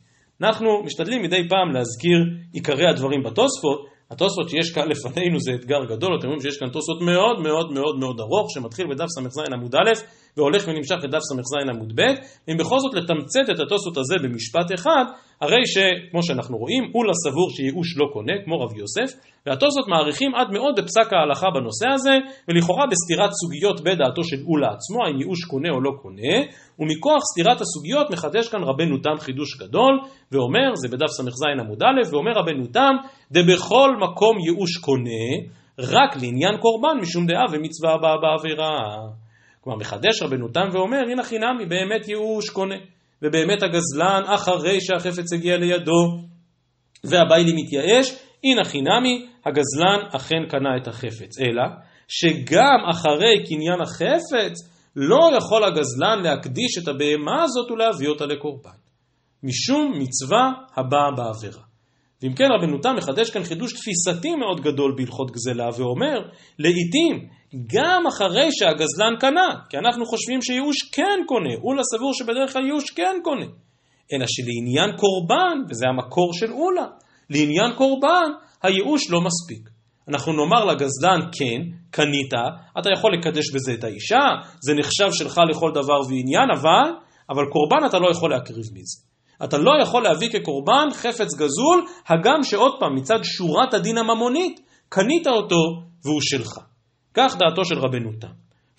אנחנו 0.42 0.82
משתדלים 0.84 1.22
מדי 1.22 1.48
פעם 1.48 1.70
להזכיר 1.74 2.18
עיקרי 2.52 2.88
הדברים 2.90 3.22
בתוספות, 3.22 3.86
התוספות 4.10 4.50
שיש 4.50 4.72
כאן 4.74 4.88
לפנינו 4.88 5.40
זה 5.40 5.52
אתגר 5.54 5.84
גדול, 5.84 6.18
אתם 6.18 6.26
רואים 6.26 6.40
שיש 6.40 6.56
כאן 6.58 6.68
תוספות 6.68 7.00
מאוד 7.00 7.40
מאוד 7.40 7.72
מאוד 7.72 7.98
מאוד 7.98 8.20
ארוך, 8.20 8.50
שמתחיל 8.54 8.86
בדף 8.90 9.06
ס"ז 9.06 9.38
עמוד 9.52 9.74
א' 9.74 9.92
והולך 10.36 10.68
ונמשך 10.68 10.96
לדף 11.02 11.18
ס"ז 11.18 11.68
עמוד 11.70 11.92
ב', 11.96 12.00
אם 12.48 12.56
בכל 12.56 12.78
זאת 12.78 12.94
לתמצת 12.94 13.46
את 13.50 13.60
התוספות 13.60 13.96
הזה 13.96 14.14
במשפט 14.22 14.74
אחד, 14.74 15.04
הרי 15.40 15.66
שכמו 15.66 16.22
שאנחנו 16.22 16.56
רואים, 16.58 16.82
אולה 16.94 17.12
סבור 17.24 17.50
שייאוש 17.50 17.96
לא 17.96 18.06
קונה, 18.12 18.32
כמו 18.44 18.60
רב 18.60 18.72
יוסף, 18.76 19.10
והתוספות 19.46 19.88
מעריכים 19.88 20.34
עד 20.34 20.48
מאוד 20.50 20.74
בפסק 20.80 21.12
ההלכה 21.12 21.46
בנושא 21.54 21.88
הזה, 21.94 22.14
ולכאורה 22.48 22.84
בסתירת 22.90 23.30
סוגיות 23.40 23.80
בדעתו 23.80 24.24
של 24.24 24.36
אולה 24.48 24.68
עצמו, 24.74 24.98
האם 25.04 25.18
ייאוש 25.20 25.44
קונה 25.44 25.70
או 25.74 25.80
לא 25.80 25.90
קונה, 26.02 26.34
ומכוח 26.78 27.22
סתירת 27.32 27.60
הסוגיות 27.60 28.10
מחדש 28.10 28.48
כאן 28.48 28.62
רבנו 28.62 28.98
תם 28.98 29.16
חידוש 29.18 29.56
גדול, 29.62 29.94
ואומר, 30.32 30.68
זה 30.74 30.88
בדף 30.88 31.06
ס"ז 31.06 31.42
עמוד 31.60 31.82
א', 31.82 32.00
ואומר 32.10 32.32
רבנו 32.40 32.66
תם, 32.66 32.94
דבכל 33.30 33.90
מקום 34.00 34.34
ייאוש 34.46 34.76
קונה, 34.76 35.26
רק 35.78 36.16
לעניין 36.22 36.56
קורבן 36.60 36.96
משום 37.02 37.26
דעה 37.26 37.44
ומצווה 37.52 37.94
הבאה 37.94 38.16
בעבירה. 38.22 38.76
כלומר, 39.60 39.78
מחדש 39.78 40.22
רבנו 40.22 40.48
תם 40.48 40.68
ואומר, 40.72 40.98
הנה 41.10 41.22
חינמי, 41.22 41.66
באמת 41.66 42.08
ייאוש 42.08 42.50
קונה. 42.50 42.76
ובאמת 43.22 43.62
הגזלן, 43.62 44.22
אחרי 44.26 44.80
שהחפץ 44.80 45.32
הגיע 45.32 45.56
לידו, 45.56 46.02
והביילי 47.04 47.52
מתייאש, 47.52 48.12
הנה 48.44 48.64
חינמי, 48.64 49.26
הגזלן 49.46 50.08
אכן 50.16 50.48
קנה 50.48 50.76
את 50.82 50.88
החפץ. 50.88 51.38
אלא, 51.40 51.62
שגם 52.08 52.78
אחרי 52.90 53.44
קניין 53.46 53.80
החפץ, 53.80 54.70
לא 54.96 55.30
יכול 55.36 55.64
הגזלן 55.64 56.22
להקדיש 56.22 56.78
את 56.82 56.88
הבהמה 56.88 57.42
הזאת 57.42 57.70
ולהביא 57.70 58.08
אותה 58.08 58.26
לקורבן. 58.26 58.70
משום 59.42 59.92
מצווה 59.98 60.50
הבאה 60.76 61.10
בעבירה. 61.16 61.62
ואם 62.22 62.34
כן 62.34 62.48
רבנו 62.58 62.78
תם 62.78 62.96
מחדש 62.96 63.30
כאן 63.30 63.44
חידוש 63.44 63.72
תפיסתי 63.72 64.34
מאוד 64.34 64.60
גדול 64.60 64.94
בהלכות 64.96 65.30
גזלה 65.30 65.68
ואומר 65.76 66.18
לעיתים 66.58 67.28
גם 67.54 68.06
אחרי 68.06 68.48
שהגזלן 68.52 69.14
קנה 69.20 69.48
כי 69.68 69.76
אנחנו 69.76 70.06
חושבים 70.06 70.42
שייאוש 70.42 70.76
כן 70.92 71.18
קונה 71.26 71.54
אולה 71.64 71.82
סבור 71.84 72.14
שבדרך 72.14 72.52
כלל 72.52 72.64
ייאוש 72.64 72.90
כן 72.90 73.16
קונה. 73.24 73.46
אלא 74.12 74.26
שלעניין 74.28 74.96
קורבן 74.96 75.56
וזה 75.70 75.86
המקור 75.88 76.34
של 76.34 76.52
אולה 76.52 76.86
לעניין 77.30 77.72
קורבן 77.76 78.30
הייאוש 78.62 79.10
לא 79.10 79.20
מספיק. 79.20 79.68
אנחנו 80.08 80.32
נאמר 80.32 80.64
לגזלן 80.64 81.20
כן 81.32 81.60
קנית 81.90 82.34
אתה 82.78 82.88
יכול 82.96 83.14
לקדש 83.14 83.54
בזה 83.54 83.74
את 83.74 83.84
האישה 83.84 84.26
זה 84.60 84.74
נחשב 84.74 85.12
שלך 85.12 85.40
לכל 85.50 85.70
דבר 85.74 86.00
ועניין 86.08 86.50
אבל 86.54 86.90
אבל 87.30 87.44
קורבן 87.52 87.86
אתה 87.86 87.98
לא 87.98 88.10
יכול 88.10 88.30
להקריב 88.30 88.66
מזה. 88.74 89.10
אתה 89.44 89.58
לא 89.58 89.70
יכול 89.82 90.02
להביא 90.02 90.28
כקורבן 90.28 90.88
חפץ 90.92 91.34
גזול, 91.34 91.84
הגם 92.08 92.42
שעוד 92.42 92.72
פעם, 92.80 92.94
מצד 92.94 93.18
שורת 93.22 93.74
הדין 93.74 93.98
הממונית, 93.98 94.60
קנית 94.88 95.26
אותו 95.26 95.56
והוא 96.04 96.20
שלך. 96.20 96.69
כך 97.14 97.36
דעתו 97.38 97.64
של 97.64 97.78
רבנו 97.78 98.10
תם. 98.20 98.28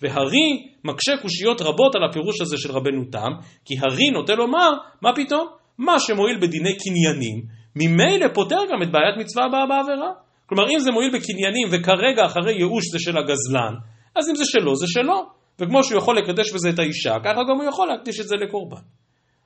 והרי 0.02 0.68
מקשה 0.84 1.12
קושיות 1.22 1.60
רבות 1.60 1.94
על 1.94 2.04
הפירוש 2.04 2.40
הזה 2.40 2.56
של 2.58 2.72
רבנו 2.72 3.04
תם, 3.12 3.32
כי 3.64 3.74
הרי 3.78 4.10
נוטה 4.10 4.34
לומר, 4.34 4.70
מה 5.02 5.10
פתאום? 5.16 5.46
מה 5.78 6.00
שמועיל 6.00 6.38
בדיני 6.40 6.76
קניינים, 6.78 7.42
ממילא 7.76 8.26
פותר 8.34 8.60
גם 8.72 8.82
את 8.82 8.92
בעיית 8.92 9.16
מצווה 9.18 9.44
הבאה 9.44 9.66
בעבירה. 9.66 10.12
כלומר, 10.46 10.64
אם 10.74 10.78
זה 10.78 10.90
מועיל 10.90 11.10
בקניינים 11.16 11.68
וכרגע 11.70 12.26
אחרי 12.26 12.52
ייאוש 12.52 12.84
זה 12.92 12.98
של 12.98 13.18
הגזלן, 13.18 13.74
אז 14.16 14.30
אם 14.30 14.34
זה 14.34 14.44
שלו, 14.44 14.76
זה 14.76 14.86
שלו. 14.86 15.42
וכמו 15.60 15.84
שהוא 15.84 15.98
יכול 15.98 16.18
לקדש 16.18 16.52
בזה 16.52 16.70
את 16.70 16.78
האישה, 16.78 17.16
ככה 17.24 17.40
גם 17.48 17.56
הוא 17.60 17.64
יכול 17.68 17.88
להקדיש 17.88 18.20
את 18.20 18.28
זה 18.28 18.36
לקורבן. 18.36 18.82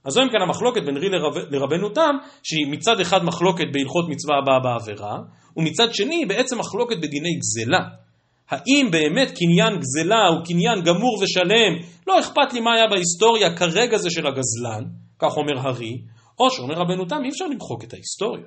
אז 0.04 0.12
זו 0.12 0.22
אם 0.22 0.28
כן 0.28 0.42
המחלוקת 0.42 0.82
בין 0.84 0.96
רי 0.96 1.08
לרב, 1.08 1.36
לרבנו 1.50 1.88
תם, 1.88 2.14
שהיא 2.42 2.66
מצד 2.70 3.00
אחד 3.00 3.24
מחלוקת 3.24 3.64
בהלכות 3.72 4.08
מצווה 4.08 4.38
הבאה 4.38 4.60
בעבירה, 4.60 5.18
ומצד 5.56 5.94
שני 5.94 6.26
בעצם 6.28 6.58
מחלוקת 6.58 6.96
בדיני 6.96 7.38
גזלה. 7.38 8.05
האם 8.50 8.88
באמת 8.90 9.28
קניין 9.38 9.80
גזלה 9.80 10.26
הוא 10.26 10.44
קניין 10.44 10.84
גמור 10.84 11.18
ושלם, 11.22 11.72
לא 12.06 12.20
אכפת 12.20 12.52
לי 12.52 12.60
מה 12.60 12.74
היה 12.74 12.86
בהיסטוריה, 12.90 13.56
כרגע 13.56 13.96
זה 13.96 14.10
של 14.10 14.26
הגזלן, 14.26 14.84
כך 15.18 15.36
אומר 15.36 15.68
הרי, 15.68 15.92
או 16.38 16.50
שאומר 16.50 16.74
רבנו 16.74 17.04
תם, 17.04 17.24
אי 17.24 17.28
אפשר 17.28 17.46
למחוק 17.46 17.84
את 17.84 17.92
ההיסטוריה. 17.92 18.46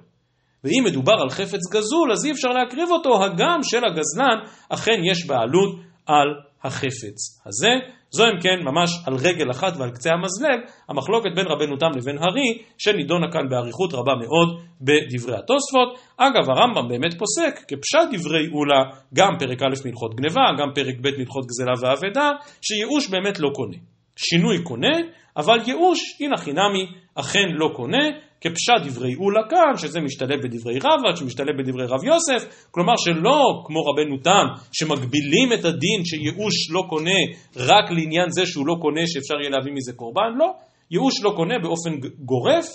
ואם 0.64 0.84
מדובר 0.86 1.14
על 1.22 1.30
חפץ 1.30 1.62
גזול, 1.74 2.12
אז 2.12 2.26
אי 2.26 2.32
אפשר 2.32 2.50
להקריב 2.50 2.90
אותו, 2.92 3.24
הגם 3.24 3.60
של 3.64 3.82
הגזלן 3.86 4.38
אכן 4.70 5.02
יש 5.12 5.26
בעלות 5.26 5.80
על 6.06 6.28
החפץ 6.64 7.42
הזה. 7.46 7.99
זו 8.12 8.24
אם 8.24 8.42
כן 8.42 8.64
ממש 8.64 8.90
על 9.06 9.16
רגל 9.16 9.52
אחת 9.52 9.74
ועל 9.78 9.92
קצה 9.92 10.10
המזלג 10.14 10.60
המחלוקת 10.90 11.30
בין 11.36 11.46
רבנו 11.48 11.78
תם 11.78 11.98
לבין 11.98 12.18
הרי 12.18 12.64
שנידונה 12.78 13.32
כאן 13.32 13.50
באריכות 13.50 13.94
רבה 13.94 14.14
מאוד 14.16 14.60
בדברי 14.82 15.38
התוספות. 15.38 16.00
אגב 16.18 16.50
הרמב"ם 16.50 16.88
באמת 16.88 17.14
פוסק 17.20 17.60
כפשט 17.68 18.08
דברי 18.14 18.48
אולה 18.54 18.84
גם 19.14 19.34
פרק 19.40 19.62
א' 19.62 19.86
מלכות 19.86 20.16
גניבה 20.16 20.42
גם 20.60 20.68
פרק 20.76 20.96
ב' 21.02 21.20
מלכות 21.20 21.46
גזלה 21.46 21.74
ואבדה 21.82 22.32
שייאוש 22.62 23.10
באמת 23.10 23.40
לא 23.40 23.50
קונה. 23.56 23.78
שינוי 24.16 24.64
קונה 24.64 24.98
אבל 25.38 25.58
ייאוש 25.66 26.00
הנה 26.22 26.38
חינמי 26.38 26.86
אכן 27.16 27.48
לא 27.52 27.70
קונה 27.76 28.08
כפשט 28.42 28.82
דברי 28.86 29.16
אולה 29.16 29.42
כאן, 29.50 29.78
שזה 29.78 30.00
משתלב 30.00 30.44
בדברי 30.44 30.78
רבא, 30.78 31.16
שמשתלב 31.16 31.62
בדברי 31.62 31.86
רב 31.86 32.04
יוסף, 32.04 32.68
כלומר 32.72 32.94
שלא 32.98 33.64
כמו 33.66 33.80
רבנו 33.80 34.18
תם, 34.18 34.46
שמגבילים 34.72 35.54
את 35.54 35.66
הדין 35.66 36.06
שייאוש 36.06 36.72
לא 36.72 36.82
קונה 36.90 37.20
רק 37.56 37.92
לעניין 37.92 38.30
זה 38.30 38.46
שהוא 38.46 38.68
לא 38.68 38.76
קונה 38.82 39.02
שאפשר 39.08 39.36
יהיה 39.42 39.50
להביא 39.50 39.74
מזה 39.74 39.94
קורבן, 39.94 40.32
לא, 40.38 40.54
ייאוש 40.92 41.24
לא 41.24 41.34
קונה 41.36 41.56
באופן 41.64 42.10
גורף, 42.20 42.66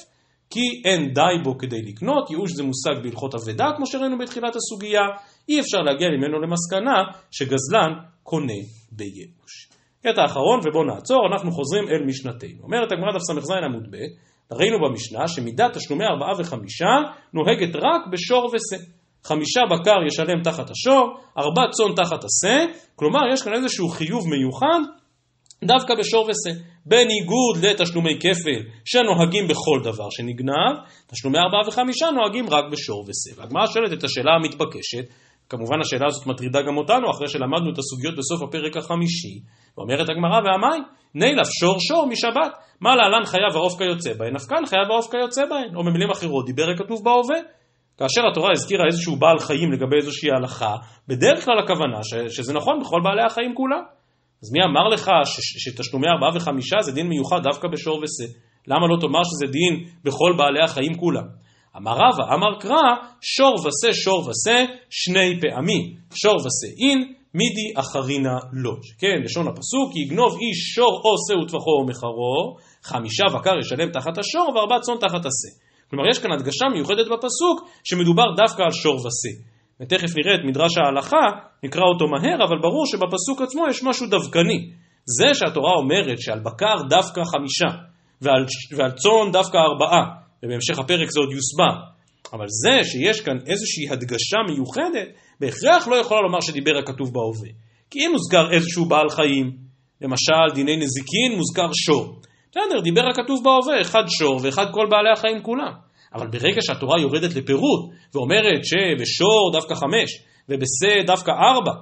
כי 0.51 0.83
אין 0.85 1.13
די 1.15 1.43
בו 1.45 1.59
כדי 1.59 1.83
לקנות, 1.83 2.31
ייאוש 2.31 2.53
זה 2.53 2.63
מושג 2.63 3.03
בהלכות 3.03 3.35
אבדה, 3.35 3.71
כמו 3.77 3.87
שראינו 3.87 4.19
בתחילת 4.19 4.57
הסוגיה, 4.57 5.01
אי 5.49 5.61
אפשר 5.61 5.79
להגיע 5.79 6.09
ממנו 6.09 6.41
למסקנה 6.41 7.03
שגזלן 7.31 7.93
קונה 8.23 8.61
בייאוש. 8.93 9.69
קטע 10.03 10.25
אחרון 10.25 10.61
ובואו 10.65 10.85
נעצור, 10.85 11.27
אנחנו 11.33 11.51
חוזרים 11.53 11.89
אל 11.89 12.05
משנתנו. 12.07 12.63
אומרת 12.63 12.93
הגמרא 12.93 13.13
דף 13.13 13.23
ס"ז 13.23 13.51
עמוד 13.51 13.87
ב' 13.91 13.97
ראינו 14.53 14.77
במשנה 14.89 15.29
שמידת 15.29 15.77
תשלומי 15.77 16.05
ארבעה 16.05 16.33
וחמישה 16.39 16.93
נוהגת 17.33 17.77
רק 17.77 18.07
בשור 18.13 18.45
ושה. 18.47 18.85
חמישה 19.25 19.61
בקר 19.71 19.97
ישלם 20.07 20.43
תחת 20.43 20.71
השור, 20.71 21.17
ארבע 21.39 21.63
צאן 21.71 22.05
תחת 22.05 22.25
השה, 22.25 22.65
כלומר 22.97 23.21
יש 23.33 23.43
כאן 23.43 23.55
איזשהו 23.55 23.89
חיוב 23.89 24.29
מיוחד 24.29 24.81
דווקא 25.65 25.95
בשור 25.95 26.23
ושה. 26.23 26.61
בניגוד 26.87 27.57
לתשלומי 27.63 28.19
כפל 28.21 28.61
שנוהגים 28.85 29.49
בכל 29.49 29.81
דבר 29.85 30.11
שנגנב, 30.11 30.75
תשלומי 31.07 31.39
ארבעה 31.39 31.69
וחמישה 31.69 32.07
נוהגים 32.11 32.51
רק 32.51 32.65
בשור 32.73 33.01
ושה. 33.09 33.41
והגמרא 33.41 33.67
שואלת 33.67 33.93
את 33.93 34.05
השאלה 34.05 34.33
המתבקשת, 34.35 35.05
כמובן 35.49 35.81
השאלה 35.81 36.07
הזאת 36.07 36.27
מטרידה 36.27 36.63
גם 36.63 36.77
אותנו 36.77 37.11
אחרי 37.11 37.29
שלמדנו 37.29 37.73
את 37.73 37.79
הסוגיות 37.79 38.15
בסוף 38.19 38.43
הפרק 38.43 38.77
החמישי, 38.77 39.41
ואומרת 39.79 40.09
הגמרא 40.09 40.41
והמים, 40.45 40.85
נילף 41.15 41.49
שור 41.61 41.77
שור 41.81 42.07
משבת, 42.07 42.53
מה 42.81 42.97
להלן 42.97 43.25
חייב 43.25 43.53
העוף 43.55 43.79
כיוצא 43.79 44.13
בהן, 44.19 44.35
נפקן 44.35 44.67
חייב 44.67 44.91
העוף 44.91 45.11
כיוצא 45.11 45.45
בהן, 45.51 45.77
או 45.77 45.85
במילים 45.85 46.11
אחרות 46.11 46.47
דיבר 46.47 46.71
הכתוב 46.71 47.05
בהווה. 47.05 47.41
כאשר 47.99 48.23
התורה 48.31 48.51
הזכירה 48.53 48.85
איזשהו 48.87 49.17
בעל 49.17 49.39
חיים 49.39 49.73
לגבי 49.73 49.97
איזושהי 49.97 50.31
הלכה, 50.31 50.75
בדרך 51.09 51.45
כלל 51.45 51.59
הכוונה 51.59 52.01
ש, 52.03 52.37
שזה 52.37 52.53
נכון 52.53 52.81
בכל 52.81 53.01
בעלי 53.05 53.23
החיים 53.27 53.55
כולם. 53.55 53.83
אז 54.43 54.53
מי 54.53 54.65
אמר 54.65 54.89
לך 54.89 55.11
ש, 55.25 55.37
ש, 55.41 55.69
שתשלומי 55.69 56.07
ארבעה 56.09 56.37
וחמישה 56.37 56.77
זה 56.81 56.93
דין 56.93 57.09
מיוחד 57.09 57.43
דווקא 57.43 57.69
בשור 57.73 57.97
ושה? 57.97 58.33
למה 58.67 58.87
לא 58.87 58.97
תאמר 59.01 59.25
שזה 59.25 59.47
דין 59.53 59.75
בכל 60.05 60.33
בעלי 60.39 60.65
החיים 60.65 60.95
כולם? 60.95 61.25
אמר 61.77 61.93
רבא, 61.93 62.35
אמר 62.35 62.61
קרא, 62.61 62.95
שור 63.21 63.55
ושה 63.55 63.93
שור 63.93 64.19
ושה 64.19 64.65
שני 64.91 65.41
פעמים. 65.41 65.83
שור 66.15 66.37
ושה 66.37 66.69
אין, 66.81 67.15
מידי 67.35 67.81
אחרינה 67.81 68.39
לא. 68.53 68.73
כן, 68.99 69.17
לשון 69.25 69.49
הפסוק, 69.49 69.97
יגנוב 69.97 70.33
איש 70.41 70.59
שור 70.75 71.03
או 71.05 71.15
שא 71.27 71.43
וטפחו 71.43 71.71
או 71.81 71.87
מחרו, 71.87 72.57
חמישה 72.83 73.25
בקר 73.35 73.59
ישלם 73.59 73.91
תחת 73.91 74.19
השור 74.19 74.53
וארבע 74.55 74.81
צאן 74.81 74.95
תחת 75.01 75.27
השה. 75.27 75.51
כלומר, 75.91 76.09
יש 76.11 76.19
כאן 76.19 76.33
הדגשה 76.33 76.67
מיוחדת 76.75 77.07
בפסוק 77.07 77.69
שמדובר 77.85 78.27
דווקא 78.37 78.63
על 78.63 78.71
שור 78.71 78.97
ושה. 78.97 79.35
ותכף 79.81 80.17
נראה 80.17 80.35
את 80.35 80.41
מדרש 80.45 80.79
ההלכה, 80.79 81.27
נקרא 81.65 81.83
אותו 81.83 82.07
מהר, 82.07 82.45
אבל 82.45 82.59
ברור 82.63 82.87
שבפסוק 82.87 83.43
עצמו 83.43 83.65
יש 83.71 83.83
משהו 83.83 84.07
דווקני. 84.07 84.71
זה 85.05 85.35
שהתורה 85.35 85.73
אומרת 85.75 86.21
שעל 86.21 86.41
בקר 86.41 86.77
דווקא 86.89 87.21
חמישה, 87.25 87.77
ועל, 88.23 88.45
ועל 88.77 88.91
צאן 88.91 89.33
דווקא 89.33 89.57
ארבעה, 89.57 90.05
ובהמשך 90.43 90.79
הפרק 90.79 91.11
זה 91.11 91.21
עוד 91.21 91.33
יוסבר. 91.33 91.94
אבל 92.35 92.47
זה 92.49 92.85
שיש 92.85 93.21
כאן 93.21 93.37
איזושהי 93.47 93.89
הדגשה 93.91 94.39
מיוחדת, 94.49 95.09
בהכרח 95.41 95.89
לא 95.89 95.97
יכולה 95.97 96.21
לומר 96.21 96.41
שדיבר 96.41 96.79
הכתוב 96.79 97.13
בהווה. 97.13 97.51
כי 97.91 97.99
אם 98.07 98.11
מוזכר 98.13 98.53
איזשהו 98.53 98.85
בעל 98.85 99.11
חיים, 99.11 99.57
למשל 100.01 100.55
דיני 100.55 100.77
נזיקין 100.77 101.33
מוזכר 101.37 101.71
שור. 101.73 102.21
בסדר, 102.51 102.81
דיבר 102.81 103.03
הכתוב 103.11 103.45
בהווה, 103.45 103.81
אחד 103.81 104.03
שור 104.09 104.41
ואחד 104.43 104.67
כל 104.73 104.87
בעלי 104.91 105.11
החיים 105.13 105.43
כולם. 105.43 105.73
אבל 106.15 106.27
ברגע 106.27 106.63
שהתורה 106.63 107.01
יורדת 107.01 107.35
לפירוט 107.37 107.81
ואומרת 108.15 108.61
שבשור 108.65 109.53
דווקא 109.53 109.75
חמש 109.75 110.11
ובשה 110.49 111.03
דווקא 111.07 111.31
ארבע, 111.31 111.73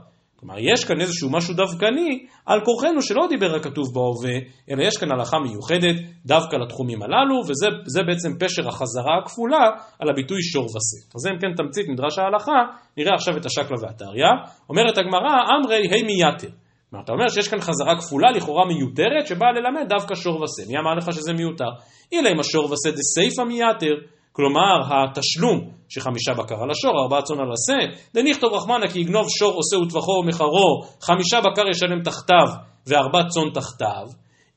כלומר, 0.43 0.59
יש 0.59 0.85
כאן 0.85 1.01
איזשהו 1.01 1.31
משהו 1.31 1.55
דווקני 1.55 2.27
על 2.47 2.61
כורחנו 2.65 3.03
שלא 3.03 3.27
דיבר 3.29 3.55
הכתוב 3.55 3.95
בהווה, 3.95 4.39
אלא 4.71 4.83
יש 4.83 4.97
כאן 4.97 5.13
הלכה 5.13 5.39
מיוחדת 5.39 5.97
דווקא 6.27 6.57
לתחומים 6.57 7.03
הללו, 7.03 7.41
וזה 7.49 8.01
בעצם 8.07 8.29
פשר 8.39 8.69
החזרה 8.69 9.19
הכפולה 9.23 9.65
על 9.99 10.11
הביטוי 10.11 10.43
שור 10.43 10.65
ושה. 10.65 11.01
אז 11.15 11.27
אם 11.27 11.39
כן 11.41 11.63
תמצית 11.63 11.89
מדרש 11.89 12.19
ההלכה, 12.19 12.59
נראה 12.97 13.15
עכשיו 13.15 13.37
את 13.37 13.47
השקלא 13.47 13.77
והטריא. 13.83 14.33
אומרת 14.69 14.99
הגמרא, 14.99 15.33
אמרי 15.55 15.87
ה' 15.87 16.07
מייתר. 16.07 16.49
כלומר, 16.91 17.05
אתה 17.05 17.13
אומר 17.13 17.29
שיש 17.29 17.49
כאן 17.49 17.61
חזרה 17.61 17.97
כפולה 18.01 18.31
לכאורה 18.31 18.65
מיותרת, 18.67 19.27
שבאה 19.27 19.53
ללמד 19.53 19.89
דווקא 19.89 20.15
שור 20.15 20.43
ושה. 20.43 20.69
מי 20.69 20.79
אמר 20.79 20.95
לך 20.95 21.13
שזה 21.13 21.33
מיותר? 21.33 21.71
אלא 22.15 22.29
אם 22.35 22.41
השור 22.41 22.65
ושה 22.65 22.91
דסייפא 22.97 23.43
מייתר. 23.43 23.95
כלומר 24.33 24.75
התשלום 24.91 25.71
שחמישה 25.95 26.33
בקר 26.35 26.63
על 26.63 26.71
השור, 26.71 27.03
ארבעה 27.03 27.23
צאן 27.23 27.37
על 27.41 27.53
השה, 27.53 27.81
דנכתוב 28.15 28.53
רחמנה 28.53 28.89
כי 28.93 28.99
יגנוב 28.99 29.27
שור 29.39 29.53
עושה 29.53 29.77
וטבחו 29.77 30.13
ומחרו, 30.25 30.83
חמישה 31.01 31.41
בקר 31.41 31.69
ישלם 31.71 32.03
תחתיו 32.03 32.49
וארבע 32.87 33.29
צאן 33.29 33.51
תחתיו, 33.55 34.07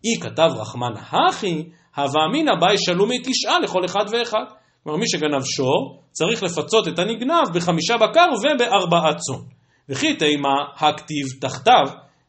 אי 0.05 0.21
כתב 0.21 0.49
רחמנה 0.59 1.01
הכי, 1.11 1.63
הווה 1.95 2.25
אמינא 2.25 2.51
באי 2.61 2.77
שלומי 2.77 3.19
תשעה 3.19 3.59
לכל 3.59 3.85
אחד 3.85 4.05
ואחד. 4.11 4.45
כלומר 4.83 4.99
מי 4.99 5.05
שגנב 5.07 5.43
שור 5.43 6.01
צריך 6.11 6.43
לפצות 6.43 6.87
את 6.87 6.99
הנגנב 6.99 7.43
בחמישה 7.53 7.97
בקר 7.97 8.25
ובארבעה 8.39 9.13
צאן. 9.13 9.41
וכי 9.89 10.15
תימה 10.15 10.55
הכתיב 10.77 11.25
תחתיו 11.41 11.85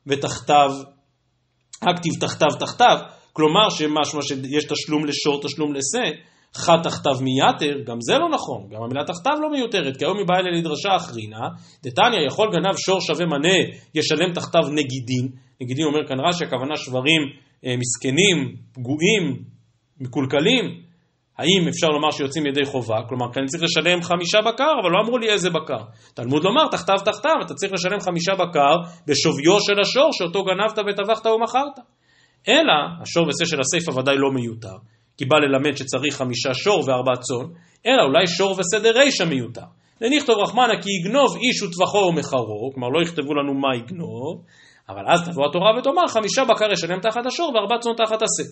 ותחתיו, 0.06 0.70
הכתיב 1.82 2.12
תחתיו 2.20 2.48
תחתיו, 2.60 2.98
כלומר 3.32 3.70
שמשמע 3.70 4.22
שיש 4.22 4.64
תשלום 4.64 5.04
לשור, 5.06 5.42
תשלום 5.42 5.74
לשה, 5.74 6.10
חד 6.56 6.78
תחתיו 6.82 7.12
מייתר, 7.20 7.74
גם 7.86 7.96
זה 8.00 8.18
לא 8.18 8.28
נכון, 8.28 8.68
גם 8.70 8.82
המילה 8.82 9.04
תחתיו 9.04 9.32
לא 9.42 9.50
מיותרת, 9.50 9.96
כי 9.96 10.04
היום 10.04 10.18
היא 10.18 10.26
באה 10.26 10.38
אלה 10.38 10.58
לדרשה 10.58 10.96
אחרינה, 10.96 11.48
דתניא 11.82 12.26
יכול 12.26 12.48
גנב 12.52 12.76
שור 12.76 13.00
שווה 13.00 13.26
מנה, 13.26 13.58
ישלם 13.94 14.32
תחתיו 14.34 14.62
נגידין, 14.72 15.28
נגידין 15.60 15.84
אומר 15.84 16.06
כאן 16.08 16.20
רש"י, 16.20 16.44
הכוונה 16.44 16.76
שברים 16.76 17.22
אה, 17.66 17.74
מסכנים, 17.76 18.56
פגועים, 18.74 19.42
מקולקלים, 20.00 20.64
האם 21.38 21.68
אפשר 21.68 21.86
לומר 21.86 22.10
שיוצאים 22.10 22.46
ידי 22.46 22.64
חובה? 22.64 22.96
כלומר, 23.08 23.32
כי 23.32 23.40
אני 23.40 23.46
צריך 23.46 23.62
לשלם 23.62 24.02
חמישה 24.02 24.38
בקר, 24.40 24.72
אבל 24.82 24.90
לא 24.90 24.98
אמרו 25.04 25.18
לי 25.18 25.28
איזה 25.30 25.50
בקר. 25.50 25.82
תלמוד 26.14 26.44
לומר, 26.44 26.68
תחתיו 26.70 26.96
תחתיו, 27.04 27.36
אתה 27.46 27.54
צריך 27.54 27.72
לשלם 27.72 28.00
חמישה 28.00 28.32
בקר 28.34 28.76
בשוויו 29.06 29.60
של 29.60 29.80
השור 29.80 30.08
שאותו 30.12 30.44
גנבת 30.44 30.78
וטבחת 30.78 31.26
ומכרת. 31.26 31.78
אלא, 32.48 32.76
השור 33.02 33.26
ושה 33.28 33.46
של 33.46 33.60
הסיפא 33.60 33.98
ודאי 33.98 34.16
לא 34.18 34.30
מיותר. 34.34 34.76
כי 35.16 35.24
בא 35.24 35.36
ללמד 35.36 35.76
שצריך 35.76 36.16
חמישה 36.16 36.54
שור 36.54 36.84
וארבע 36.86 37.12
צאן, 37.20 37.46
אלא 37.86 38.02
אולי 38.02 38.26
שור 38.26 38.56
וסדר 38.58 38.98
רישא 38.98 39.24
מיותר. 39.24 39.66
ונכתוב 40.00 40.38
רחמנה 40.38 40.82
כי 40.82 40.90
יגנוב 40.90 41.36
איש 41.36 41.62
וטבחו 41.62 41.98
ומחרו, 41.98 42.70
כלומר 42.74 42.88
לא 42.88 43.02
יכתבו 43.02 43.34
לנו 43.34 43.54
מה 43.54 43.76
יגנוב, 43.76 44.44
אבל 44.88 45.02
אז 45.08 45.28
תבוא 45.28 45.46
התורה 45.48 45.78
ותאמר 45.78 46.06
חמישה 46.08 46.44
בקר 46.44 46.72
ישלם 46.72 47.00
תחת 47.00 47.26
השור 47.26 47.52
וארבע 47.54 47.78
צאן 47.80 47.92
תחת 47.96 48.22
השה. 48.22 48.48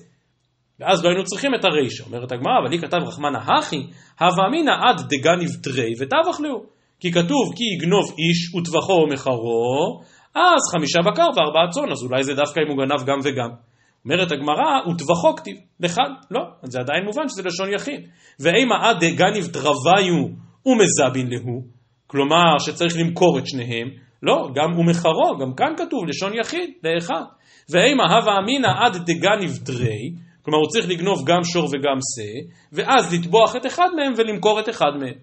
ואז 0.80 1.04
לא 1.04 1.08
היינו 1.08 1.24
צריכים 1.24 1.54
את 1.54 1.64
הרישא. 1.64 2.04
אומרת 2.04 2.32
הגמרא, 2.32 2.52
אבל 2.62 2.72
היא 2.72 2.80
כתב 2.80 2.96
רחמנה 3.06 3.38
הכי, 3.38 3.86
הווה 4.20 4.46
אמינא 4.48 4.70
עד 4.70 5.00
דגניב 5.08 5.50
תרי 5.62 5.92
להו. 6.40 6.64
כי 7.00 7.12
כתוב 7.12 7.44
כי 7.56 7.64
יגנוב 7.74 8.04
איש 8.18 8.54
וטבחו 8.54 8.92
ומחרו, 8.92 10.00
אז 10.34 10.62
חמישה 10.72 10.98
בקר 11.06 11.28
וארבעה 11.36 11.68
צאן, 11.70 11.92
אז 11.92 12.02
אולי 12.02 12.22
זה 12.22 12.34
דווקא 12.34 12.60
אם 12.60 12.68
הוא 12.68 12.76
גנב 12.76 13.06
גם 13.06 13.18
וגם. 13.24 13.73
אומרת 14.04 14.32
הגמרא, 14.32 14.90
וטבחו 14.90 15.36
כתיב, 15.36 15.56
לחד, 15.80 16.10
לא, 16.30 16.40
זה 16.62 16.78
עדיין 16.80 17.04
מובן 17.04 17.28
שזה 17.28 17.42
לשון 17.42 17.72
יחיד. 17.74 18.00
ואימה 18.40 18.74
עד 18.82 19.04
דגניב 19.04 19.46
דרוויו 19.46 20.28
ומזבין 20.66 21.26
להו, 21.30 21.62
כלומר 22.06 22.58
שצריך 22.58 22.96
למכור 22.98 23.38
את 23.38 23.46
שניהם, 23.46 23.88
לא, 24.22 24.48
גם 24.54 24.78
ומחרו, 24.78 25.38
גם 25.40 25.54
כאן 25.54 25.74
כתוב 25.76 26.04
לשון 26.08 26.32
יחיד, 26.40 26.70
לאחד. 26.84 27.22
ואימה 27.70 28.04
הווה 28.04 28.38
אמינא 28.38 28.68
עד 28.84 28.96
דגניב 28.96 29.58
דרי, 29.62 30.10
כלומר 30.42 30.58
הוא 30.58 30.68
צריך 30.68 30.88
לגנוב 30.88 31.24
גם 31.26 31.44
שור 31.44 31.64
וגם 31.64 31.98
שא, 32.14 32.48
ואז 32.72 33.14
לטבוח 33.14 33.56
את 33.56 33.66
אחד 33.66 33.88
מהם 33.96 34.12
ולמכור 34.16 34.60
את 34.60 34.68
אחד 34.68 34.90
מהם. 35.00 35.14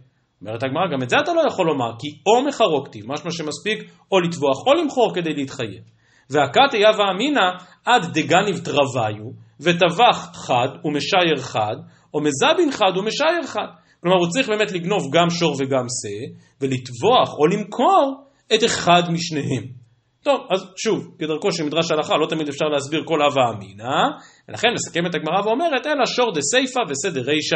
אומרת 0.42 0.64
הגמרא, 0.64 0.88
גם 0.94 1.04
את 1.04 1.10
זה 1.10 1.16
אתה 1.24 1.34
לא 1.34 1.42
יכול 1.48 1.66
לומר, 1.68 1.92
כי 2.00 2.08
או 2.26 2.44
מחרו 2.48 2.84
כתיב, 2.84 3.06
משמע 3.08 3.32
שמספיק 3.32 3.92
או 4.12 4.20
לטבוח 4.20 4.68
או 4.68 4.74
למכור 4.74 5.12
כדי 5.16 5.34
להתחייב. 5.34 5.84
והכת 6.32 6.74
הווה 6.74 7.12
אמינא 7.12 7.48
עד 7.86 8.06
דגניב 8.14 8.60
דרוויו, 8.60 9.26
וטבח 9.60 10.30
חד 10.34 10.68
ומשייר 10.86 11.38
חד, 11.38 11.76
או 12.14 12.20
מזבין 12.22 12.72
חד 12.72 12.98
ומשייר 12.98 13.44
חד. 13.44 13.68
כלומר, 14.02 14.18
הוא 14.18 14.28
צריך 14.28 14.50
באמת 14.50 14.72
לגנוב 14.72 15.04
גם 15.14 15.30
שור 15.30 15.52
וגם 15.52 15.86
שא, 16.02 16.34
ולטבוח 16.62 17.30
או 17.40 17.48
למכור 17.48 18.26
את 18.54 18.64
אחד 18.64 19.04
משניהם. 19.12 19.82
טוב, 20.24 20.40
אז 20.54 20.66
שוב, 20.78 21.16
כדרכו 21.20 21.52
של 21.52 21.64
מדרש 21.64 21.92
הלכה, 21.92 22.18
לא 22.18 22.28
תמיד 22.30 22.50
אפשר 22.50 22.66
להסביר 22.66 23.04
כל 23.06 23.22
הווה 23.22 23.44
אמינא, 23.50 23.94
ולכן 24.50 24.68
מסכמת 24.74 25.16
הגמרא 25.16 25.42
ואומרת, 25.46 25.86
אלא 25.86 26.06
שור 26.06 26.34
דה 26.34 26.42
סייפא 26.42 26.80
וסדר 26.90 27.22
רישא 27.22 27.56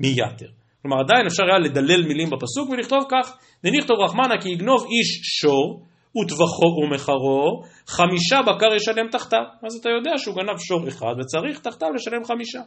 מיתר. 0.00 0.46
כלומר, 0.82 0.96
עדיין 1.00 1.26
אפשר 1.26 1.42
היה 1.44 1.58
לדלל 1.58 2.06
מילים 2.06 2.30
בפסוק 2.30 2.70
ולכתוב 2.70 2.98
כך, 3.10 3.36
דנכתוב 3.64 3.96
רחמנא 4.00 4.40
כי 4.40 4.48
יגנוב 4.48 4.86
איש 4.90 5.20
שור, 5.40 5.82
וטבחו 6.22 6.66
ומחרו, 6.82 7.62
חמישה 7.86 8.38
בקר 8.42 8.74
ישלם 8.74 9.08
תחתיו. 9.10 9.44
אז 9.66 9.76
אתה 9.80 9.88
יודע 9.88 10.10
שהוא 10.16 10.34
גנב 10.36 10.58
שור 10.58 10.88
אחד 10.88 11.14
וצריך 11.20 11.60
תחתיו 11.60 11.88
לשלם 11.94 12.24
חמישה. 12.24 12.60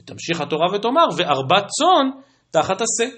ותמשיך 0.00 0.40
התורה 0.40 0.66
ותאמר, 0.74 1.06
וארבע 1.16 1.60
צאן 1.60 2.20
תחת 2.50 2.80
השה. 2.80 3.14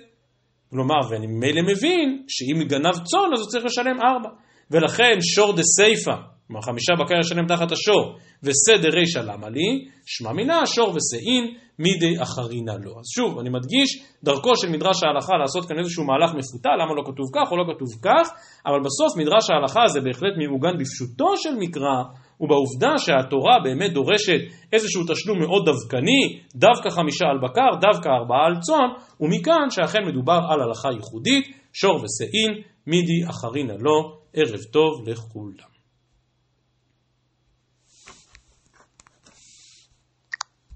כלומר, 0.70 1.01
ואני 1.11 1.26
ממילא 1.26 1.62
מבין 1.62 2.24
שאם 2.28 2.68
גנב 2.68 2.95
צאן 2.95 3.31
אז 3.35 3.41
הוא 3.41 3.49
צריך 3.49 3.64
לשלם 3.64 4.01
ארבע. 4.01 4.28
ולכן 4.70 5.16
שור 5.20 5.53
דה 5.57 5.62
סייפה, 5.62 6.16
כלומר 6.47 6.62
חמישה 6.62 6.93
בקר 7.01 7.14
ישלם 7.20 7.47
תחת 7.47 7.72
השור, 7.72 8.18
וסדר 8.43 8.89
רישא 8.89 9.18
למה 9.18 9.49
לי, 9.49 9.89
שמע 10.07 10.33
מינה 10.33 10.66
שור 10.66 10.89
ושאין, 10.89 11.57
מידי 11.85 12.22
אחרינה 12.22 12.76
לו. 12.85 12.93
אז 13.01 13.07
שוב, 13.16 13.39
אני 13.39 13.51
מדגיש, 13.57 13.91
דרכו 14.24 14.53
של 14.61 14.68
מדרש 14.74 14.99
ההלכה 15.03 15.35
לעשות 15.43 15.68
כאן 15.68 15.78
איזשהו 15.78 16.05
מהלך 16.05 16.31
מפותל, 16.39 16.76
למה 16.81 16.93
לא 16.99 17.03
כתוב 17.09 17.26
כך 17.37 17.47
או 17.51 17.57
לא 17.57 17.64
כתוב 17.70 17.89
כך, 18.07 18.26
אבל 18.66 18.81
בסוף 18.87 19.11
מדרש 19.20 19.45
ההלכה 19.51 19.83
הזה 19.85 20.01
בהחלט 20.01 20.35
מעוגן 20.41 20.74
בפשוטו 20.81 21.37
של 21.37 21.55
מקרא, 21.59 21.99
ובעובדה 22.41 22.93
שהתורה 22.99 23.57
באמת 23.64 23.93
דורשת 23.93 24.41
איזשהו 24.72 25.03
תשלום 25.11 25.39
מאוד 25.39 25.62
דווקני, 25.70 26.22
דווקא 26.55 26.89
חמישה 26.91 27.26
על 27.33 27.39
בקר, 27.45 27.70
דווקא 27.87 28.09
ארבעה 28.09 28.47
על 28.47 28.57
צאן, 28.66 28.91
ומכאן 29.20 29.66
שאכן 29.70 30.03
מדובר 30.09 30.41
על 30.51 30.61
הלכה 30.61 30.89
ייחודית, 30.93 31.45
שור 31.72 31.95
ושאין, 31.95 32.62
מידי 32.87 33.20
אחרינה 33.31 33.74
לו, 33.78 33.97
ערב 34.35 34.62
טוב 34.72 35.09
לכולם. 35.09 35.70